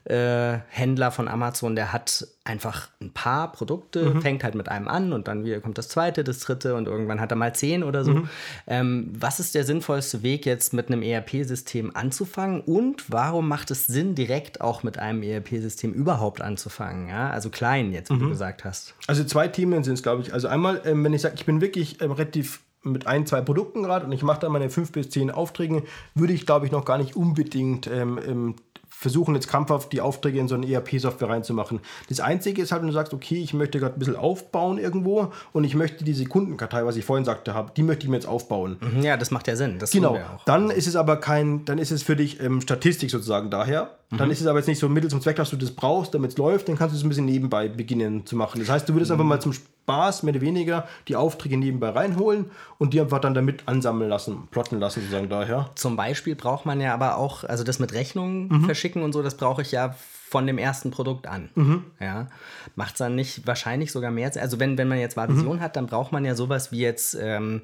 FBA-Händler 0.06 1.12
von 1.12 1.28
Amazon, 1.28 1.76
der 1.76 1.94
hat 1.94 2.28
einfach 2.44 2.90
ein 3.02 3.12
paar 3.12 3.52
Produkte, 3.52 4.10
Mhm. 4.10 4.22
fängt 4.22 4.44
halt 4.44 4.56
mit 4.56 4.68
einem 4.68 4.88
an 4.88 5.14
und 5.14 5.28
dann 5.28 5.46
wieder 5.46 5.62
kommt 5.62 5.78
das 5.78 5.88
zweite, 5.88 6.24
das 6.24 6.40
dritte 6.40 6.76
und 6.76 6.88
irgendwann 6.88 7.22
hat 7.22 7.32
er 7.32 7.38
mal 7.38 7.56
zehn 7.56 7.84
oder 7.84 8.04
so. 8.04 8.12
Mhm. 8.12 8.30
Ähm, 8.68 9.14
was 9.18 9.40
ist 9.40 9.56
der 9.56 9.64
sinnvollste 9.64 10.24
Weg 10.24 10.46
jetzt 10.46 10.74
mit 10.74 10.88
einem 10.90 11.02
ERP-System 11.04 11.96
anzufangen 11.96 12.62
und 12.62 13.06
warum 13.12 13.48
macht 13.48 13.72
es 13.72 13.88
Sinn, 13.88 14.14
direkt 14.16 14.60
auch 14.62 14.84
mit 14.84 15.00
einem 15.00 15.24
ERP-System 15.24 15.94
überhaupt 15.94 16.42
anzufangen? 16.42 17.08
Ja? 17.08 17.30
Also 17.30 17.50
klein 17.50 17.94
jetzt, 17.94 18.12
Mhm. 18.12 18.16
wie 18.16 18.20
du 18.24 18.30
gesagt 18.30 18.66
hast. 18.66 18.94
Also 19.08 19.24
zwei 19.24 19.48
Themen 19.48 19.84
sind 19.84 19.94
es, 19.94 20.04
glaube 20.04 20.22
ich. 20.22 20.34
Also 20.34 20.48
einmal, 20.50 20.82
ähm, 20.86 21.04
wenn 21.04 21.14
ich 21.14 21.22
sage, 21.22 21.36
ich 21.36 21.46
bin 21.46 21.62
wirklich 21.62 22.02
ähm, 22.02 22.12
relativ 22.12 22.62
mit 22.86 23.08
ein, 23.08 23.26
zwei 23.26 23.40
Produkten 23.40 23.84
gerade 23.84 24.06
und 24.06 24.12
ich 24.12 24.24
mache 24.24 24.42
da 24.42 24.50
meine 24.50 24.70
fünf 24.70 24.92
bis 24.92 25.10
zehn 25.10 25.32
Aufträge, 25.32 25.84
würde 26.16 26.34
ich, 26.34 26.46
glaube 26.46 26.66
ich, 26.66 26.74
noch 26.74 26.84
gar 26.84 26.98
nicht 26.98 27.16
unbedingt 27.16 27.88
ähm, 27.88 28.20
ähm, 28.28 28.56
versuchen, 28.96 29.36
jetzt 29.36 29.48
krampfhaft 29.48 29.92
die 29.92 30.02
Aufträge 30.02 30.40
in 30.40 30.48
so 30.48 30.56
eine 30.56 30.70
ERP-Software 30.72 31.30
reinzumachen. 31.30 31.80
Das 32.10 32.20
Einzige 32.20 32.62
ist 32.62 32.72
halt, 32.72 32.82
wenn 32.82 32.88
du 32.88 32.94
sagst, 32.94 33.14
okay, 33.14 33.36
ich 33.36 33.54
möchte 33.54 33.80
gerade 33.80 33.96
ein 33.96 34.00
bisschen 34.00 34.16
aufbauen 34.16 34.78
irgendwo 34.78 35.32
und 35.52 35.64
ich 35.64 35.76
möchte 35.76 36.04
diese 36.04 36.26
Kundenkartei, 36.26 36.86
was 36.86 36.96
ich 36.96 37.04
vorhin 37.04 37.26
sagte 37.26 37.54
habe, 37.54 37.72
die 37.76 37.84
möchte 37.84 38.04
ich 38.06 38.10
mir 38.10 38.16
jetzt 38.16 38.28
aufbauen. 38.28 38.78
Mhm, 38.80 39.04
Ja, 39.04 39.18
das 39.18 39.32
macht 39.32 39.48
ja 39.48 39.56
Sinn. 39.56 39.80
Das 39.80 39.92
Genau. 39.92 40.18
Dann 40.46 40.70
ist 40.70 40.88
es 40.88 40.96
aber 40.96 41.18
kein, 41.18 41.66
dann 41.66 41.80
ist 41.80 41.92
es 41.92 42.04
für 42.04 42.16
dich 42.16 42.40
ähm, 42.40 42.62
Statistik 42.62 43.10
sozusagen 43.12 43.50
daher. 43.50 43.98
Dann 44.16 44.30
ist 44.30 44.42
es 44.42 44.48
aber 44.48 44.60
jetzt 44.60 44.68
nicht 44.68 44.78
so 44.78 44.88
Mittel 44.90 45.10
zum 45.10 45.22
Zweck, 45.22 45.38
dass 45.38 45.50
du 45.50 45.56
das 45.58 45.72
brauchst, 45.72 46.14
damit 46.14 46.32
es 46.32 46.38
läuft, 46.38 46.70
dann 46.70 46.78
kannst 46.78 46.94
du 46.94 46.98
es 47.00 47.04
ein 47.04 47.10
bisschen 47.10 47.26
nebenbei 47.26 47.68
beginnen 47.68 48.28
zu 48.28 48.36
machen. 48.36 48.60
Das 48.60 48.70
heißt, 48.70 48.88
du 48.88 48.94
würdest 48.94 49.12
einfach 49.12 49.26
mal 49.26 49.40
zum 49.42 49.54
Spaß 49.84 50.24
mehr 50.24 50.34
oder 50.34 50.42
weniger 50.42 50.88
die 51.08 51.16
Aufträge 51.16 51.58
nebenbei 51.58 51.90
reinholen 51.90 52.46
und 52.78 52.94
die 52.94 53.02
einfach 53.02 53.20
dann 53.20 53.34
damit 53.34 53.68
ansammeln 53.68 54.10
lassen, 54.10 54.48
plotten 54.50 54.80
lassen 54.80 55.02
sozusagen 55.02 55.30
daher. 55.30 55.70
Zum 55.76 55.96
Beispiel 55.98 56.36
braucht 56.36 56.66
man 56.66 56.80
ja 56.80 56.94
aber 56.94 57.18
auch, 57.18 57.44
also 57.44 57.64
das 57.64 57.80
mit 57.80 57.94
Rechnungen 57.94 58.48
Mhm. 58.48 58.66
verschicken 58.66 59.04
und 59.04 59.12
so, 59.14 59.22
das 59.22 59.36
brauche 59.36 59.62
ich 59.62 59.72
ja 59.72 59.96
von 60.30 60.48
dem 60.48 60.58
ersten 60.58 60.90
Produkt 60.90 61.28
an. 61.28 61.50
Mhm. 61.56 61.84
Ja, 62.00 62.28
macht 62.76 62.94
es 62.94 62.98
dann 63.00 63.16
nicht 63.16 63.46
wahrscheinlich 63.46 63.92
sogar 63.92 64.10
mehr. 64.10 64.32
Also 64.40 64.60
wenn, 64.60 64.78
wenn 64.78 64.88
man 64.88 65.00
jetzt 65.00 65.18
Vision 65.18 65.58
Mhm. 65.58 65.62
hat, 65.62 65.76
dann 65.76 65.88
braucht 65.88 66.12
man 66.12 66.24
ja 66.26 66.34
sowas 66.34 66.72
wie 66.72 66.80
jetzt 66.80 67.16
ähm, 67.20 67.62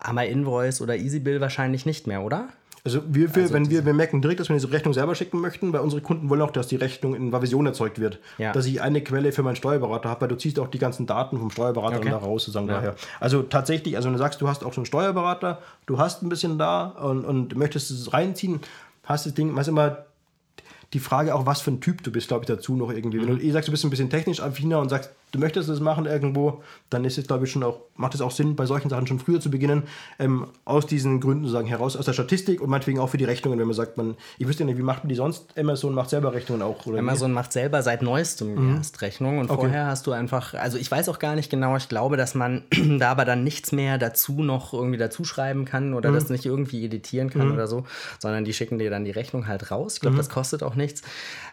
Hammer 0.00 0.24
Invoice 0.26 0.80
oder 0.80 0.96
EasyBill 0.96 1.40
wahrscheinlich 1.40 1.84
nicht 1.86 2.06
mehr, 2.06 2.22
oder? 2.22 2.48
Also 2.88 3.02
wir, 3.06 3.34
wir, 3.34 3.52
wenn 3.52 3.68
wir, 3.68 3.84
wir 3.84 3.92
merken 3.92 4.22
direkt, 4.22 4.40
dass 4.40 4.48
wir 4.48 4.56
diese 4.56 4.72
Rechnung 4.72 4.94
selber 4.94 5.14
schicken 5.14 5.40
möchten, 5.42 5.74
weil 5.74 5.80
unsere 5.80 6.00
Kunden 6.00 6.30
wollen 6.30 6.40
auch, 6.40 6.50
dass 6.50 6.68
die 6.68 6.76
Rechnung 6.76 7.14
in 7.14 7.32
Vavision 7.32 7.66
erzeugt 7.66 7.98
wird. 7.98 8.18
Ja. 8.38 8.52
Dass 8.52 8.64
ich 8.64 8.80
eine 8.80 9.02
Quelle 9.02 9.30
für 9.32 9.42
meinen 9.42 9.56
Steuerberater 9.56 10.08
habe, 10.08 10.22
weil 10.22 10.28
du 10.28 10.36
ziehst 10.36 10.58
auch 10.58 10.68
die 10.68 10.78
ganzen 10.78 11.04
Daten 11.06 11.38
vom 11.38 11.50
Steuerberater 11.50 11.98
Okay. 11.98 12.08
da 12.08 12.16
raus, 12.16 12.44
sozusagen 12.44 12.66
daher. 12.66 12.94
Also 13.20 13.42
tatsächlich, 13.42 13.96
also 13.96 14.06
wenn 14.06 14.14
du 14.14 14.18
sagst, 14.18 14.40
du 14.40 14.48
hast 14.48 14.64
auch 14.64 14.72
schon 14.72 14.82
einen 14.82 14.86
Steuerberater, 14.86 15.58
du 15.84 15.98
hast 15.98 16.22
ein 16.22 16.30
bisschen 16.30 16.56
da 16.56 16.86
und, 16.86 17.26
und 17.26 17.56
möchtest 17.56 17.90
es 17.90 18.12
reinziehen, 18.14 18.60
hast 19.04 19.26
das 19.26 19.34
Ding, 19.34 19.54
was 19.54 19.68
immer 19.68 20.04
die 20.94 21.00
Frage 21.00 21.34
auch, 21.34 21.44
was 21.44 21.60
für 21.60 21.70
ein 21.70 21.80
Typ 21.82 22.02
du 22.02 22.10
bist, 22.10 22.28
glaube 22.28 22.44
ich, 22.44 22.46
dazu 22.46 22.74
noch 22.74 22.90
irgendwie. 22.90 23.20
Wenn 23.20 23.36
du 23.36 23.42
eh 23.42 23.50
sagst, 23.50 23.68
du 23.68 23.72
bist 23.72 23.84
ein 23.84 23.90
bisschen 23.90 24.08
technisch 24.08 24.40
affiner 24.40 24.78
und 24.78 24.88
sagst, 24.88 25.10
du 25.32 25.38
möchtest 25.38 25.68
das 25.68 25.80
machen 25.80 26.06
irgendwo, 26.06 26.62
dann 26.90 27.04
ist 27.04 27.18
es, 27.18 27.26
glaube 27.26 27.44
ich, 27.44 27.52
schon 27.52 27.62
auch, 27.62 27.80
macht 27.96 28.14
es 28.14 28.20
auch 28.20 28.30
Sinn, 28.30 28.56
bei 28.56 28.66
solchen 28.66 28.88
Sachen 28.88 29.06
schon 29.06 29.18
früher 29.18 29.40
zu 29.40 29.50
beginnen, 29.50 29.82
ähm, 30.18 30.46
aus 30.64 30.86
diesen 30.86 31.20
Gründen 31.20 31.44
zu 31.44 31.50
sagen, 31.50 31.66
heraus 31.66 31.96
aus 31.96 32.06
der 32.06 32.12
Statistik 32.12 32.60
und 32.60 32.70
meinetwegen 32.70 32.98
auch 32.98 33.08
für 33.08 33.18
die 33.18 33.24
Rechnungen, 33.24 33.58
wenn 33.58 33.66
man 33.66 33.74
sagt, 33.74 33.96
man, 33.96 34.16
ich 34.38 34.48
wüsste 34.48 34.64
nicht, 34.64 34.78
wie 34.78 34.82
macht 34.82 35.04
man 35.04 35.08
die 35.08 35.14
sonst? 35.14 35.46
Amazon 35.58 35.94
macht 35.94 36.10
selber 36.10 36.32
Rechnungen 36.32 36.62
auch, 36.62 36.86
oder? 36.86 36.96
wie? 36.96 37.00
Amazon 37.00 37.32
macht 37.32 37.52
selber 37.52 37.82
seit 37.82 38.02
neuestem 38.02 38.76
erst 38.76 39.02
Rechnung 39.02 39.38
und 39.38 39.48
vorher 39.48 39.86
hast 39.86 40.06
du 40.06 40.12
einfach, 40.12 40.54
also 40.54 40.78
ich 40.78 40.90
weiß 40.90 41.08
auch 41.08 41.18
gar 41.18 41.34
nicht 41.34 41.50
genau, 41.50 41.76
ich 41.76 41.88
glaube, 41.88 42.16
dass 42.16 42.34
man 42.34 42.62
da 42.98 43.10
aber 43.10 43.24
dann 43.24 43.44
nichts 43.44 43.72
mehr 43.72 43.98
dazu 43.98 44.42
noch 44.42 44.72
irgendwie 44.72 44.98
dazu 44.98 45.24
schreiben 45.24 45.64
kann 45.64 45.94
oder 45.94 46.12
das 46.12 46.30
nicht 46.30 46.46
irgendwie 46.46 46.84
editieren 46.84 47.30
kann 47.30 47.52
oder 47.52 47.66
so, 47.66 47.84
sondern 48.18 48.44
die 48.44 48.52
schicken 48.52 48.78
dir 48.78 48.90
dann 48.90 49.04
die 49.04 49.10
Rechnung 49.10 49.46
halt 49.46 49.70
raus. 49.70 49.94
Ich 49.94 50.00
glaube, 50.00 50.16
das 50.16 50.28
kostet 50.28 50.62
auch 50.62 50.74
nichts. 50.74 51.02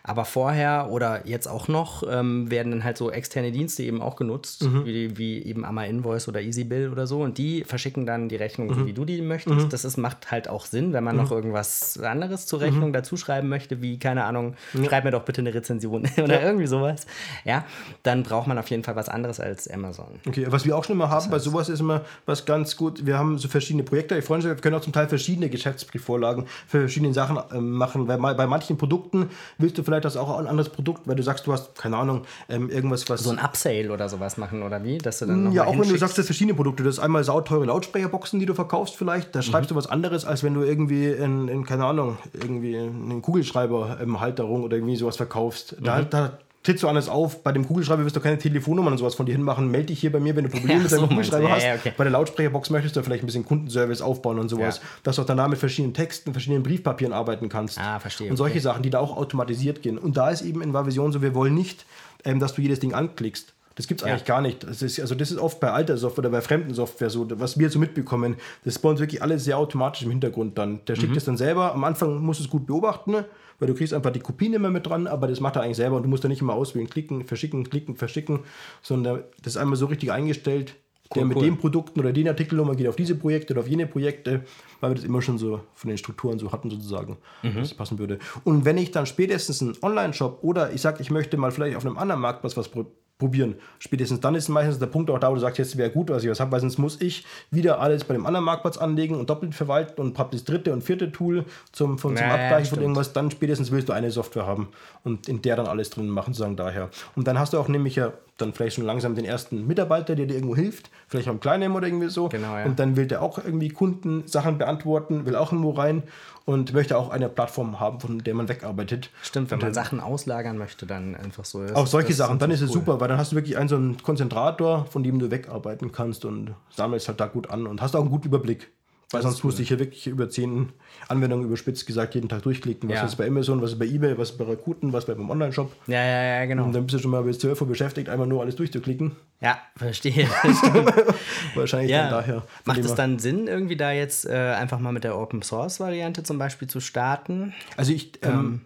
Aber 0.03 0.23
vorher 0.25 0.89
oder 0.91 1.25
jetzt 1.27 1.47
auch 1.47 1.67
noch 1.67 2.03
ähm, 2.07 2.49
werden 2.51 2.71
dann 2.71 2.83
halt 2.83 2.97
so 2.97 3.11
externe 3.11 3.51
Dienste 3.51 3.64
eben 3.79 4.01
auch 4.01 4.15
genutzt, 4.15 4.67
wie, 4.85 5.17
wie 5.17 5.43
eben 5.43 5.65
Amma 5.65 5.83
Invoice 5.85 6.27
oder 6.27 6.41
EasyBill 6.41 6.89
oder 6.91 7.07
so 7.07 7.21
und 7.21 7.37
die 7.37 7.63
verschicken 7.63 8.05
dann 8.05 8.29
die 8.29 8.35
Rechnung, 8.35 8.73
so 8.73 8.85
wie 8.85 8.93
du 8.93 9.05
die 9.05 9.21
möchtest. 9.21 9.71
Das 9.71 9.85
ist, 9.85 9.97
macht 9.97 10.31
halt 10.31 10.47
auch 10.47 10.65
Sinn, 10.65 10.93
wenn 10.93 11.03
man 11.03 11.15
noch 11.15 11.31
irgendwas 11.31 11.99
anderes 11.99 12.45
zur 12.45 12.61
Rechnung 12.61 12.93
dazu 12.93 13.17
schreiben 13.17 13.49
möchte, 13.49 13.81
wie, 13.81 13.99
keine 13.99 14.23
Ahnung, 14.23 14.55
schreib 14.85 15.03
mir 15.03 15.11
doch 15.11 15.23
bitte 15.23 15.41
eine 15.41 15.53
Rezension 15.53 16.07
oder 16.17 16.41
irgendwie 16.41 16.67
sowas. 16.67 17.05
Ja, 17.43 17.65
dann 18.03 18.23
braucht 18.23 18.47
man 18.47 18.57
auf 18.57 18.69
jeden 18.69 18.83
Fall 18.83 18.95
was 18.95 19.09
anderes 19.09 19.39
als 19.39 19.69
Amazon. 19.69 20.19
Okay, 20.27 20.45
was 20.49 20.65
wir 20.65 20.77
auch 20.77 20.83
schon 20.83 20.95
immer 20.95 21.09
haben 21.09 21.25
bei 21.29 21.39
sowas 21.39 21.69
ist 21.69 21.79
immer 21.79 22.01
was 22.25 22.45
ganz 22.45 22.75
gut. 22.75 23.05
Wir 23.05 23.17
haben 23.17 23.37
so 23.37 23.47
verschiedene 23.47 23.83
Projekte. 23.83 24.17
Ich 24.17 24.25
freue 24.25 24.37
mich, 24.37 24.45
wir 24.45 24.55
können 24.55 24.75
auch 24.75 24.81
zum 24.81 24.93
Teil 24.93 25.07
verschiedene 25.07 25.49
Geschäftsbriefvorlagen 25.49 26.45
für 26.67 26.79
verschiedene 26.79 27.13
Sachen 27.13 27.37
ähm, 27.53 27.71
machen. 27.71 28.07
Weil 28.07 28.17
bei 28.17 28.47
manchen 28.47 28.77
Produkten 28.77 29.29
willst 29.57 29.77
du 29.77 29.83
vielleicht 29.83 30.05
das 30.05 30.17
auch 30.17 30.37
ein 30.37 30.47
anderes 30.47 30.69
Produkt, 30.69 31.07
weil 31.07 31.15
du 31.15 31.23
sagst, 31.23 31.47
du 31.47 31.53
hast, 31.53 31.75
keine 31.75 31.97
Ahnung, 31.97 32.25
ähm, 32.49 32.69
irgendwas, 32.69 33.09
was. 33.09 33.23
So 33.23 33.31
ein 33.31 33.39
Upsale 33.55 33.91
oder 33.91 34.09
sowas 34.09 34.37
machen 34.37 34.63
oder 34.63 34.83
wie? 34.83 34.97
Dass 34.97 35.19
du 35.19 35.25
dann 35.25 35.45
noch 35.45 35.53
ja, 35.53 35.65
auch 35.65 35.73
wenn 35.73 35.87
du 35.87 35.97
sagst, 35.97 36.01
das 36.01 36.15
sind 36.15 36.25
verschiedene 36.25 36.53
Produkte. 36.55 36.83
Das 36.83 36.95
ist 36.95 36.99
einmal 36.99 37.23
sauteure 37.23 37.65
Lautsprecherboxen, 37.65 38.39
die 38.39 38.45
du 38.45 38.53
verkaufst 38.53 38.95
vielleicht. 38.95 39.33
Da 39.35 39.41
schreibst 39.41 39.71
du 39.71 39.75
was 39.75 39.87
anderes, 39.87 40.25
als 40.25 40.43
wenn 40.43 40.53
du 40.53 40.63
irgendwie 40.63 41.07
in, 41.07 41.47
in 41.47 41.65
keine 41.65 41.85
Ahnung, 41.85 42.17
irgendwie 42.33 42.77
einen 42.77 43.21
Kugelschreiber 43.21 43.97
ähm, 44.01 44.19
Halterung 44.19 44.63
oder 44.63 44.77
irgendwie 44.77 44.95
sowas 44.95 45.17
verkaufst. 45.17 45.77
Da, 45.81 46.01
da 46.01 46.37
trittst 46.63 46.83
du 46.83 46.87
anders 46.87 47.09
auf. 47.09 47.43
Bei 47.43 47.51
dem 47.51 47.65
Kugelschreiber 47.67 48.03
wirst 48.03 48.15
du 48.15 48.19
keine 48.19 48.37
Telefonnummern 48.37 48.93
und 48.93 48.97
sowas 48.97 49.15
von 49.15 49.25
dir 49.25 49.33
hinmachen. 49.33 49.69
Melde 49.69 49.87
dich 49.87 49.99
hier 49.99 50.11
bei 50.11 50.19
mir, 50.19 50.35
wenn 50.35 50.45
du 50.45 50.49
Probleme 50.51 50.73
Ja, 50.73 50.79
mit 50.79 50.91
deinem 50.91 51.01
so. 51.01 51.07
Kugelschreiber 51.07 51.49
hast. 51.51 51.63
ja, 51.63 51.75
okay. 51.75 51.93
Bei 51.95 52.03
der 52.03 52.11
Lautsprecherbox 52.11 52.69
möchtest 52.71 52.95
du 52.95 53.03
vielleicht 53.03 53.23
ein 53.23 53.27
bisschen 53.27 53.45
Kundenservice 53.45 54.01
aufbauen 54.01 54.39
und 54.39 54.49
sowas. 54.49 54.77
Ja. 54.77 54.83
Dass 55.03 55.15
du 55.15 55.21
auch 55.21 55.25
danach 55.25 55.47
mit 55.47 55.59
verschiedenen 55.59 55.93
Texten, 55.93 56.31
verschiedenen 56.33 56.63
Briefpapieren 56.63 57.13
arbeiten 57.13 57.49
kannst. 57.49 57.79
Ah, 57.79 57.99
verstehe, 57.99 58.29
Und 58.29 58.37
solche 58.37 58.55
okay. 58.55 58.61
Sachen, 58.61 58.83
die 58.83 58.89
da 58.89 58.99
auch 58.99 59.15
automatisiert 59.15 59.81
gehen. 59.81 59.97
Und 59.97 60.17
da 60.17 60.29
ist 60.29 60.41
eben 60.41 60.61
in 60.61 60.73
Vavision 60.73 61.11
so, 61.11 61.21
wir 61.21 61.35
wollen 61.35 61.53
nicht, 61.53 61.85
ähm, 62.25 62.39
dass 62.39 62.53
du 62.55 62.61
jedes 62.61 62.79
Ding 62.79 62.93
anklickst. 62.93 63.53
Das 63.75 63.87
gibt 63.87 64.01
es 64.01 64.07
Ja. 64.07 64.13
eigentlich 64.13 64.25
gar 64.25 64.41
nicht. 64.41 64.63
Das 64.63 64.81
ist, 64.81 64.99
also 65.01 65.15
das 65.15 65.31
ist 65.31 65.37
oft 65.37 65.59
bei 65.59 65.69
alter 65.69 65.97
Software 65.97 66.19
oder 66.23 66.29
bei 66.29 66.41
fremden 66.41 66.73
Software 66.73 67.09
so, 67.09 67.27
was 67.39 67.59
wir 67.59 67.69
so 67.69 67.77
mitbekommen. 67.77 68.35
Das 68.63 68.75
ist 68.75 68.81
bei 68.81 68.87
uns 68.89 69.01
wirklich 69.01 69.21
alles 69.21 69.43
sehr 69.43 69.57
automatisch 69.57 70.03
im 70.03 70.11
Hintergrund 70.11 70.57
dann. 70.57 70.79
Der 70.87 70.95
Mhm. 70.95 71.01
schickt 71.01 71.17
es 71.17 71.25
dann 71.25 71.35
selber. 71.35 71.73
Am 71.73 71.83
Anfang 71.83 72.19
musst 72.21 72.39
du 72.39 72.45
es 72.45 72.49
gut 72.49 72.65
beobachten, 72.67 73.11
ne? 73.11 73.25
weil 73.59 73.67
du 73.67 73.73
kriegst 73.75 73.93
einfach 73.93 74.11
die 74.11 74.19
Kopien 74.21 74.53
immer 74.53 74.69
mit 74.69 74.85
dran, 74.87 75.07
aber 75.07 75.27
das 75.27 75.39
macht 75.41 75.55
er 75.57 75.61
eigentlich 75.63 75.77
selber 75.77 75.97
und 75.97 76.03
du 76.03 76.09
musst 76.09 76.23
da 76.23 76.27
nicht 76.29 76.41
immer 76.41 76.53
auswählen, 76.53 76.89
klicken, 76.89 77.25
verschicken, 77.25 77.69
klicken, 77.69 77.95
verschicken, 77.97 78.39
sondern 78.81 79.23
das 79.43 79.55
ist 79.55 79.57
einmal 79.57 79.75
so 79.77 79.85
richtig 79.87 80.11
eingestellt. 80.11 80.75
Der 81.13 81.25
mit 81.25 81.37
cool. 81.37 81.43
den 81.43 81.57
Produkten 81.57 81.99
oder 81.99 82.11
den 82.13 82.27
Artikelnummer 82.27 82.75
geht 82.75 82.87
auf 82.87 82.95
diese 82.95 83.15
Projekte 83.15 83.53
oder 83.53 83.61
auf 83.61 83.67
jene 83.67 83.85
Projekte, 83.85 84.41
weil 84.79 84.91
wir 84.91 84.95
das 84.95 85.03
immer 85.03 85.21
schon 85.21 85.37
so 85.37 85.61
von 85.73 85.89
den 85.89 85.97
Strukturen 85.97 86.39
so 86.39 86.51
hatten 86.51 86.69
sozusagen, 86.69 87.17
Mhm. 87.43 87.55
dass 87.55 87.67
es 87.67 87.73
passen 87.73 87.99
würde. 87.99 88.17
Und 88.43 88.65
wenn 88.65 88.77
ich 88.77 88.91
dann 88.91 89.05
spätestens 89.05 89.61
einen 89.61 89.75
Online-Shop 89.81 90.39
oder 90.41 90.71
ich 90.73 90.81
sage, 90.81 91.01
ich 91.01 91.11
möchte 91.11 91.37
mal 91.37 91.51
vielleicht 91.51 91.77
auf 91.77 91.85
einem 91.85 91.97
anderen 91.97 92.21
Marktplatz 92.21 92.57
was 92.57 92.69
probieren, 93.17 93.55
spätestens 93.79 94.19
dann 94.19 94.35
ist 94.35 94.49
meistens 94.49 94.79
der 94.79 94.87
Punkt 94.87 95.09
auch 95.09 95.19
da, 95.19 95.29
wo 95.29 95.35
du 95.35 95.39
sagst, 95.39 95.57
jetzt 95.57 95.77
wäre 95.77 95.89
gut, 95.89 96.09
was 96.09 96.23
ich 96.23 96.29
was 96.29 96.41
habe, 96.41 96.51
weil 96.51 96.59
sonst 96.59 96.77
muss 96.77 96.99
ich 97.01 97.25
wieder 97.49 97.79
alles 97.79 98.03
bei 98.03 98.13
dem 98.13 98.25
anderen 98.25 98.45
Marktplatz 98.45 98.77
anlegen 98.77 99.15
und 99.15 99.29
doppelt 99.29 99.55
verwalten 99.55 100.01
und 100.01 100.19
hab 100.19 100.31
das 100.31 100.43
dritte 100.43 100.73
und 100.73 100.83
vierte 100.83 101.11
Tool 101.11 101.45
zum, 101.71 101.97
von, 101.97 102.17
zum 102.17 102.25
Ja, 102.25 102.35
ja, 102.35 102.43
Abgleichen 102.43 102.75
von 102.75 102.81
irgendwas, 102.81 103.13
dann 103.13 103.31
spätestens 103.31 103.71
willst 103.71 103.87
du 103.87 103.93
eine 103.93 104.11
Software 104.11 104.45
haben 104.45 104.67
und 105.05 105.29
in 105.29 105.41
der 105.41 105.55
dann 105.55 105.67
alles 105.67 105.89
drin 105.91 106.09
machen, 106.09 106.33
sozusagen 106.33 106.57
daher. 106.57 106.89
Und 107.15 107.27
dann 107.27 107.39
hast 107.39 107.53
du 107.53 107.57
auch 107.57 107.69
nämlich 107.69 107.95
ja 107.95 108.11
dann 108.37 108.53
vielleicht 108.53 108.75
schon 108.75 108.85
langsam 108.85 109.15
den 109.15 109.23
ersten 109.23 109.65
Mitarbeiter, 109.65 110.13
der 110.15 110.25
dir 110.25 110.33
irgendwo 110.33 110.55
hilft, 110.55 110.89
vielleicht 111.07 111.27
beim 111.27 111.39
Kleinen 111.39 111.71
oder 111.71 111.87
irgendwie 111.87 112.09
so. 112.09 112.27
Genau, 112.27 112.57
ja. 112.57 112.65
Und 112.65 112.79
dann 112.79 112.97
will 112.97 113.07
der 113.07 113.21
auch 113.21 113.37
irgendwie 113.37 113.69
Kunden 113.69 114.27
Sachen 114.27 114.57
beantworten, 114.57 115.25
will 115.25 115.37
auch 115.37 115.53
irgendwo 115.53 115.71
rein 115.71 116.03
und 116.45 116.73
möchte 116.73 116.97
auch 116.97 117.09
eine 117.09 117.27
Plattform 117.27 117.79
haben, 117.79 117.99
von 117.99 118.19
der 118.19 118.35
man 118.35 118.47
wegarbeitet. 118.47 119.09
Stimmt, 119.23 119.49
wenn 119.51 119.59
man 119.59 119.73
Sachen 119.73 119.99
auslagern 119.99 120.57
möchte, 120.57 120.85
dann 120.85 121.15
einfach 121.15 121.43
so. 121.43 121.65
Auch 121.73 121.87
solche 121.87 122.13
Sachen, 122.13 122.37
dann 122.37 122.51
ist 122.51 122.61
es 122.61 122.69
cool. 122.69 122.75
super, 122.75 122.99
weil 122.99 123.07
dann 123.07 123.17
hast 123.17 123.31
du 123.31 123.35
wirklich 123.35 123.57
einen 123.57 123.67
so 123.67 123.75
einen 123.75 124.01
Konzentrator, 124.01 124.85
von 124.85 125.03
dem 125.03 125.17
du 125.19 125.31
wegarbeiten 125.31 125.91
kannst 125.91 126.23
und 126.23 126.53
sammelst 126.69 127.07
halt 127.07 127.19
da 127.19 127.25
gut 127.27 127.49
an 127.49 127.65
und 127.65 127.81
hast 127.81 127.95
auch 127.95 128.01
einen 128.01 128.11
guten 128.11 128.27
Überblick. 128.27 128.71
Weil 129.15 129.21
sonst 129.23 129.43
musst 129.43 129.57
du 129.57 129.61
dich 129.61 129.69
hier 129.69 129.79
wirklich 129.79 130.07
über 130.07 130.29
zehn 130.29 130.69
Anwendungen 131.07 131.45
überspitzt 131.45 131.85
gesagt 131.85 132.15
jeden 132.15 132.29
Tag 132.29 132.43
durchklicken. 132.43 132.89
Was 132.89 132.97
Ja. 132.97 133.05
ist 133.05 133.15
bei 133.15 133.27
Amazon, 133.27 133.61
was 133.61 133.71
ist 133.73 133.79
bei 133.79 133.85
Ebay, 133.85 134.17
was 134.17 134.31
ist 134.31 134.37
bei 134.37 134.45
Rakuten, 134.45 134.93
was 134.93 135.05
ist 135.05 135.15
beim 135.15 135.29
Online-Shop. 135.29 135.71
Ja, 135.87 136.03
ja, 136.03 136.23
ja, 136.39 136.45
genau. 136.45 136.65
Und 136.65 136.73
dann 136.73 136.85
bist 136.85 136.95
du 136.95 136.99
schon 136.99 137.11
mal 137.11 137.23
bis 137.23 137.39
12 137.39 137.61
Uhr 137.61 137.67
beschäftigt, 137.67 138.09
einmal 138.09 138.27
nur 138.27 138.41
alles 138.41 138.55
durchzuklicken. 138.55 139.15
Ja, 139.41 139.57
verstehe. 139.75 140.27
Wahrscheinlich 141.55 141.91
ja. 141.91 142.03
dann 142.03 142.11
daher. 142.11 142.43
Macht 142.65 142.79
es 142.79 142.95
dann 142.95 143.19
Sinn, 143.19 143.47
irgendwie 143.47 143.75
da 143.75 143.91
jetzt 143.91 144.25
äh, 144.25 144.33
einfach 144.33 144.79
mal 144.79 144.91
mit 144.91 145.03
der 145.03 145.17
Open 145.17 145.41
Source 145.41 145.79
Variante 145.79 146.23
zum 146.23 146.37
Beispiel 146.37 146.67
zu 146.67 146.79
starten? 146.79 147.53
Also 147.77 147.91
ich, 147.93 148.19
ähm, 148.23 148.61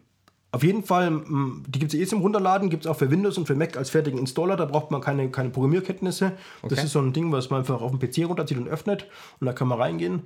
auf 0.51 0.63
jeden 0.63 0.83
Fall, 0.83 1.07
m, 1.07 1.63
die 1.67 1.77
gibt 1.79 1.93
es 1.93 1.99
eh 1.99 2.05
zum 2.07 2.21
Runterladen, 2.21 2.69
gibt 2.71 2.85
es 2.85 2.89
auch 2.91 2.95
für 2.95 3.11
Windows 3.11 3.37
und 3.37 3.45
für 3.45 3.55
Mac 3.55 3.77
als 3.77 3.91
fertigen 3.91 4.17
Installer, 4.19 4.55
da 4.55 4.65
braucht 4.65 4.89
man 4.89 4.99
keine, 4.99 5.29
keine 5.29 5.49
Programmierkenntnisse. 5.51 6.31
Das 6.63 6.71
Okay. 6.73 6.85
ist 6.85 6.91
so 6.93 6.99
ein 6.99 7.13
Ding, 7.13 7.31
was 7.31 7.49
man 7.51 7.59
einfach 7.59 7.81
auf 7.81 7.91
dem 7.91 7.99
PC 7.99 8.27
runterzieht 8.27 8.57
und 8.57 8.67
öffnet 8.67 9.05
und 9.39 9.45
da 9.45 9.53
kann 9.53 9.67
man 9.67 9.79
reingehen. 9.79 10.23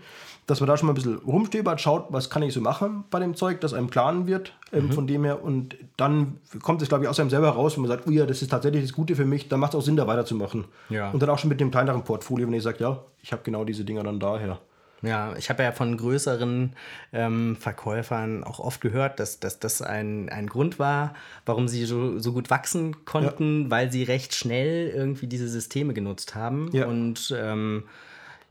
Dass 0.48 0.60
man 0.60 0.68
da 0.68 0.76
schon 0.78 0.88
mal 0.88 0.94
ein 0.94 0.96
bisschen 0.96 1.18
rumstöbert, 1.20 1.80
schaut, 1.82 2.08
was 2.10 2.30
kann 2.30 2.42
ich 2.44 2.54
so 2.54 2.60
machen 2.62 3.04
bei 3.10 3.20
dem 3.20 3.34
Zeug, 3.36 3.62
das 3.62 3.74
einem 3.74 3.88
planen 3.88 4.28
wird, 4.28 4.54
ähm, 4.74 4.86
Mhm. 4.88 4.92
von 4.92 5.08
dem 5.08 5.24
her. 5.24 5.42
Und 5.44 5.76
dann 5.98 6.38
kommt 6.62 6.82
es, 6.82 6.90
glaube 6.90 7.04
ich, 7.06 7.10
aus 7.10 7.20
einem 7.20 7.30
selber 7.30 7.50
raus, 7.50 7.76
wenn 7.76 7.82
man 7.84 7.90
sagt, 7.92 8.08
oh 8.08 8.12
ja, 8.12 8.26
das 8.26 8.42
ist 8.42 8.50
tatsächlich 8.50 8.82
das 8.84 8.94
Gute 8.94 9.16
für 9.16 9.26
mich, 9.26 9.48
dann 9.50 9.60
macht 9.62 9.74
es 9.74 9.80
auch 9.80 9.84
Sinn, 9.84 9.96
da 9.96 10.06
weiterzumachen. 10.08 10.66
Ja. 10.90 11.12
Und 11.12 11.22
dann 11.22 11.30
auch 11.30 11.40
schon 11.40 11.50
mit 11.50 11.60
dem 11.62 11.72
kleineren 11.72 12.04
Portfolio, 12.04 12.48
wenn 12.48 12.54
ich 12.54 12.64
sage, 12.64 12.78
ja, 12.80 13.00
ich 13.22 13.32
habe 13.32 13.42
genau 13.44 13.64
diese 13.64 13.86
Dinger 13.86 14.04
dann 14.04 14.20
daher. 14.20 14.60
Ja, 15.04 15.36
ich 15.38 15.50
habe 15.50 15.64
ja 15.64 15.74
von 15.74 15.98
größeren 15.98 16.72
ähm, 17.12 17.58
Verkäufern 17.60 18.44
auch 18.46 18.60
oft 18.60 18.80
gehört, 18.80 19.20
dass, 19.20 19.40
dass 19.40 19.60
das 19.60 19.82
ein, 19.82 20.30
ein 20.30 20.48
Grund 20.48 20.80
war, 20.80 21.14
warum 21.46 21.68
sie 21.68 21.84
so, 21.86 22.20
so 22.20 22.32
gut 22.32 22.50
wachsen 22.50 23.04
konnten, 23.04 23.70
weil 23.70 23.92
sie 23.92 24.04
recht 24.04 24.34
schnell 24.34 24.88
irgendwie 24.88 25.28
diese 25.28 25.50
Systeme 25.50 25.94
genutzt 25.94 26.36
haben. 26.36 26.70
Ja. 26.72 26.88
Und 26.88 27.36
ähm, 27.38 27.84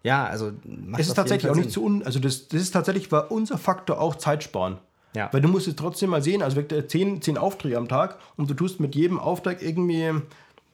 ja, 0.03 0.27
also 0.27 0.53
macht 0.65 1.01
Es 1.01 1.09
ist 1.09 1.15
tatsächlich 1.15 1.51
auch 1.51 1.57
nicht 1.57 1.71
zu 1.71 1.83
un. 1.83 2.03
Also, 2.03 2.19
das, 2.19 2.49
das 2.49 2.61
ist 2.61 2.73
tatsächlich 2.73 3.11
war 3.11 3.31
unser 3.31 3.57
Faktor 3.57 3.99
auch 3.99 4.17
Zeit 4.17 4.45
sparen. 4.45 4.79
Ja. 5.15 5.29
Weil 5.33 5.41
du 5.41 5.49
musst 5.49 5.69
es 5.69 5.77
trotzdem 5.77 6.11
mal 6.11 6.23
sehen, 6.23 6.43
also 6.43 6.57
wirklich 6.57 6.89
zehn, 6.89 7.21
zehn 7.23 7.39
Aufträge 7.39 7.77
am 7.77 7.89
Tag 7.89 8.19
und 8.37 8.51
du 8.51 8.55
tust 8.55 8.81
mit 8.81 8.95
jedem 8.95 9.19
Auftrag 9.19 9.63
irgendwie 9.63 10.11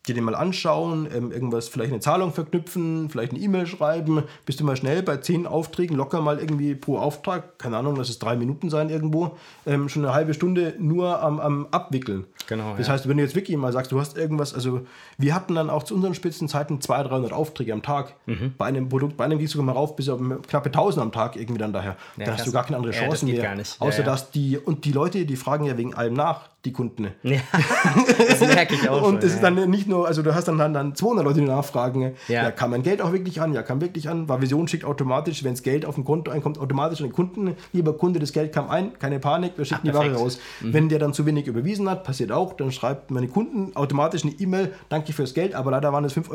dir 0.08 0.14
den 0.14 0.24
mal 0.24 0.34
anschauen, 0.34 1.08
ähm, 1.14 1.30
irgendwas, 1.30 1.68
vielleicht 1.68 1.92
eine 1.92 2.00
Zahlung 2.00 2.32
verknüpfen, 2.32 3.08
vielleicht 3.10 3.32
eine 3.32 3.40
E-Mail 3.40 3.66
schreiben, 3.66 4.24
bist 4.46 4.60
du 4.60 4.64
mal 4.64 4.76
schnell 4.76 5.02
bei 5.02 5.18
zehn 5.18 5.46
Aufträgen 5.46 5.96
locker 5.96 6.20
mal 6.20 6.38
irgendwie 6.38 6.74
pro 6.74 6.98
Auftrag, 6.98 7.58
keine 7.58 7.76
Ahnung, 7.76 7.96
lass 7.96 8.08
es 8.08 8.18
drei 8.18 8.36
Minuten 8.36 8.70
sein 8.70 8.90
irgendwo, 8.90 9.36
ähm, 9.66 9.88
schon 9.88 10.04
eine 10.04 10.14
halbe 10.14 10.34
Stunde 10.34 10.74
nur 10.78 11.22
am, 11.22 11.40
am 11.40 11.68
Abwickeln. 11.70 12.26
Genau, 12.46 12.74
Das 12.76 12.86
ja. 12.86 12.94
heißt, 12.94 13.08
wenn 13.08 13.18
du 13.18 13.22
jetzt 13.22 13.34
wirklich 13.34 13.56
mal 13.56 13.72
sagst, 13.72 13.92
du 13.92 14.00
hast 14.00 14.16
irgendwas, 14.16 14.54
also 14.54 14.80
wir 15.18 15.34
hatten 15.34 15.54
dann 15.54 15.68
auch 15.68 15.82
zu 15.82 15.94
unseren 15.94 16.14
Spitzenzeiten 16.14 16.80
200, 16.80 17.10
300 17.10 17.32
Aufträge 17.32 17.72
am 17.72 17.82
Tag. 17.82 18.14
Mhm. 18.26 18.54
Bei 18.56 18.66
einem 18.66 18.88
Produkt, 18.88 19.16
bei 19.16 19.24
einem 19.24 19.38
gehst 19.38 19.54
du 19.54 19.58
sogar 19.58 19.74
mal 19.74 19.78
rauf 19.78 19.96
bis 19.96 20.08
auf 20.08 20.18
knappe 20.48 20.68
1000 20.68 21.02
am 21.02 21.12
Tag 21.12 21.36
irgendwie 21.36 21.58
dann 21.58 21.72
daher. 21.72 21.96
Ja, 22.16 22.26
da 22.26 22.32
hast 22.32 22.46
du 22.46 22.52
gar 22.52 22.64
keine 22.64 22.76
andere 22.76 22.94
Ja, 22.94 23.00
Chance 23.00 23.26
geht 23.26 23.42
mehr. 23.42 23.54
Ja, 23.54 23.62
Außer 23.78 23.98
ja. 23.98 24.04
dass 24.04 24.30
die, 24.30 24.56
und 24.58 24.84
die 24.84 24.92
Leute, 24.92 25.26
die 25.26 25.36
fragen 25.36 25.64
ja 25.64 25.76
wegen 25.76 25.94
allem 25.94 26.14
nach, 26.14 26.48
die 26.64 26.72
Kunden. 26.72 27.08
Ja, 27.22 27.40
das 28.28 28.40
merke 28.40 28.74
ich 28.74 28.88
auch 28.88 29.02
und 29.06 29.22
ja. 29.22 29.28
ist 29.28 29.40
dann 29.40 29.70
nicht 29.70 29.86
nur 29.86 29.97
so, 29.98 30.04
also 30.04 30.22
du 30.22 30.34
hast 30.34 30.46
dann, 30.48 30.58
dann, 30.58 30.72
dann 30.72 30.94
200 30.94 31.24
Leute, 31.24 31.40
die 31.40 31.46
nachfragen, 31.46 32.02
Ja. 32.28 32.42
ja. 32.44 32.50
kann 32.50 32.70
man 32.70 32.82
Geld 32.82 33.02
auch 33.02 33.12
wirklich 33.12 33.40
an? 33.40 33.52
Ja, 33.52 33.62
kann 33.62 33.80
wirklich 33.80 34.08
an. 34.08 34.28
War 34.28 34.40
Vision 34.40 34.68
schickt 34.68 34.84
automatisch, 34.84 35.42
wenn 35.44 35.52
das 35.54 35.62
Geld 35.62 35.84
auf 35.84 35.96
dem 35.96 36.04
Konto 36.04 36.30
einkommt, 36.30 36.58
automatisch 36.58 37.00
an 37.00 37.08
den 37.08 37.12
Kunden. 37.12 37.54
Lieber 37.72 37.92
Kunde, 37.96 38.20
das 38.20 38.32
Geld 38.32 38.52
kam 38.52 38.68
ein, 38.70 38.98
keine 38.98 39.18
Panik, 39.18 39.52
wir 39.56 39.64
schicken 39.64 39.88
Ah, 39.88 39.90
die 39.90 39.94
Ware 39.94 40.14
raus. 40.14 40.38
Wenn 40.60 40.88
der 40.88 40.98
dann 40.98 41.12
zu 41.12 41.26
wenig 41.26 41.46
überwiesen 41.46 41.88
hat, 41.90 42.04
passiert 42.04 42.30
auch, 42.32 42.52
dann 42.52 42.70
schreibt 42.72 43.10
meine 43.10 43.28
Kunden 43.28 43.74
automatisch 43.74 44.22
eine 44.24 44.32
E-Mail, 44.32 44.72
danke 44.88 45.12
fürs 45.12 45.34
Geld, 45.34 45.54
aber 45.54 45.70
leider 45.70 45.92
waren 45.92 46.04
es 46.04 46.16
5,22 46.16 46.30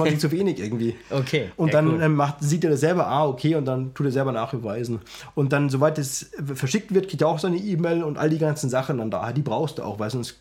Euro 0.00 0.16
zu 0.18 0.30
wenig 0.32 0.58
irgendwie. 0.60 0.96
Okay, 1.10 1.50
Und 1.56 1.68
ja, 1.68 1.72
dann 1.74 1.94
cool. 1.94 2.02
ähm, 2.02 2.14
macht, 2.16 2.36
sieht 2.40 2.64
er 2.64 2.70
das 2.70 2.80
selber, 2.80 3.06
ah, 3.06 3.26
okay, 3.26 3.54
und 3.54 3.64
dann 3.66 3.94
tut 3.94 4.06
er 4.06 4.12
selber 4.12 4.32
nachbeweisen. 4.32 5.00
Und 5.34 5.52
dann, 5.52 5.70
soweit 5.70 5.98
es 5.98 6.30
verschickt 6.54 6.92
wird, 6.94 7.08
kriegt 7.08 7.22
er 7.22 7.28
auch 7.28 7.38
seine 7.38 7.56
E-Mail 7.56 8.02
und 8.02 8.18
all 8.18 8.30
die 8.30 8.38
ganzen 8.38 8.70
Sachen 8.70 8.98
dann 8.98 9.10
da. 9.10 9.32
Die 9.32 9.42
brauchst 9.42 9.78
du 9.78 9.82
auch, 9.82 9.98
weil 9.98 10.10
sonst 10.10 10.38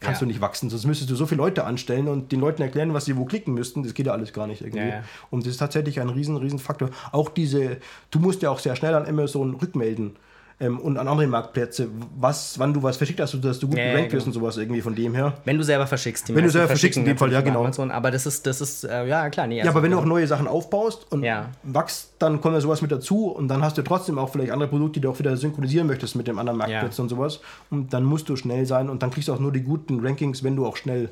kannst 0.00 0.20
Ja. 0.20 0.26
du 0.26 0.28
nicht 0.28 0.40
wachsen. 0.40 0.70
Sonst 0.70 0.84
müsstest 0.86 1.10
du 1.10 1.14
so 1.16 1.26
viele 1.26 1.38
Leute 1.38 1.64
anstellen 1.64 2.08
und 2.08 2.30
den 2.32 2.40
Leuten 2.40 2.62
erklären, 2.62 2.94
was 2.94 3.04
sie 3.04 3.16
wo 3.16 3.24
klicken 3.24 3.54
müssten. 3.54 3.82
Das 3.82 3.94
geht 3.94 4.06
ja 4.06 4.12
alles 4.12 4.32
gar 4.32 4.46
nicht 4.46 4.60
irgendwie. 4.62 4.78
Ja, 4.80 4.86
ja. 4.88 5.04
Und 5.30 5.44
das 5.44 5.52
ist 5.52 5.58
tatsächlich 5.58 6.00
ein 6.00 6.08
riesen, 6.08 6.36
riesen 6.36 6.58
Faktor. 6.58 6.90
Auch 7.12 7.28
diese, 7.28 7.78
du 8.10 8.18
musst 8.18 8.42
ja 8.42 8.50
auch 8.50 8.58
sehr 8.60 8.76
schnell 8.76 8.94
an 8.94 9.06
Amazon 9.06 9.54
rückmelden. 9.54 10.16
Ähm, 10.60 10.80
und 10.80 10.96
an 10.98 11.06
andere 11.06 11.28
Marktplätze, 11.28 11.88
was, 12.18 12.58
wann 12.58 12.74
du 12.74 12.82
was 12.82 12.96
verschickt 12.96 13.20
hast, 13.20 13.38
dass 13.44 13.60
du 13.60 13.68
gut 13.68 13.78
Ja, 13.78 13.92
gerankt 13.92 14.12
wirst 14.12 14.24
genau. 14.24 14.36
und 14.36 14.40
sowas 14.42 14.56
irgendwie 14.56 14.80
von 14.80 14.92
dem 14.92 15.14
her. 15.14 15.34
Wenn 15.44 15.56
du 15.56 15.62
selber 15.62 15.86
verschickst. 15.86 16.28
Die 16.28 16.34
Wenn 16.34 16.42
du 16.42 16.50
selber 16.50 16.66
verschickst, 16.66 16.98
in 16.98 17.04
dem 17.04 17.16
Fall, 17.16 17.32
ja, 17.32 17.40
genau. 17.42 17.60
Amazon, 17.60 17.92
aber 17.92 18.10
das 18.10 18.26
ist, 18.26 18.44
das 18.44 18.60
ist, 18.60 18.82
äh, 18.82 19.06
ja 19.06 19.30
klar, 19.30 19.46
nee. 19.46 19.58
Ja, 19.62 19.70
aber 19.70 19.84
wenn 19.84 19.92
du 19.92 19.98
auch 19.98 20.04
neue 20.04 20.26
Sachen 20.26 20.48
aufbaust 20.48 21.06
und 21.12 21.22
Ja. 21.22 21.50
wachst, 21.62 22.14
dann 22.18 22.40
kommt 22.40 22.54
ja 22.54 22.60
sowas 22.60 22.82
mit 22.82 22.90
dazu 22.90 23.28
und 23.28 23.46
dann 23.46 23.62
hast 23.62 23.78
du 23.78 23.82
trotzdem 23.82 24.18
auch 24.18 24.30
vielleicht 24.30 24.50
andere 24.50 24.68
Produkte, 24.68 24.98
die 24.98 25.04
du 25.04 25.10
auch 25.10 25.18
wieder 25.20 25.36
synchronisieren 25.36 25.86
möchtest 25.86 26.16
mit 26.16 26.26
dem 26.26 26.40
anderen 26.40 26.58
Marktplatz 26.58 26.98
und 26.98 27.08
sowas. 27.08 27.38
Und 27.70 27.92
dann 27.92 28.02
musst 28.02 28.28
du 28.28 28.34
schnell 28.34 28.66
sein 28.66 28.90
und 28.90 29.00
dann 29.04 29.10
kriegst 29.12 29.28
du 29.28 29.34
auch 29.34 29.38
nur 29.38 29.52
die 29.52 29.62
guten 29.62 30.04
Rankings, 30.04 30.42
wenn 30.42 30.56
du 30.56 30.66
auch 30.66 30.76
schnell 30.76 31.10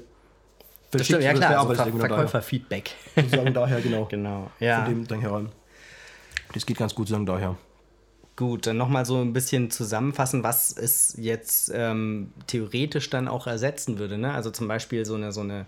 das 0.90 1.04
stimmt, 1.04 1.22
ja 1.22 1.30
also 1.30 1.42
klar, 1.42 1.58
also 1.60 1.74
Ver. 1.74 1.92
Verkäuferfeedback. 1.92 2.90
Sozusagen 3.16 3.52
daher, 3.54 3.80
genau. 3.80 4.04
genau, 4.10 4.50
ja. 4.60 4.84
Von 4.84 4.94
dem 4.94 5.06
dann 5.06 5.20
heran. 5.20 5.48
Das 6.54 6.64
geht 6.64 6.78
ganz 6.78 6.94
gut 6.94 7.08
sagen 7.08 7.26
daher. 7.26 7.56
Gut, 8.36 8.66
dann 8.66 8.76
nochmal 8.76 9.06
so 9.06 9.20
ein 9.20 9.32
bisschen 9.32 9.70
zusammenfassen, 9.70 10.42
was 10.42 10.76
es 10.76 11.14
jetzt 11.18 11.72
ähm, 11.74 12.32
theoretisch 12.46 13.08
dann 13.08 13.28
auch 13.28 13.46
ersetzen 13.46 13.98
würde. 13.98 14.18
Ne? 14.18 14.32
Also 14.32 14.50
zum 14.50 14.68
Beispiel 14.68 15.06
so 15.06 15.14
eine, 15.14 15.32
so 15.32 15.40
eine 15.40 15.64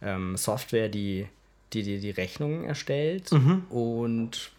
ähm, 0.00 0.36
Software, 0.36 0.88
die 0.88 1.26
die, 1.72 1.82
die 1.82 1.98
die 1.98 2.10
Rechnungen 2.10 2.64
erstellt. 2.64 3.32
Mhm. 3.32 3.64
Und 3.70 4.50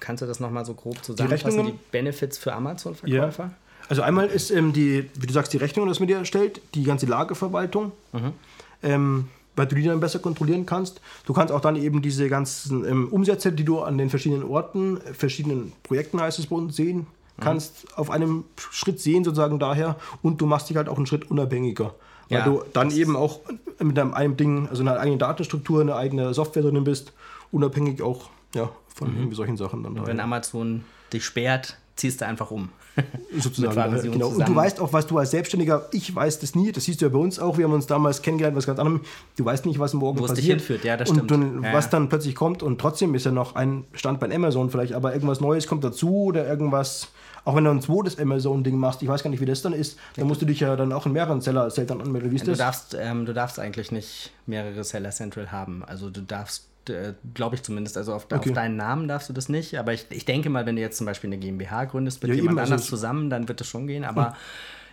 kannst 0.00 0.22
du 0.22 0.26
das 0.26 0.40
nochmal 0.40 0.64
so 0.64 0.74
grob 0.74 1.02
zusammenfassen, 1.04 1.50
die, 1.50 1.56
Rechnungen? 1.56 1.80
Benefits 1.92 2.38
für 2.38 2.52
Amazon-Verkäufer? 2.52 3.52
Also 3.88 4.02
einmal 4.02 4.26
ist 4.26 4.50
ähm, 4.50 4.72
die, 4.72 5.08
wie 5.14 5.26
du 5.26 5.32
sagst, 5.32 5.52
die 5.52 5.56
Rechnung, 5.56 5.88
das 5.88 6.00
mit 6.00 6.10
dir 6.10 6.18
erstellt, 6.18 6.60
die 6.74 6.82
ganze 6.82 7.06
Lagerverwaltung, 7.06 7.92
ähm, 8.82 9.28
weil 9.58 9.66
du 9.66 9.74
die 9.74 9.82
dann 9.82 10.00
besser 10.00 10.20
kontrollieren 10.20 10.64
kannst. 10.64 11.00
Du 11.26 11.32
kannst 11.32 11.52
auch 11.52 11.60
dann 11.60 11.76
eben 11.76 12.00
diese 12.00 12.28
ganzen 12.28 12.84
ähm, 12.84 13.08
Umsätze, 13.08 13.52
die 13.52 13.64
du 13.64 13.80
an 13.80 13.98
den 13.98 14.08
verschiedenen 14.08 14.44
Orten, 14.44 14.98
verschiedenen 15.12 15.72
Projekten 15.82 16.20
heißt 16.20 16.38
es 16.38 16.46
bei 16.46 16.56
uns 16.56 16.76
sehen 16.76 17.06
kannst, 17.40 17.86
auf 17.96 18.10
einem 18.10 18.44
Schritt 18.56 19.00
sehen 19.00 19.22
sozusagen 19.22 19.60
daher 19.60 19.96
und 20.22 20.40
du 20.40 20.46
machst 20.46 20.70
dich 20.70 20.76
halt 20.76 20.88
auch 20.88 20.96
einen 20.96 21.06
Schritt 21.06 21.30
unabhängiger. 21.30 21.94
Weil 22.28 22.38
Ja, 22.40 22.44
du 22.44 22.62
dann 22.72 22.90
eben 22.90 23.14
auch 23.14 23.40
mit 23.78 23.96
deinem 23.96 24.12
eigenen 24.12 24.36
Ding, 24.36 24.68
also 24.68 24.82
einer 24.82 24.98
eigenen 24.98 25.20
Datenstruktur, 25.20 25.80
eine 25.80 25.94
eigene 25.94 26.34
Software 26.34 26.62
drinnen 26.62 26.84
bist, 26.84 27.12
unabhängig 27.52 28.02
auch 28.02 28.28
ja, 28.54 28.70
von 28.92 29.14
irgendwie 29.14 29.36
solchen 29.36 29.56
Sachen 29.56 29.82
dann 29.84 29.94
Wenn 29.94 30.04
daher. 30.04 30.24
Amazon 30.24 30.84
dich 31.12 31.24
sperrt, 31.24 31.78
ziehst 31.96 32.20
du 32.20 32.26
einfach 32.26 32.50
um. 32.50 32.70
sozusagen. 33.38 34.12
Genau. 34.12 34.28
Und 34.28 34.48
du 34.48 34.54
weißt 34.54 34.80
auch, 34.80 34.92
was 34.92 35.06
du 35.06 35.18
als 35.18 35.30
Selbstständiger, 35.30 35.88
ich 35.92 36.14
weiß 36.14 36.38
das 36.40 36.54
nie, 36.54 36.72
das 36.72 36.84
siehst 36.84 37.00
du 37.00 37.06
ja 37.06 37.10
bei 37.10 37.18
uns 37.18 37.38
auch, 37.38 37.58
wir 37.58 37.64
haben 37.64 37.72
uns 37.72 37.86
damals 37.86 38.22
kennengelernt, 38.22 38.56
was 38.56 38.66
ganz 38.66 38.78
anderem, 38.78 39.00
du 39.36 39.44
weißt 39.44 39.66
nicht, 39.66 39.78
was 39.78 39.94
morgen 39.94 40.18
Wo 40.18 40.24
es 40.24 40.32
dich 40.32 40.40
passiert. 40.44 40.60
hinführt, 40.60 40.84
ja, 40.84 40.96
das 40.96 41.10
und 41.10 41.16
stimmt. 41.24 41.32
Und 41.32 41.62
Ja, 41.64 41.72
was 41.72 41.90
dann 41.90 42.08
plötzlich 42.08 42.34
kommt 42.34 42.62
und 42.62 42.80
trotzdem 42.80 43.14
ist 43.14 43.24
ja 43.24 43.32
noch 43.32 43.54
ein 43.54 43.84
Stand 43.92 44.20
bei 44.20 44.34
Amazon 44.34 44.70
vielleicht, 44.70 44.92
aber 44.94 45.12
irgendwas 45.12 45.40
Neues 45.40 45.66
kommt 45.66 45.84
dazu 45.84 46.24
oder 46.24 46.46
irgendwas, 46.46 47.08
auch 47.44 47.54
wenn 47.56 47.64
du 47.64 47.70
ein 47.70 47.80
zweites 47.80 48.18
Amazon-Ding 48.18 48.76
machst, 48.76 49.02
ich 49.02 49.08
weiß 49.08 49.22
gar 49.22 49.30
nicht, 49.30 49.40
wie 49.40 49.46
das 49.46 49.62
dann 49.62 49.72
ist, 49.72 49.98
dann 50.16 50.26
musst 50.26 50.42
du 50.42 50.46
dich 50.46 50.60
ja 50.60 50.76
dann 50.76 50.92
auch 50.92 51.06
in 51.06 51.12
mehreren 51.12 51.40
Seller-Seltern 51.40 52.00
anmelden. 52.00 52.30
Wie 52.30 52.36
ist 52.36 52.46
Du 52.46 52.50
das? 52.50 52.58
darfst, 52.58 52.96
ähm, 53.00 53.24
du 53.26 53.32
darfst 53.32 53.58
eigentlich 53.58 53.90
nicht 53.92 54.32
mehrere 54.46 54.84
Seller 54.84 55.10
Central 55.10 55.50
haben. 55.50 55.82
Also 55.86 56.10
du 56.10 56.20
darfst, 56.20 56.66
äh, 56.90 57.14
glaube 57.34 57.56
ich 57.56 57.62
zumindest, 57.62 57.96
also 57.96 58.14
auf, 58.14 58.24
Okay. 58.32 58.50
auf 58.50 58.54
deinen 58.54 58.76
Namen 58.76 59.08
darfst 59.08 59.28
du 59.28 59.32
das 59.32 59.48
nicht. 59.48 59.78
Aber 59.78 59.92
ich, 59.92 60.06
ich 60.10 60.24
denke 60.24 60.50
mal, 60.50 60.66
wenn 60.66 60.76
du 60.76 60.82
jetzt 60.82 60.96
zum 60.98 61.06
Beispiel 61.06 61.28
eine 61.28 61.38
GmbH 61.38 61.84
gründest 61.86 62.22
mit 62.22 62.30
Ja, 62.30 62.34
jemand 62.36 62.52
eben, 62.52 62.58
also 62.60 62.72
anders 62.74 62.86
zusammen, 62.86 63.30
dann 63.30 63.48
wird 63.48 63.60
das 63.60 63.66
schon 63.68 63.86
gehen. 63.86 64.04
Aber 64.04 64.36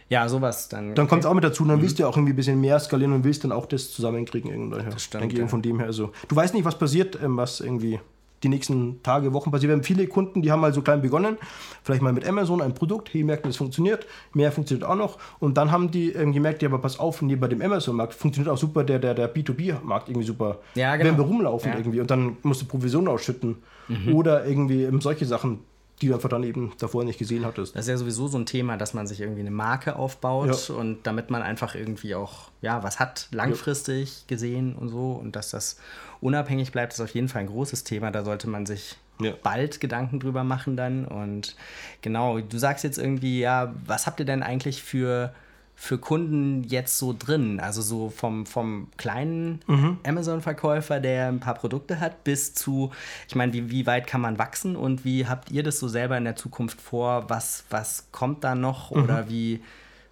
ja, 0.10 0.29
sowas 0.29 0.69
dann. 0.69 0.93
Dann 0.95 1.08
kommt 1.08 1.23
es 1.23 1.25
auch 1.25 1.34
mit 1.34 1.43
dazu, 1.43 1.63
Mhm. 1.63 1.69
dann 1.69 1.81
willst 1.81 1.97
du 1.97 2.03
ja 2.03 2.10
auch 2.10 2.15
irgendwie 2.15 2.34
ein 2.34 2.36
bisschen 2.36 2.62
mehr 2.62 2.79
skalieren 2.79 3.12
und 3.13 3.23
willst 3.23 3.43
dann 3.43 3.51
auch 3.51 3.65
das 3.65 3.91
zusammenkriegen. 3.91 4.51
Irgendwann. 4.51 4.86
Das 4.89 5.03
stimmt, 5.03 5.23
Denke 5.23 5.39
ja. 5.39 5.47
von 5.47 5.62
dem 5.62 5.79
her. 5.79 5.88
Also, 5.88 6.12
du 6.27 6.36
weißt 6.36 6.53
nicht, 6.53 6.63
was 6.65 6.77
passiert, 6.77 7.17
ähm, 7.23 7.38
was 7.38 7.60
irgendwie 7.60 7.99
die 8.45 8.49
nächsten 8.49 9.01
Tage, 9.01 9.34
Wochen 9.34 9.51
passiert. 9.51 9.69
Wir 9.69 9.75
haben 9.75 9.84
viele 9.84 10.08
Kunden, 10.08 10.41
die 10.41 10.51
haben 10.51 10.62
mal 10.62 10.73
so 10.73 10.81
klein 10.81 11.01
begonnen, 11.01 11.38
vielleicht 11.84 12.01
mal 12.01 12.13
mit 12.13 12.27
Amazon 12.27 12.62
ein 12.62 12.73
Produkt, 12.73 13.13
hey, 13.13 13.23
merken, 13.23 13.47
das 13.49 13.58
funktioniert, 13.58 14.05
mehr 14.34 14.51
funktioniert 14.51 14.88
auch 14.88 14.95
noch. 14.95 15.17
Und 15.39 15.58
dann 15.58 15.71
haben 15.71 15.89
die 15.91 16.12
ähm, 16.12 16.31
gemerkt, 16.31 16.62
ja, 16.62 16.69
aber 16.69 16.77
pass 16.79 16.99
auf, 16.99 17.21
nee, 17.21 17.36
bei 17.36 17.47
dem 17.47 17.62
Amazon-Markt 17.62 18.13
funktioniert 18.13 18.53
auch 18.53 18.58
super, 18.58 18.84
der, 18.84 18.99
der, 18.99 19.13
der 19.15 19.34
B2B-Markt 19.34 20.10
irgendwie 20.10 20.27
super. 20.27 20.60
Ja, 20.75 20.95
genau. 20.95 21.10
Wenn 21.10 21.17
wir 21.17 21.25
rumlaufen 21.25 21.71
Ja. 21.71 21.77
irgendwie 21.77 21.99
und 22.01 22.12
dann 22.12 22.38
musst 22.43 22.62
du 22.62 22.65
Provision 22.65 23.08
ausschütten. 23.08 23.58
Mhm. 23.88 24.15
Oder 24.15 24.45
irgendwie 24.45 24.84
ähm, 24.84 25.01
solche 25.01 25.25
Sachen, 25.25 25.60
die 26.01 26.08
du 26.08 26.13
einfach 26.13 26.29
dann 26.29 26.43
eben 26.43 26.73
davor 26.79 27.03
nicht 27.05 27.19
gesehen 27.19 27.45
hattest. 27.45 27.75
Das 27.75 27.86
ist 27.86 27.89
ja 27.89 27.97
sowieso 27.97 28.27
so 28.27 28.38
ein 28.38 28.45
Thema, 28.45 28.75
dass 28.77 28.93
man 28.93 29.08
sich 29.08 29.21
irgendwie 29.21 29.39
eine 29.41 29.51
Marke 29.51 29.95
aufbaut 29.95 30.67
Ja. 30.69 30.75
und 30.75 31.08
damit 31.08 31.29
man 31.29 31.41
einfach 31.41 31.73
irgendwie 31.75 32.15
auch 32.15 32.49
ja 32.62 32.84
was 32.84 32.99
hat, 32.99 33.27
langfristig 33.31 34.25
gesehen 34.27 34.75
und 34.75 34.89
so 34.89 35.13
und 35.13 35.36
dass 35.36 35.51
das 35.51 35.77
unabhängig 36.21 36.71
bleibt, 36.71 36.93
ist 36.93 36.99
auf 36.99 37.12
jeden 37.12 37.29
Fall 37.29 37.41
ein 37.41 37.47
großes 37.47 37.84
Thema. 37.86 38.12
Da 38.12 38.23
sollte 38.25 38.49
man 38.49 38.65
sich 38.65 38.97
Ja. 39.19 39.31
bald 39.41 39.79
Gedanken 39.79 40.19
drüber 40.19 40.43
machen 40.43 40.75
dann. 40.75 41.05
Und 41.05 41.55
genau, 42.01 42.39
du 42.39 42.58
sagst 42.58 42.84
jetzt 42.84 42.97
irgendwie, 42.97 43.39
ja, 43.39 43.73
was 43.86 44.05
habt 44.08 44.19
ihr 44.19 44.25
denn 44.25 44.43
eigentlich 44.43 44.84
für, 44.84 45.34
für 45.78 45.98
Kunden 45.98 46.64
jetzt 46.64 46.98
so 46.98 47.14
drin? 47.18 47.60
Also 47.60 47.82
so 47.82 48.10
vom, 48.10 48.46
vom 48.46 48.88
kleinen 48.98 49.60
Mhm. 49.68 49.98
Amazon-Verkäufer, 50.08 51.00
der 51.00 51.28
ein 51.28 51.40
paar 51.40 51.56
Produkte 51.56 52.00
hat, 52.00 52.24
bis 52.24 52.54
zu, 52.54 52.92
ich 53.28 53.36
meine, 53.36 53.54
wie, 53.54 53.70
wie 53.70 53.86
weit 53.86 54.08
kann 54.08 54.22
man 54.22 54.38
wachsen 54.40 54.76
und 54.76 55.04
wie 55.06 55.28
habt 55.28 55.52
ihr 55.52 55.64
das 55.64 55.80
so 55.80 55.88
selber 55.88 56.18
in 56.18 56.24
der 56.24 56.36
Zukunft 56.36 56.80
vor? 56.82 57.26
Was, 57.30 57.66
was 57.70 58.08
kommt 58.12 58.44
da 58.44 58.56
noch 58.56 58.92
Mhm. 58.92 59.04
oder 59.04 59.30
wie, 59.30 59.62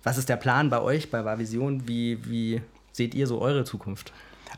was 0.04 0.18
ist 0.18 0.30
der 0.30 0.36
Plan 0.36 0.70
bei 0.70 0.82
euch, 0.82 1.10
bei 1.10 1.24
Vavision? 1.24 1.88
Wie, 1.88 2.20
wie 2.26 2.62
seht 2.92 3.16
ihr 3.16 3.26
so 3.26 3.40
eure 3.42 3.64
Zukunft? 3.64 4.12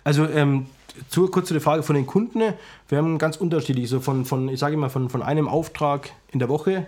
Also 0.04 0.28
ähm, 0.28 0.66
zu, 1.10 1.28
kurz 1.28 1.48
zu 1.48 1.54
der 1.54 1.62
Frage 1.62 1.84
von 1.84 1.96
den 1.96 2.06
Kunden. 2.06 2.42
Wir 2.90 2.98
haben 2.98 3.18
ganz 3.18 3.38
unterschiedlich, 3.38 3.90
so 3.90 4.00
von, 4.00 4.26
von 4.26 4.50
ich 4.50 4.60
sage 4.60 4.74
immer, 4.74 4.90
von, 4.90 5.10
von 5.10 5.22
einem 5.22 5.48
Auftrag 5.48 6.10
in 6.32 6.40
der 6.40 6.50
Woche 6.50 6.86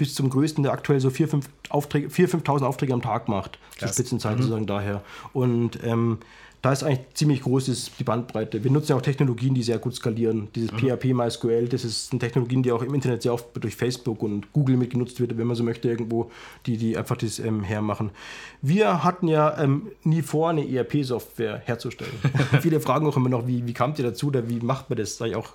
bis 0.00 0.14
zum 0.14 0.30
größten, 0.30 0.62
der 0.64 0.72
aktuell 0.72 0.98
so 0.98 1.08
4.000, 1.08 1.42
5.000 1.42 1.44
Aufträge, 1.68 2.08
4.000, 2.08 2.42
5.000 2.42 2.64
Aufträge 2.64 2.94
am 2.94 3.02
Tag 3.02 3.28
macht. 3.28 3.58
Zur 3.72 3.80
Krass. 3.80 3.94
Spitzenzeit 3.94 4.38
sozusagen 4.38 4.66
daher. 4.66 5.02
Und 5.34 5.78
ähm, 5.84 6.18
da 6.62 6.72
ist 6.72 6.82
eigentlich 6.82 7.06
ziemlich 7.14 7.40
groß 7.42 7.68
ist 7.68 7.92
die 7.98 8.04
Bandbreite. 8.04 8.62
Wir 8.62 8.70
nutzen 8.70 8.90
ja 8.92 8.96
auch 8.96 9.02
Technologien, 9.02 9.54
die 9.54 9.62
sehr 9.62 9.78
gut 9.78 9.94
skalieren. 9.94 10.48
Dieses 10.54 10.70
PHP, 10.70 11.14
MySQL, 11.14 11.68
das 11.68 11.84
ist 11.84 12.10
sind 12.10 12.20
Technologien, 12.20 12.62
die 12.62 12.70
auch 12.70 12.82
im 12.82 12.92
Internet 12.92 13.22
sehr 13.22 13.32
oft 13.32 13.46
durch 13.58 13.74
Facebook 13.74 14.22
und 14.22 14.52
Google 14.52 14.76
mitgenutzt 14.76 15.18
wird, 15.20 15.38
wenn 15.38 15.46
man 15.46 15.56
so 15.56 15.64
möchte, 15.64 15.88
irgendwo, 15.88 16.30
die, 16.66 16.76
die 16.76 16.98
einfach 16.98 17.16
das 17.16 17.38
ähm, 17.38 17.62
hermachen. 17.62 18.10
Wir 18.60 19.02
hatten 19.04 19.26
ja 19.28 19.58
ähm, 19.58 19.88
nie 20.04 20.20
vor, 20.20 20.50
eine 20.50 20.68
ERP-Software 20.70 21.62
herzustellen. 21.64 22.12
Viele 22.60 22.80
fragen 22.80 23.06
auch 23.06 23.16
immer 23.16 23.30
noch, 23.30 23.46
wie, 23.46 23.66
wie 23.66 23.72
kamt 23.72 23.98
ihr 23.98 24.04
dazu 24.04 24.26
oder 24.26 24.48
wie 24.48 24.60
macht 24.60 24.90
man 24.90 24.98
das? 24.98 25.16
Sag 25.16 25.28
ich 25.28 25.36
auch, 25.36 25.54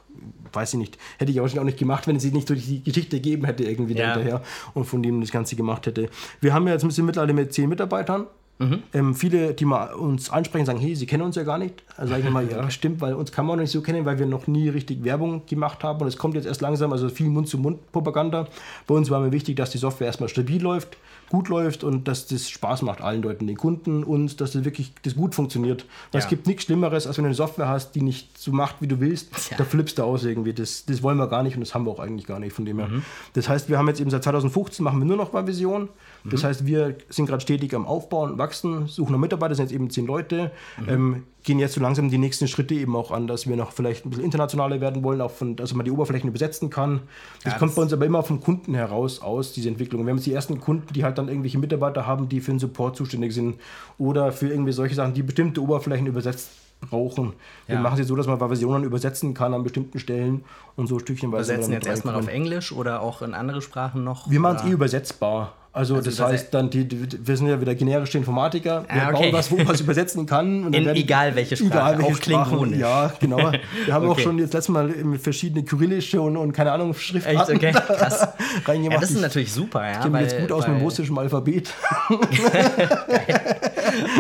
weiß 0.53 0.73
ich 0.73 0.79
nicht. 0.79 0.97
Hätte 1.19 1.31
ich 1.31 1.37
wahrscheinlich 1.37 1.59
auch 1.61 1.65
nicht 1.65 1.77
gemacht, 1.79 2.07
wenn 2.07 2.15
es 2.15 2.23
sich 2.23 2.33
nicht 2.33 2.49
durch 2.49 2.65
die 2.65 2.83
Geschichte 2.83 3.17
gegeben 3.17 3.45
hätte, 3.45 3.63
irgendwie 3.63 3.93
Ja. 3.93 4.07
dahinterher 4.07 4.41
und 4.73 4.85
von 4.85 5.03
dem 5.03 5.21
das 5.21 5.29
Ganze 5.31 5.55
gemacht 5.55 5.85
hätte. 5.85 6.09
Wir 6.41 6.53
haben 6.53 6.65
ja 6.65 6.73
jetzt 6.73 6.83
ein 6.83 6.87
bisschen 6.87 7.05
mittlerweile 7.05 7.33
mit 7.33 7.53
zehn 7.53 7.69
Mitarbeitern. 7.69 8.25
Mhm. 8.57 8.83
Ähm, 8.93 9.15
viele, 9.15 9.53
die 9.53 9.65
mal 9.65 9.93
uns 9.93 10.29
ansprechen, 10.29 10.65
sagen, 10.65 10.79
hey, 10.79 10.95
sie 10.95 11.05
kennen 11.05 11.23
uns 11.23 11.35
ja 11.35 11.43
gar 11.43 11.57
nicht. 11.57 11.83
Also 11.97 12.11
sage 12.13 12.23
ich 12.25 12.29
mal, 12.29 12.47
ja, 12.49 12.69
stimmt, 12.69 13.01
weil 13.01 13.13
uns 13.13 13.31
kann 13.31 13.45
man 13.45 13.57
noch 13.57 13.63
nicht 13.63 13.71
so 13.71 13.81
kennen, 13.81 14.05
weil 14.05 14.17
wir 14.17 14.25
noch 14.25 14.47
nie 14.47 14.69
richtig 14.69 15.03
Werbung 15.03 15.45
gemacht 15.45 15.83
haben 15.83 16.01
und 16.01 16.07
es 16.07 16.17
kommt 16.17 16.35
jetzt 16.35 16.45
erst 16.45 16.61
langsam, 16.61 16.93
also 16.93 17.09
viel 17.09 17.27
Mund-zu-Mund-Propaganda. 17.27 18.47
Bei 18.87 18.95
uns 18.95 19.09
war 19.09 19.19
mir 19.19 19.31
wichtig, 19.31 19.57
dass 19.57 19.71
die 19.71 19.77
Software 19.77 20.07
erstmal 20.07 20.29
stabil 20.29 20.61
läuft, 20.61 20.97
gut 21.29 21.49
läuft 21.49 21.83
und 21.83 22.07
dass 22.07 22.27
das 22.27 22.49
Spaß 22.49 22.81
macht 22.83 23.01
allen 23.01 23.21
Leuten, 23.21 23.47
den 23.47 23.57
Kunden, 23.57 24.03
uns, 24.03 24.35
dass 24.35 24.51
das 24.51 24.63
wirklich 24.63 24.93
das 25.03 25.15
gut 25.15 25.35
funktioniert. 25.35 25.85
Weil 26.11 26.19
Es 26.19 26.25
Ja. 26.25 26.29
gibt 26.29 26.47
nichts 26.47 26.63
Schlimmeres, 26.63 27.07
als 27.07 27.17
wenn 27.17 27.23
du 27.23 27.27
eine 27.29 27.35
Software 27.35 27.67
hast, 27.67 27.93
die 27.95 28.01
nicht 28.01 28.37
so 28.37 28.51
macht, 28.51 28.77
wie 28.81 28.87
du 28.87 28.99
willst. 28.99 29.29
Ja. 29.51 29.57
Da 29.57 29.63
flippst 29.63 29.97
du 29.97 30.03
aus 30.03 30.23
irgendwie. 30.23 30.53
Das, 30.53 30.85
das 30.85 31.01
wollen 31.03 31.17
wir 31.17 31.27
gar 31.27 31.43
nicht 31.43 31.55
und 31.55 31.61
das 31.61 31.73
haben 31.73 31.85
wir 31.85 31.91
auch 31.91 31.99
eigentlich 31.99 32.25
gar 32.27 32.39
nicht 32.39 32.53
von 32.53 32.65
dem 32.65 32.79
her. 32.79 32.87
Mhm. 32.87 33.03
Das 33.33 33.49
heißt, 33.49 33.69
wir 33.69 33.77
haben 33.77 33.87
jetzt 33.87 33.99
eben 34.01 34.09
seit 34.09 34.23
2015 34.23 34.83
machen 34.83 34.99
wir 34.99 35.05
nur 35.05 35.17
noch 35.17 35.33
Vision. 35.47 35.89
Das 36.23 36.43
Mhm. 36.43 36.47
heißt, 36.47 36.65
wir 36.65 36.95
sind 37.09 37.25
gerade 37.25 37.41
stetig 37.41 37.73
am 37.75 37.85
Aufbauen, 37.85 38.33
gewachsen, 38.33 38.87
suchen 38.87 39.11
noch 39.11 39.19
Mitarbeiter, 39.19 39.55
sind 39.55 39.65
jetzt 39.65 39.73
eben 39.73 39.89
zehn 39.89 40.05
Leute, 40.05 40.51
mhm. 40.79 40.89
ähm, 40.89 41.23
gehen 41.45 41.59
jetzt 41.59 41.75
so 41.75 41.81
langsam 41.81 42.09
die 42.09 42.17
nächsten 42.17 42.47
Schritte 42.47 42.73
eben 42.73 42.95
auch 42.95 43.11
an, 43.11 43.27
dass 43.27 43.47
wir 43.47 43.55
noch 43.55 43.71
vielleicht 43.71 44.05
ein 44.05 44.09
bisschen 44.09 44.25
internationaler 44.25 44.81
werden 44.81 45.03
wollen, 45.03 45.21
auch 45.21 45.31
von, 45.31 45.55
dass 45.55 45.73
man 45.73 45.85
die 45.85 45.91
Oberflächen 45.91 46.27
übersetzen 46.27 46.69
kann. 46.69 47.01
Das 47.43 47.53
ja, 47.53 47.59
kommt 47.59 47.71
das 47.71 47.75
bei 47.75 47.81
uns 47.83 47.93
aber 47.93 48.05
immer 48.05 48.23
vom 48.23 48.41
Kunden 48.41 48.73
heraus 48.73 49.21
aus, 49.21 49.53
diese 49.53 49.69
Entwicklung. 49.69 50.05
Wir 50.05 50.09
haben 50.09 50.17
jetzt 50.17 50.25
die 50.25 50.33
ersten 50.33 50.59
Kunden, 50.59 50.91
die 50.93 51.03
halt 51.03 51.17
dann 51.17 51.29
irgendwelche 51.29 51.59
Mitarbeiter 51.59 52.05
haben, 52.05 52.27
die 52.27 52.41
für 52.41 52.51
den 52.51 52.59
Support 52.59 52.97
zuständig 52.97 53.33
sind 53.33 53.59
oder 53.97 54.31
für 54.31 54.49
irgendwie 54.49 54.71
solche 54.71 54.95
Sachen, 54.95 55.13
die 55.13 55.23
bestimmte 55.23 55.61
Oberflächen 55.61 56.07
übersetzt 56.07 56.49
brauchen. 56.81 57.33
Wir 57.67 57.75
ja. 57.75 57.81
machen 57.81 57.99
es 57.99 58.07
so, 58.07 58.15
dass 58.15 58.27
man 58.27 58.37
Versionen 58.37 58.83
übersetzen 58.83 59.33
kann 59.33 59.53
an 59.53 59.63
bestimmten 59.63 59.99
Stellen 59.99 60.43
und 60.75 60.87
so 60.87 60.99
stückchenweise. 60.99 61.53
Übersetzen 61.53 61.73
jetzt 61.73 61.87
erstmal 61.87 62.15
auf 62.15 62.27
Englisch 62.27 62.71
oder 62.71 63.01
auch 63.01 63.21
in 63.21 63.33
andere 63.33 63.61
Sprachen 63.61 64.03
noch? 64.03 64.29
Wir 64.29 64.39
machen 64.39 64.57
es 64.57 64.65
eh 64.65 64.71
übersetzbar. 64.71 65.53
Also, 65.75 65.95
also 65.95 66.09
das 66.09 66.21
heißt 66.21 66.53
dann, 66.53 66.69
die, 66.69 66.87
die, 66.87 67.27
wir 67.27 67.35
sind 67.35 67.47
ja 67.47 67.59
wieder 67.59 67.75
generische 67.75 68.17
Informatiker, 68.17 68.85
wir 68.87 69.03
ah, 69.03 69.09
okay. 69.09 69.23
bauen 69.23 69.33
was, 69.33 69.51
wo 69.51 69.57
man 69.57 69.75
es 69.75 69.81
übersetzen 69.81 70.25
kann. 70.25 70.73
In 70.73 70.87
egal 70.87 71.35
welche 71.35 71.57
Sprache, 71.57 71.73
egal 71.73 71.97
welche 71.97 72.13
auch 72.13 72.19
Klingonisch. 72.21 72.79
Ja, 72.79 73.11
genau. 73.19 73.37
Wir 73.85 73.93
haben 73.93 74.07
okay. 74.07 74.11
auch 74.11 74.19
schon 74.19 74.39
jetzt 74.39 74.53
letztes 74.53 74.69
Mal 74.69 74.93
verschiedene 75.19 75.65
kyrillische 75.65 76.21
und, 76.21 76.37
und 76.37 76.53
keine 76.53 76.71
Ahnung, 76.71 76.93
Schriftarten 76.93 77.61
Echt? 77.61 77.63
Okay, 77.63 77.71
krass. 77.87 78.25
reingemacht. 78.65 78.93
Ja, 78.93 79.01
das 79.01 79.11
ist 79.11 79.21
natürlich 79.21 79.51
super, 79.51 79.83
ja. 79.83 79.97
Ich 79.97 80.01
kenne 80.03 80.21
jetzt 80.21 80.39
gut 80.39 80.51
aus 80.53 80.65
mit 80.65 80.77
dem 80.77 80.81
russischen 80.81 81.17
Alphabet. 81.17 81.73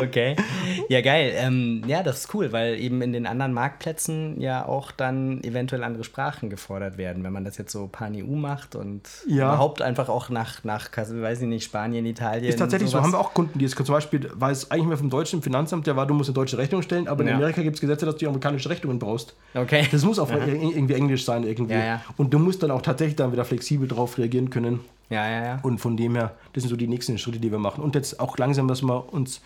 okay. 0.01 0.35
Ja, 0.89 1.01
geil. 1.01 1.33
Ähm, 1.35 1.83
ja, 1.87 2.03
das 2.03 2.19
ist 2.19 2.33
cool, 2.33 2.51
weil 2.51 2.79
eben 2.79 3.01
in 3.01 3.13
den 3.13 3.25
anderen 3.25 3.53
Marktplätzen 3.53 4.41
ja 4.41 4.65
auch 4.65 4.91
dann 4.91 5.41
eventuell 5.43 5.83
andere 5.83 6.03
Sprachen 6.03 6.49
gefordert 6.49 6.97
werden, 6.97 7.23
wenn 7.23 7.33
man 7.33 7.45
das 7.45 7.57
jetzt 7.57 7.71
so 7.71 7.87
pan-EU 7.87 8.35
macht 8.35 8.75
und 8.75 9.03
ja. 9.25 9.47
überhaupt 9.47 9.81
einfach 9.81 10.09
auch 10.09 10.29
nach, 10.29 10.63
nach 10.63 10.89
weiß 10.95 11.44
ich 11.45 11.49
nicht, 11.49 11.63
Spanien, 11.65 12.05
Italien. 12.05 12.45
Ist 12.45 12.59
tatsächlich 12.59 12.89
sowas. 12.89 13.01
so. 13.01 13.05
Haben 13.05 13.13
wir 13.13 13.19
auch 13.19 13.33
Kunden, 13.33 13.57
die 13.57 13.65
jetzt 13.65 13.75
zum 13.75 13.85
Beispiel, 13.85 14.29
weil 14.35 14.51
es 14.51 14.69
eigentlich 14.71 14.87
mehr 14.87 14.97
vom 14.97 15.09
deutschen 15.09 15.41
Finanzamt, 15.41 15.87
der 15.87 15.95
war, 15.95 16.05
du 16.05 16.13
musst 16.13 16.29
eine 16.29 16.35
deutsche 16.35 16.57
Rechnung 16.57 16.81
stellen, 16.81 17.07
aber 17.07 17.21
in 17.21 17.29
ja. 17.29 17.35
Amerika 17.35 17.61
gibt 17.61 17.75
es 17.75 17.81
Gesetze, 17.81 18.05
dass 18.05 18.17
du 18.17 18.27
amerikanische 18.27 18.69
Rechnungen 18.69 18.99
brauchst. 18.99 19.35
Okay. 19.53 19.87
Das 19.91 20.03
muss 20.03 20.19
auch 20.19 20.29
Aha. 20.31 20.45
irgendwie 20.45 20.93
Englisch 20.93 21.25
sein 21.25 21.43
irgendwie. 21.43 21.73
Ja, 21.73 21.85
ja. 21.85 22.01
Und 22.17 22.33
du 22.33 22.39
musst 22.39 22.63
dann 22.63 22.71
auch 22.71 22.81
tatsächlich 22.81 23.15
dann 23.15 23.31
wieder 23.31 23.45
flexibel 23.45 23.87
darauf 23.87 24.17
reagieren 24.17 24.49
können. 24.49 24.81
Ja, 25.09 25.29
ja, 25.29 25.45
ja. 25.45 25.59
Und 25.61 25.79
von 25.79 25.97
dem 25.97 26.15
her, 26.15 26.33
das 26.53 26.63
sind 26.63 26.69
so 26.69 26.75
die 26.75 26.87
nächsten 26.87 27.17
Schritte, 27.17 27.39
die 27.39 27.51
wir 27.51 27.59
machen. 27.59 27.83
Und 27.83 27.95
jetzt 27.95 28.19
auch 28.19 28.37
langsam, 28.37 28.67
dass 28.67 28.81
wir 28.81 29.13
uns 29.13 29.41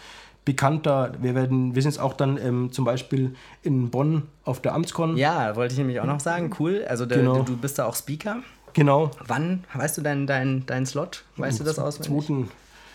bekannter. 0.46 1.12
Wir 1.22 1.36
werden, 1.36 1.76
wir 1.76 1.82
sind 1.82 1.92
jetzt 1.92 2.02
auch 2.02 2.14
dann 2.14 2.38
ähm, 2.38 2.72
zum 2.72 2.86
Beispiel 2.86 3.36
in 3.62 3.90
Bonn 3.90 4.24
auf 4.46 4.62
der 4.62 4.74
Amtskon. 4.74 5.18
Ja, 5.18 5.56
wollte 5.56 5.74
ich 5.74 5.78
nämlich 5.78 6.00
auch 6.00 6.06
noch 6.06 6.20
sagen. 6.20 6.50
Cool. 6.60 6.86
Also 6.88 7.06
der, 7.06 7.20
genau. 7.20 7.44
du 7.44 7.58
bist 7.58 7.78
da 7.78 7.86
auch 7.86 7.96
Speaker. 7.96 8.38
Genau. 8.74 9.12
Wann, 9.26 9.64
weißt 9.74 9.98
du 9.98 10.02
deinen 10.02 10.28
dein, 10.28 10.66
dein 10.66 10.86
Slot? 10.86 11.24
Weißt 11.38 11.60
Am 11.60 11.66
du 11.66 11.70
das 11.72 11.80
auswendig? 11.80 12.26
Zweiten. 12.26 12.52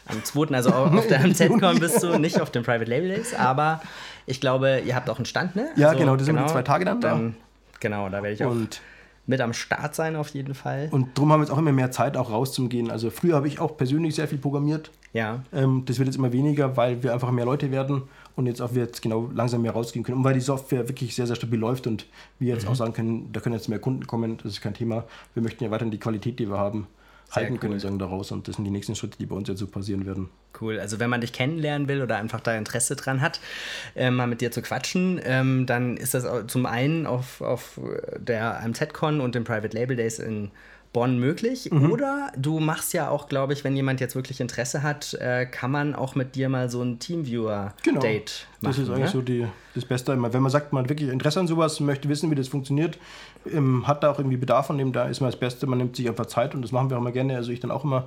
Am 0.07 0.22
2. 0.22 0.55
Also 0.55 0.70
auf 0.70 1.07
der 1.07 1.20
MZ-Con 1.27 1.81
bist 1.81 2.03
du, 2.03 2.18
nicht 2.18 2.41
auf 2.41 2.51
den 2.51 2.62
Private 2.62 2.91
Label 2.91 3.09
Days, 3.09 3.35
aber 3.35 3.81
ich 4.27 4.41
glaube, 4.41 4.83
ihr 4.85 4.95
habt 4.95 5.09
auch 5.09 5.16
einen 5.16 5.25
Stand, 5.25 5.57
ne? 5.57 5.68
Ja, 5.77 5.89
also, 5.89 6.01
genau, 6.01 6.16
das 6.16 6.27
sind 6.27 6.37
genau, 6.37 6.49
zwei 6.49 6.62
Tage 6.62 6.85
dann, 6.85 7.01
dann 7.01 7.33
da. 7.33 7.79
Genau, 7.81 8.09
da 8.09 8.22
werde 8.22 8.33
ich 8.33 8.45
auch 8.45 8.51
und 8.51 8.81
mit 9.27 9.41
am 9.41 9.55
Start 9.55 9.95
sein 9.95 10.16
auf 10.16 10.29
jeden 10.29 10.55
Fall. 10.55 10.89
Und 10.91 11.16
darum 11.16 11.33
haben 11.33 11.41
wir 11.41 11.45
jetzt 11.45 11.53
auch 11.53 11.59
immer 11.59 11.72
mehr 11.72 11.91
Zeit, 11.91 12.16
auch 12.16 12.31
rauszugehen. 12.31 12.91
Also 12.91 13.11
früher 13.11 13.37
habe 13.37 13.49
ich 13.49 13.59
auch 13.59 13.77
persönlich 13.77 14.14
sehr 14.14 14.29
viel 14.29 14.39
programmiert. 14.39 14.91
Ja. 15.14 15.43
Ähm, 15.53 15.85
das 15.87 15.99
wird 15.99 16.09
jetzt 16.09 16.16
immer 16.16 16.33
weniger, 16.33 16.77
weil 16.77 17.03
wir 17.03 17.14
einfach 17.14 17.31
mehr 17.31 17.47
Leute 17.47 17.70
werden 17.70 18.03
und 18.37 18.47
jetzt 18.47 18.61
auch 18.61 18.74
wir 18.74 18.82
jetzt 18.82 19.03
genau 19.03 19.30
langsam 19.32 19.62
mehr 19.62 19.72
rausgehen 19.72 20.05
können. 20.05 20.18
Und 20.18 20.24
weil 20.24 20.35
die 20.35 20.41
Software 20.41 20.89
wirklich 20.89 21.14
sehr, 21.14 21.26
sehr 21.26 21.37
stabil 21.37 21.59
läuft 21.59 21.87
und 21.87 22.07
wir 22.39 22.55
jetzt 22.55 22.64
mhm. 22.64 22.70
auch 22.70 22.74
sagen 22.74 22.93
können, 22.93 23.32
da 23.32 23.41
können 23.41 23.55
jetzt 23.55 23.68
mehr 23.68 23.78
Kunden 23.78 24.07
kommen, 24.07 24.39
das 24.39 24.53
ist 24.53 24.61
kein 24.61 24.74
Thema. 24.74 25.05
Wir 25.35 25.43
möchten 25.43 25.62
ja 25.62 25.70
weiterhin 25.70 25.91
die 25.93 25.99
Qualität, 25.99 26.39
die 26.39 26.49
wir 26.49 26.59
haben, 26.59 26.87
halten 27.30 27.55
cool. 27.55 27.59
können 27.59 27.80
sagen 27.80 27.99
daraus. 27.99 28.32
Und 28.32 28.49
das 28.49 28.57
sind 28.57 28.64
die 28.64 28.70
nächsten 28.70 28.97
Schritte, 28.97 29.18
die 29.18 29.26
bei 29.26 29.37
uns 29.37 29.49
jetzt 29.49 29.61
so 29.61 29.66
passieren 29.66 30.05
werden. 30.05 30.30
Cool. 30.61 30.78
Also 30.78 30.99
wenn 30.99 31.11
man 31.11 31.20
dich 31.20 31.32
kennenlernen 31.32 31.89
will 31.89 32.03
oder 32.03 32.16
einfach 32.16 32.41
da 32.41 32.57
Interesse 32.57 32.97
dran 32.97 33.20
hat, 33.20 33.41
äh, 33.95 34.11
mal 34.11 34.26
mit 34.26 34.41
dir 34.41 34.51
zu 34.51 34.62
quatschen, 34.62 35.20
ähm, 35.24 35.66
dann 35.66 35.97
ist 35.97 36.14
das 36.14 36.26
zum 36.49 36.66
einen 36.66 37.07
auf, 37.07 37.41
auf 37.41 37.80
der 38.18 38.61
MZ-Con 38.66 39.20
und 39.20 39.35
den 39.35 39.45
Private 39.45 39.76
Label 39.76 39.97
Days 39.97 40.18
in 40.18 40.51
Bonn 40.95 41.19
möglich. 41.19 41.69
Mhm. 41.71 41.91
Oder 41.91 42.33
du 42.39 42.61
machst 42.61 42.95
ja 42.95 43.11
auch, 43.11 43.29
glaube 43.29 43.53
ich, 43.53 43.65
wenn 43.65 43.77
jemand 43.77 44.01
jetzt 44.01 44.15
wirklich 44.15 44.41
Interesse 44.41 44.83
hat, 44.83 45.13
äh, 45.15 45.45
kann 45.45 45.71
man 45.71 45.95
auch 45.95 46.15
mit 46.15 46.37
dir 46.37 46.49
mal 46.49 46.71
so 46.71 46.81
ein 46.81 47.01
Teamviewer-Date 47.01 47.83
genau. 47.83 48.01
machen. 48.01 48.47
Das 48.63 48.79
ist 48.79 48.89
eigentlich 48.89 49.01
ne? 49.01 49.09
so 49.09 49.21
die, 49.21 49.47
das 49.75 49.85
Beste. 49.85 50.17
Wenn 50.17 50.43
man 50.43 50.51
sagt, 50.51 50.73
man 50.73 50.85
hat 50.85 50.89
wirklich 50.89 51.11
Interesse 51.11 51.41
an 51.41 51.49
sowas, 51.49 51.81
möchte 51.81 52.09
wissen, 52.09 52.31
wie 52.31 52.37
das 52.37 52.49
funktioniert, 52.49 52.97
ähm, 53.53 53.87
hat 53.87 54.05
da 54.05 54.11
auch 54.11 54.19
irgendwie 54.19 54.37
Bedarf 54.37 54.71
an 54.71 54.79
dem, 54.79 54.93
da 54.93 55.07
ist 55.07 55.21
mal 55.21 55.27
das 55.27 55.37
Beste, 55.39 55.67
man 55.67 55.79
nimmt 55.79 55.97
sich 55.97 56.09
einfach 56.09 56.27
Zeit 56.27 56.55
und 56.55 56.63
das 56.63 56.71
machen 56.71 56.89
wir 56.89 56.97
auch 56.97 57.01
immer 57.01 57.13
gerne. 57.13 57.37
Also 57.37 57.51
ich 57.51 57.61
dann 57.61 57.73
auch 57.73 57.85
immer 57.85 58.07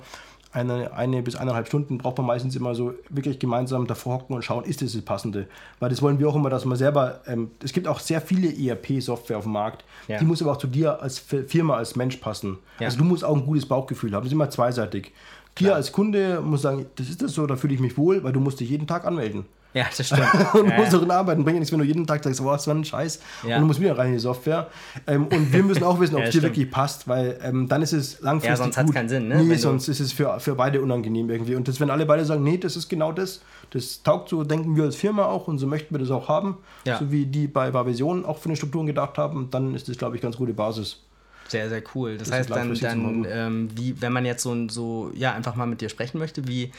eine, 0.52 0.92
eine 0.92 1.22
bis 1.22 1.36
eineinhalb 1.36 1.66
Stunden 1.66 1.98
braucht 1.98 2.18
man 2.18 2.26
meistens 2.26 2.56
immer 2.56 2.74
so 2.74 2.94
wirklich 3.10 3.38
gemeinsam 3.38 3.86
davor 3.86 4.14
hocken 4.14 4.34
und 4.34 4.42
schauen, 4.42 4.64
ist 4.64 4.80
das 4.80 4.92
das 4.92 5.02
Passende? 5.02 5.46
Weil 5.78 5.90
das 5.90 6.00
wollen 6.00 6.18
wir 6.18 6.28
auch 6.28 6.36
immer, 6.36 6.50
dass 6.50 6.64
man 6.64 6.78
selber, 6.78 7.20
ähm, 7.26 7.50
es 7.62 7.72
gibt 7.72 7.86
auch 7.86 8.00
sehr 8.00 8.20
viele 8.20 8.48
ERP-Software 8.48 9.38
auf 9.38 9.44
dem 9.44 9.52
Markt, 9.52 9.84
ja. 10.08 10.18
die 10.18 10.24
muss 10.24 10.40
aber 10.40 10.52
auch 10.52 10.56
zu 10.58 10.66
dir 10.66 11.02
als 11.02 11.18
Firma, 11.18 11.76
als 11.76 11.96
Mensch 11.96 12.16
passen. 12.16 12.58
Ja. 12.78 12.86
Also 12.86 12.98
du 12.98 13.04
musst 13.04 13.24
auch 13.24 13.36
ein 13.36 13.44
gutes 13.44 13.66
Bauchgefühl 13.66 14.12
haben, 14.12 14.22
das 14.22 14.28
ist 14.28 14.34
immer 14.34 14.50
zweiseitig. 14.50 15.12
Dir 15.58 15.74
als 15.74 15.92
Kunde 15.92 16.40
muss 16.40 16.62
sagen, 16.62 16.86
das 16.96 17.08
ist 17.08 17.20
das 17.20 17.32
so, 17.32 17.46
da 17.46 17.56
fühle 17.56 17.74
ich 17.74 17.80
mich 17.80 17.98
wohl, 17.98 18.22
weil 18.22 18.32
du 18.32 18.40
musst 18.40 18.60
dich 18.60 18.70
jeden 18.70 18.86
Tag 18.86 19.04
anmelden. 19.04 19.44
Ja, 19.74 19.86
das 19.94 20.06
stimmt. 20.06 20.22
und 20.54 20.68
ja, 20.68 20.76
musst 20.76 20.92
darin 20.92 21.10
arbeiten. 21.10 21.44
Bringt 21.44 21.56
ja 21.56 21.60
nichts, 21.60 21.72
wenn 21.72 21.78
du 21.78 21.84
jeden 21.84 22.06
Tag 22.06 22.24
sagst, 22.24 22.42
wow, 22.42 22.52
das 22.52 22.66
war 22.66 22.74
ein 22.74 22.84
Scheiß. 22.84 23.20
Ja. 23.46 23.56
Und 23.56 23.62
du 23.62 23.66
musst 23.66 23.80
wieder 23.80 23.96
rein 23.96 24.08
in 24.08 24.12
die 24.14 24.18
Software. 24.18 24.68
Ähm, 25.06 25.26
und 25.26 25.52
wir 25.52 25.62
müssen 25.62 25.84
auch 25.84 26.00
wissen, 26.00 26.14
ob 26.16 26.22
es 26.22 26.30
dir 26.30 26.42
wirklich 26.42 26.70
passt, 26.70 27.06
weil 27.06 27.38
ähm, 27.42 27.68
dann 27.68 27.82
ist 27.82 27.92
es 27.92 28.20
langfristig. 28.20 28.50
Ja, 28.50 28.56
sonst 28.56 28.76
hat 28.76 28.86
es 28.86 28.94
keinen 28.94 29.08
Sinn, 29.08 29.28
ne? 29.28 29.42
Nee, 29.42 29.50
wenn 29.50 29.58
sonst 29.58 29.88
ist 29.88 30.00
es 30.00 30.12
für, 30.12 30.40
für 30.40 30.54
beide 30.54 30.80
unangenehm 30.80 31.28
irgendwie. 31.28 31.54
Und 31.54 31.68
das, 31.68 31.80
wenn 31.80 31.90
alle 31.90 32.06
beide 32.06 32.24
sagen, 32.24 32.42
nee, 32.42 32.56
das 32.56 32.76
ist 32.76 32.88
genau 32.88 33.12
das, 33.12 33.42
das 33.70 34.02
taugt 34.02 34.30
so, 34.30 34.42
denken 34.42 34.74
wir 34.76 34.84
als 34.84 34.96
Firma 34.96 35.26
auch 35.26 35.48
und 35.48 35.58
so 35.58 35.66
möchten 35.66 35.94
wir 35.94 35.98
das 35.98 36.10
auch 36.10 36.28
haben. 36.28 36.58
Ja. 36.84 36.98
So 36.98 37.12
wie 37.12 37.26
die 37.26 37.46
bei 37.46 37.72
Vision 37.86 38.24
auch 38.24 38.38
für 38.38 38.48
den 38.48 38.56
Strukturen 38.56 38.86
gedacht 38.86 39.18
haben, 39.18 39.48
dann 39.50 39.74
ist 39.74 39.88
das, 39.88 39.98
glaube 39.98 40.16
ich, 40.16 40.22
ganz 40.22 40.36
gute 40.36 40.54
Basis. 40.54 41.00
Sehr, 41.48 41.68
sehr 41.70 41.82
cool. 41.94 42.18
Das, 42.18 42.28
das 42.28 42.38
heißt 42.38 42.50
dann, 42.50 42.74
dann 42.74 43.26
ähm, 43.28 43.68
wie, 43.74 44.00
wenn 44.00 44.12
man 44.12 44.26
jetzt 44.26 44.42
so, 44.42 44.68
so, 44.68 45.10
ja, 45.14 45.32
einfach 45.32 45.54
mal 45.54 45.66
mit 45.66 45.80
dir 45.80 45.88
sprechen 45.88 46.18
möchte, 46.18 46.46
wie 46.46 46.72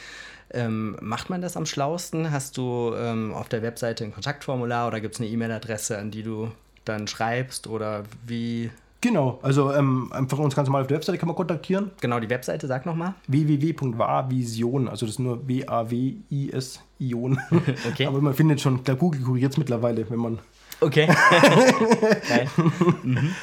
ähm, 0.52 0.96
macht 1.00 1.30
man 1.30 1.40
das 1.40 1.56
am 1.56 1.66
schlausten? 1.66 2.30
Hast 2.30 2.56
du 2.56 2.92
ähm, 2.96 3.32
auf 3.32 3.48
der 3.48 3.62
Webseite 3.62 4.04
ein 4.04 4.12
Kontaktformular 4.12 4.88
oder 4.88 5.00
gibt 5.00 5.14
es 5.14 5.20
eine 5.20 5.28
E-Mail-Adresse, 5.30 5.98
an 5.98 6.10
die 6.10 6.22
du 6.22 6.50
dann 6.84 7.06
schreibst 7.06 7.66
oder 7.66 8.04
wie? 8.26 8.70
Genau, 9.00 9.38
also 9.42 9.72
ähm, 9.72 10.12
einfach 10.12 10.38
uns 10.38 10.54
ganz 10.54 10.68
normal 10.68 10.82
auf 10.82 10.88
der 10.88 10.98
Webseite 10.98 11.16
kann 11.16 11.26
man 11.26 11.36
kontaktieren. 11.36 11.90
Genau, 12.00 12.20
die 12.20 12.28
Webseite, 12.28 12.66
sag 12.66 12.84
nochmal. 12.84 13.14
www.wavision, 13.28 14.88
also 14.88 15.06
das 15.06 15.14
ist 15.14 15.18
nur 15.20 15.48
W-A-W-I-S, 15.48 16.80
Ion. 16.98 17.38
okay. 17.88 18.06
Aber 18.06 18.20
man 18.20 18.34
findet 18.34 18.60
schon, 18.60 18.84
glaube 18.84 19.00
Google 19.00 19.22
kuriert 19.22 19.52
es 19.52 19.58
mittlerweile, 19.58 20.08
wenn 20.10 20.18
man. 20.18 20.38
Okay. 20.80 21.08
Mhm. 23.02 23.34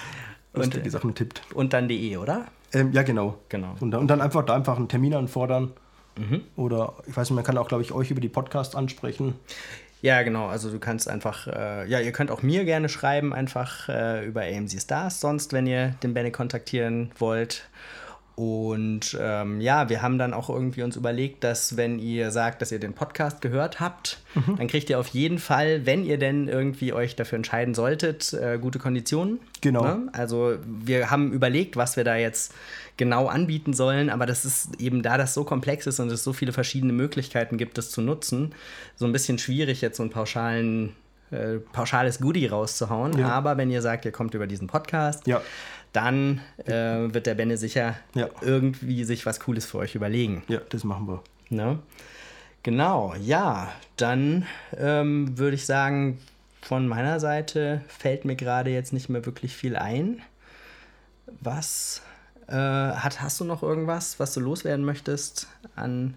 Und, 0.53 0.85
die 0.85 0.89
Sachen 0.89 1.13
tippt. 1.13 1.41
Und 1.53 1.73
dann 1.73 1.87
de, 1.87 2.17
oder? 2.17 2.45
Ähm, 2.73 2.91
ja, 2.91 3.03
genau. 3.03 3.37
genau. 3.49 3.75
Und, 3.79 3.93
und, 3.93 4.07
dann 4.07 4.21
einfach 4.21 4.43
da 4.43 4.55
einfach 4.55 4.77
einen 4.77 4.87
Termin 4.87 5.13
anfordern. 5.13 5.71
Mhm. 6.18 6.41
Oder 6.55 6.93
ich 7.07 7.15
weiß 7.15 7.30
nicht, 7.30 7.36
man 7.36 7.43
kann 7.43 7.57
auch, 7.57 7.68
glaube 7.68 7.84
ich, 7.84 7.91
euch 7.91 8.11
über 8.11 8.22
die 8.22 8.30
Podcasts 8.30 8.76
ansprechen. 8.76 9.36
Ja, 10.01 10.22
genau. 10.22 10.47
Also 10.47 10.70
du 10.70 10.80
kannst 10.80 11.09
einfach, 11.09 11.47
äh, 11.47 11.89
ja, 11.89 11.99
ihr 11.99 12.11
könnt 12.11 12.30
auch 12.30 12.43
mir 12.43 12.65
gerne 12.65 12.88
schreiben, 12.89 13.34
einfach 13.34 13.89
äh, 13.89 14.26
über 14.26 14.43
AMC 14.43 14.80
Stars, 14.80 15.20
sonst, 15.20 15.53
wenn 15.53 15.65
ihr 15.65 15.95
den 16.03 16.13
Benny 16.13 16.32
kontaktieren 16.32 17.11
wollt. 17.18 17.68
Und 18.38 19.18
ähm, 19.20 19.61
ja, 19.61 19.89
wir 19.89 20.03
haben 20.03 20.20
dann 20.20 20.32
auch 20.32 20.47
irgendwie 20.51 20.84
uns 20.84 20.95
überlegt, 20.95 21.43
dass 21.43 21.76
wenn 21.76 21.97
ihr 21.97 22.30
sagt, 22.30 22.61
dass 22.61 22.72
ihr 22.72 22.78
den 22.78 22.93
Podcast 22.93 23.41
gehört 23.41 23.80
habt, 23.80 24.20
mhm. 24.36 24.57
dann 24.57 24.68
kriegt 24.68 24.91
ihr 24.91 24.99
auf 24.99 25.07
jeden 25.07 25.39
Fall, 25.39 25.88
wenn 25.88 26.05
ihr 26.05 26.20
denn 26.20 26.47
irgendwie 26.47 26.93
euch 26.93 27.15
dafür 27.15 27.38
entscheiden 27.38 27.74
solltet, 27.74 28.34
äh, 28.34 28.59
gute 28.61 28.78
Konditionen. 28.78 29.39
Genau. 29.61 29.84
Ne? 29.84 30.09
Also 30.13 30.57
wir 30.63 31.09
haben 31.09 31.34
überlegt, 31.34 31.78
was 31.78 31.97
wir 31.97 32.03
da 32.03 32.15
jetzt 32.15 32.53
genau 32.97 33.27
anbieten 33.27 33.73
sollen, 33.73 34.09
aber 34.09 34.25
das 34.25 34.43
ist 34.43 34.81
eben 34.81 35.03
da 35.03 35.17
das 35.17 35.33
so 35.33 35.43
komplex 35.43 35.87
ist 35.87 35.99
und 35.99 36.11
es 36.11 36.23
so 36.23 36.33
viele 36.33 36.51
verschiedene 36.51 36.93
Möglichkeiten 36.93 37.57
gibt, 37.57 37.77
das 37.77 37.91
zu 37.91 38.01
nutzen, 38.01 38.53
so 38.95 39.05
ein 39.05 39.11
bisschen 39.11 39.37
schwierig 39.37 39.81
jetzt 39.81 39.97
so 39.97 40.03
einen 40.03 40.11
pauschalen 40.11 40.95
äh, 41.29 41.57
pauschales 41.73 42.19
Goodie 42.19 42.47
rauszuhauen. 42.47 43.17
Ja. 43.19 43.29
Aber 43.29 43.57
wenn 43.57 43.69
ihr 43.69 43.81
sagt, 43.81 44.05
ihr 44.05 44.13
kommt 44.13 44.33
über 44.33 44.47
diesen 44.47 44.67
Podcast, 44.67 45.27
ja 45.27 45.41
dann 45.97 46.41
äh, 46.65 46.71
wird 47.13 47.25
der 47.25 47.33
Benne 47.33 47.57
sicher 47.57 47.95
ja. 48.13 48.29
irgendwie 48.41 49.03
sich 49.03 49.25
was 49.25 49.39
Cooles 49.39 49.65
für 49.65 49.79
euch 49.79 49.95
überlegen. 49.95 50.43
Ja, 50.47 50.59
das 50.69 50.83
machen 50.83 51.07
wir. 51.07 51.23
Ne? 51.49 51.79
Genau, 52.61 53.15
ja, 53.19 53.71
dann 53.95 54.45
ähm, 54.77 55.37
würde 55.39 55.55
ich 55.55 55.65
sagen, 55.65 56.19
von 56.61 56.87
meiner 56.87 57.19
Seite 57.19 57.81
fällt 57.87 58.25
mir 58.25 58.35
gerade 58.35 58.69
jetzt 58.69 58.93
nicht 58.93 59.09
mehr 59.09 59.25
wirklich 59.25 59.55
viel 59.55 59.75
ein. 59.75 60.21
Was 61.41 62.03
äh, 62.47 62.53
hat, 62.53 63.21
hast 63.21 63.39
du 63.39 63.45
noch 63.45 63.63
irgendwas, 63.63 64.19
was 64.19 64.33
du 64.33 64.39
loswerden 64.39 64.85
möchtest 64.85 65.47
an 65.75 66.15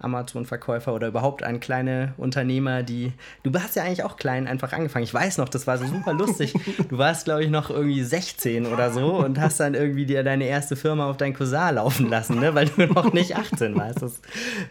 Amazon-Verkäufer 0.00 0.94
oder 0.94 1.08
überhaupt 1.08 1.42
an 1.42 1.60
kleine 1.60 2.14
Unternehmer, 2.16 2.82
die. 2.82 3.12
Du 3.42 3.52
hast 3.54 3.76
ja 3.76 3.82
eigentlich 3.82 4.04
auch 4.04 4.16
klein 4.16 4.46
einfach 4.46 4.72
angefangen. 4.72 5.04
Ich 5.04 5.12
weiß 5.12 5.38
noch, 5.38 5.48
das 5.48 5.66
war 5.66 5.78
so 5.78 5.86
super 5.86 6.12
lustig. 6.12 6.54
Du 6.88 6.98
warst, 6.98 7.24
glaube 7.24 7.44
ich, 7.44 7.50
noch 7.50 7.70
irgendwie 7.70 8.02
16 8.02 8.66
oder 8.66 8.92
so 8.92 9.16
und 9.16 9.40
hast 9.40 9.60
dann 9.60 9.74
irgendwie 9.74 10.06
dir 10.06 10.22
deine 10.22 10.46
erste 10.46 10.76
Firma 10.76 11.10
auf 11.10 11.16
dein 11.16 11.34
Cousin 11.34 11.74
laufen 11.74 12.08
lassen, 12.08 12.38
ne? 12.38 12.54
weil 12.54 12.66
du 12.66 12.86
noch 12.86 13.12
nicht 13.12 13.36
18 13.36 13.76
warst. 13.76 14.02
Das 14.02 14.20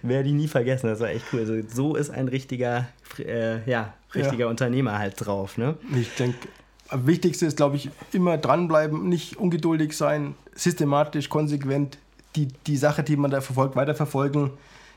werde 0.01 0.29
ich 0.29 0.35
nie 0.35 0.47
vergessen. 0.47 0.87
Das 0.87 0.99
war 0.99 1.09
echt 1.09 1.25
cool. 1.33 1.41
Also, 1.41 1.55
so 1.67 1.95
ist 1.95 2.09
ein 2.09 2.27
richtiger, 2.27 2.87
äh, 3.19 3.69
ja, 3.69 3.93
richtiger 4.15 4.45
ja. 4.45 4.49
Unternehmer 4.49 4.97
halt 4.97 5.25
drauf. 5.25 5.57
Ne? 5.57 5.75
Ich 5.95 6.15
denke, 6.15 6.47
am 6.89 7.07
wichtigsten 7.07 7.45
ist, 7.45 7.57
glaube 7.57 7.75
ich, 7.75 7.89
immer 8.11 8.37
dranbleiben, 8.37 9.07
nicht 9.07 9.37
ungeduldig 9.37 9.95
sein, 9.95 10.35
systematisch, 10.55 11.29
konsequent 11.29 11.97
die, 12.35 12.47
die 12.67 12.77
Sache, 12.77 13.03
die 13.03 13.15
man 13.15 13.31
da 13.31 13.41
verfolgt, 13.41 13.75
weiterverfolgen 13.75 14.51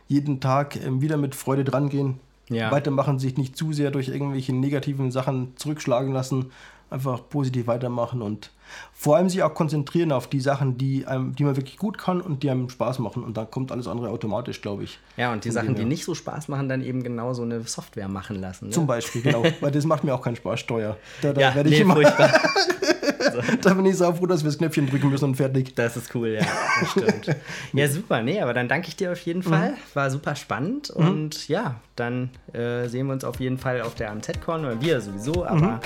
jeden 0.09 0.41
Tag 0.41 0.77
ähm, 0.85 1.01
wieder 1.01 1.17
mit 1.17 1.35
Freude 1.35 1.65
drangehen, 1.65 2.19
ja. 2.49 2.71
weitermachen, 2.71 3.19
sich 3.19 3.37
nicht 3.37 3.57
zu 3.57 3.73
sehr 3.73 3.91
durch 3.91 4.09
irgendwelche 4.09 4.53
negativen 4.53 5.11
Sachen 5.11 5.57
zurückschlagen 5.57 6.13
lassen, 6.13 6.51
einfach 6.91 7.29
positiv 7.29 7.67
weitermachen 7.67 8.21
und 8.21 8.51
vor 8.93 9.17
allem 9.17 9.29
sich 9.29 9.43
auch 9.43 9.55
konzentrieren 9.55 10.13
auf 10.13 10.29
die 10.29 10.41
Sachen, 10.41 10.77
die, 10.79 11.07
einem, 11.07 11.35
die 11.35 11.45
man 11.45 11.57
wirklich 11.57 11.77
gut 11.77 11.99
kann 11.99 12.21
und 12.21 12.43
die 12.43 12.51
einem 12.51 12.69
Spaß 12.69 12.99
machen. 12.99 13.25
Und 13.25 13.37
dann 13.37 13.51
kommt 13.51 13.73
alles 13.73 13.89
andere 13.89 14.11
automatisch, 14.11 14.61
glaube 14.61 14.85
ich. 14.85 14.99
Ja, 15.17 15.33
und 15.33 15.45
die 15.45 15.51
Sachen, 15.51 15.75
die 15.75 15.85
nicht 15.85 16.05
so 16.05 16.15
Spaß 16.15 16.49
machen, 16.49 16.69
dann 16.69 16.83
eben 16.83 17.03
genau 17.03 17.33
so 17.33 17.43
eine 17.43 17.63
Software 17.65 18.09
machen 18.09 18.41
lassen. 18.41 18.67
Ne? 18.67 18.71
Zum 18.71 18.87
Beispiel, 18.87 19.23
genau. 19.23 19.43
Weil 19.61 19.73
das 19.73 19.85
macht 19.85 20.05
mir 20.05 20.15
auch 20.15 20.23
keinen 20.23 20.37
Spaß, 20.37 20.61
Steuer. 20.61 20.97
Da, 21.23 21.33
da 21.33 21.41
ja, 21.41 21.55
werde 21.55 21.69
ich 21.71 21.77
nee, 21.77 21.83
immer. 21.83 21.97
da 23.63 23.75
bin 23.75 23.87
ich 23.87 23.97
so 23.97 24.13
froh, 24.13 24.27
dass 24.27 24.43
wir 24.43 24.49
das 24.49 24.59
Knöpfchen 24.59 24.89
drücken 24.89 25.11
müssen 25.11 25.25
und 25.25 25.37
fertig. 25.37 25.75
Das 25.75 25.97
ist 25.97 26.15
cool, 26.15 26.29
ja. 26.29 26.47
Das 26.81 26.91
stimmt. 26.91 27.37
ja, 27.73 27.89
super. 27.89 28.23
Nee, 28.23 28.41
aber 28.41 28.55
dann 28.55 28.69
danke 28.69 28.89
ich 28.89 28.97
dir 28.97 29.13
auf 29.13 29.21
jeden 29.21 29.41
mhm. 29.41 29.51
Fall. 29.51 29.75
War 29.95 30.11
super 30.11 30.37
spannend. 30.37 30.93
Mhm. 30.97 31.09
Und 31.09 31.49
ja, 31.49 31.77
dann 31.97 32.31
äh, 32.53 32.89
sehen 32.89 33.07
wir 33.07 33.13
uns 33.13 33.25
auf 33.25 33.41
jeden 33.41 33.59
Fall 33.59 33.83
auf 33.83 33.95
der 33.95 34.11
AMZ-Con, 34.11 34.65
oder 34.65 34.81
wir 34.81 35.01
sowieso, 35.01 35.45
aber 35.45 35.73
mhm. 35.73 35.81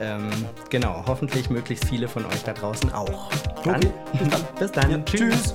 ähm, 0.00 0.30
genau, 0.70 1.04
hoffentlich 1.06 1.50
möglichst 1.50 1.86
viele 1.86 2.08
von 2.08 2.24
euch 2.26 2.42
da 2.44 2.52
draußen 2.52 2.92
auch. 2.92 3.30
Dann, 3.64 3.76
okay. 3.76 3.90
bis 4.58 4.72
dann. 4.72 4.90
Ja, 4.90 4.98
tschüss. 5.04 5.20
tschüss. 5.20 5.54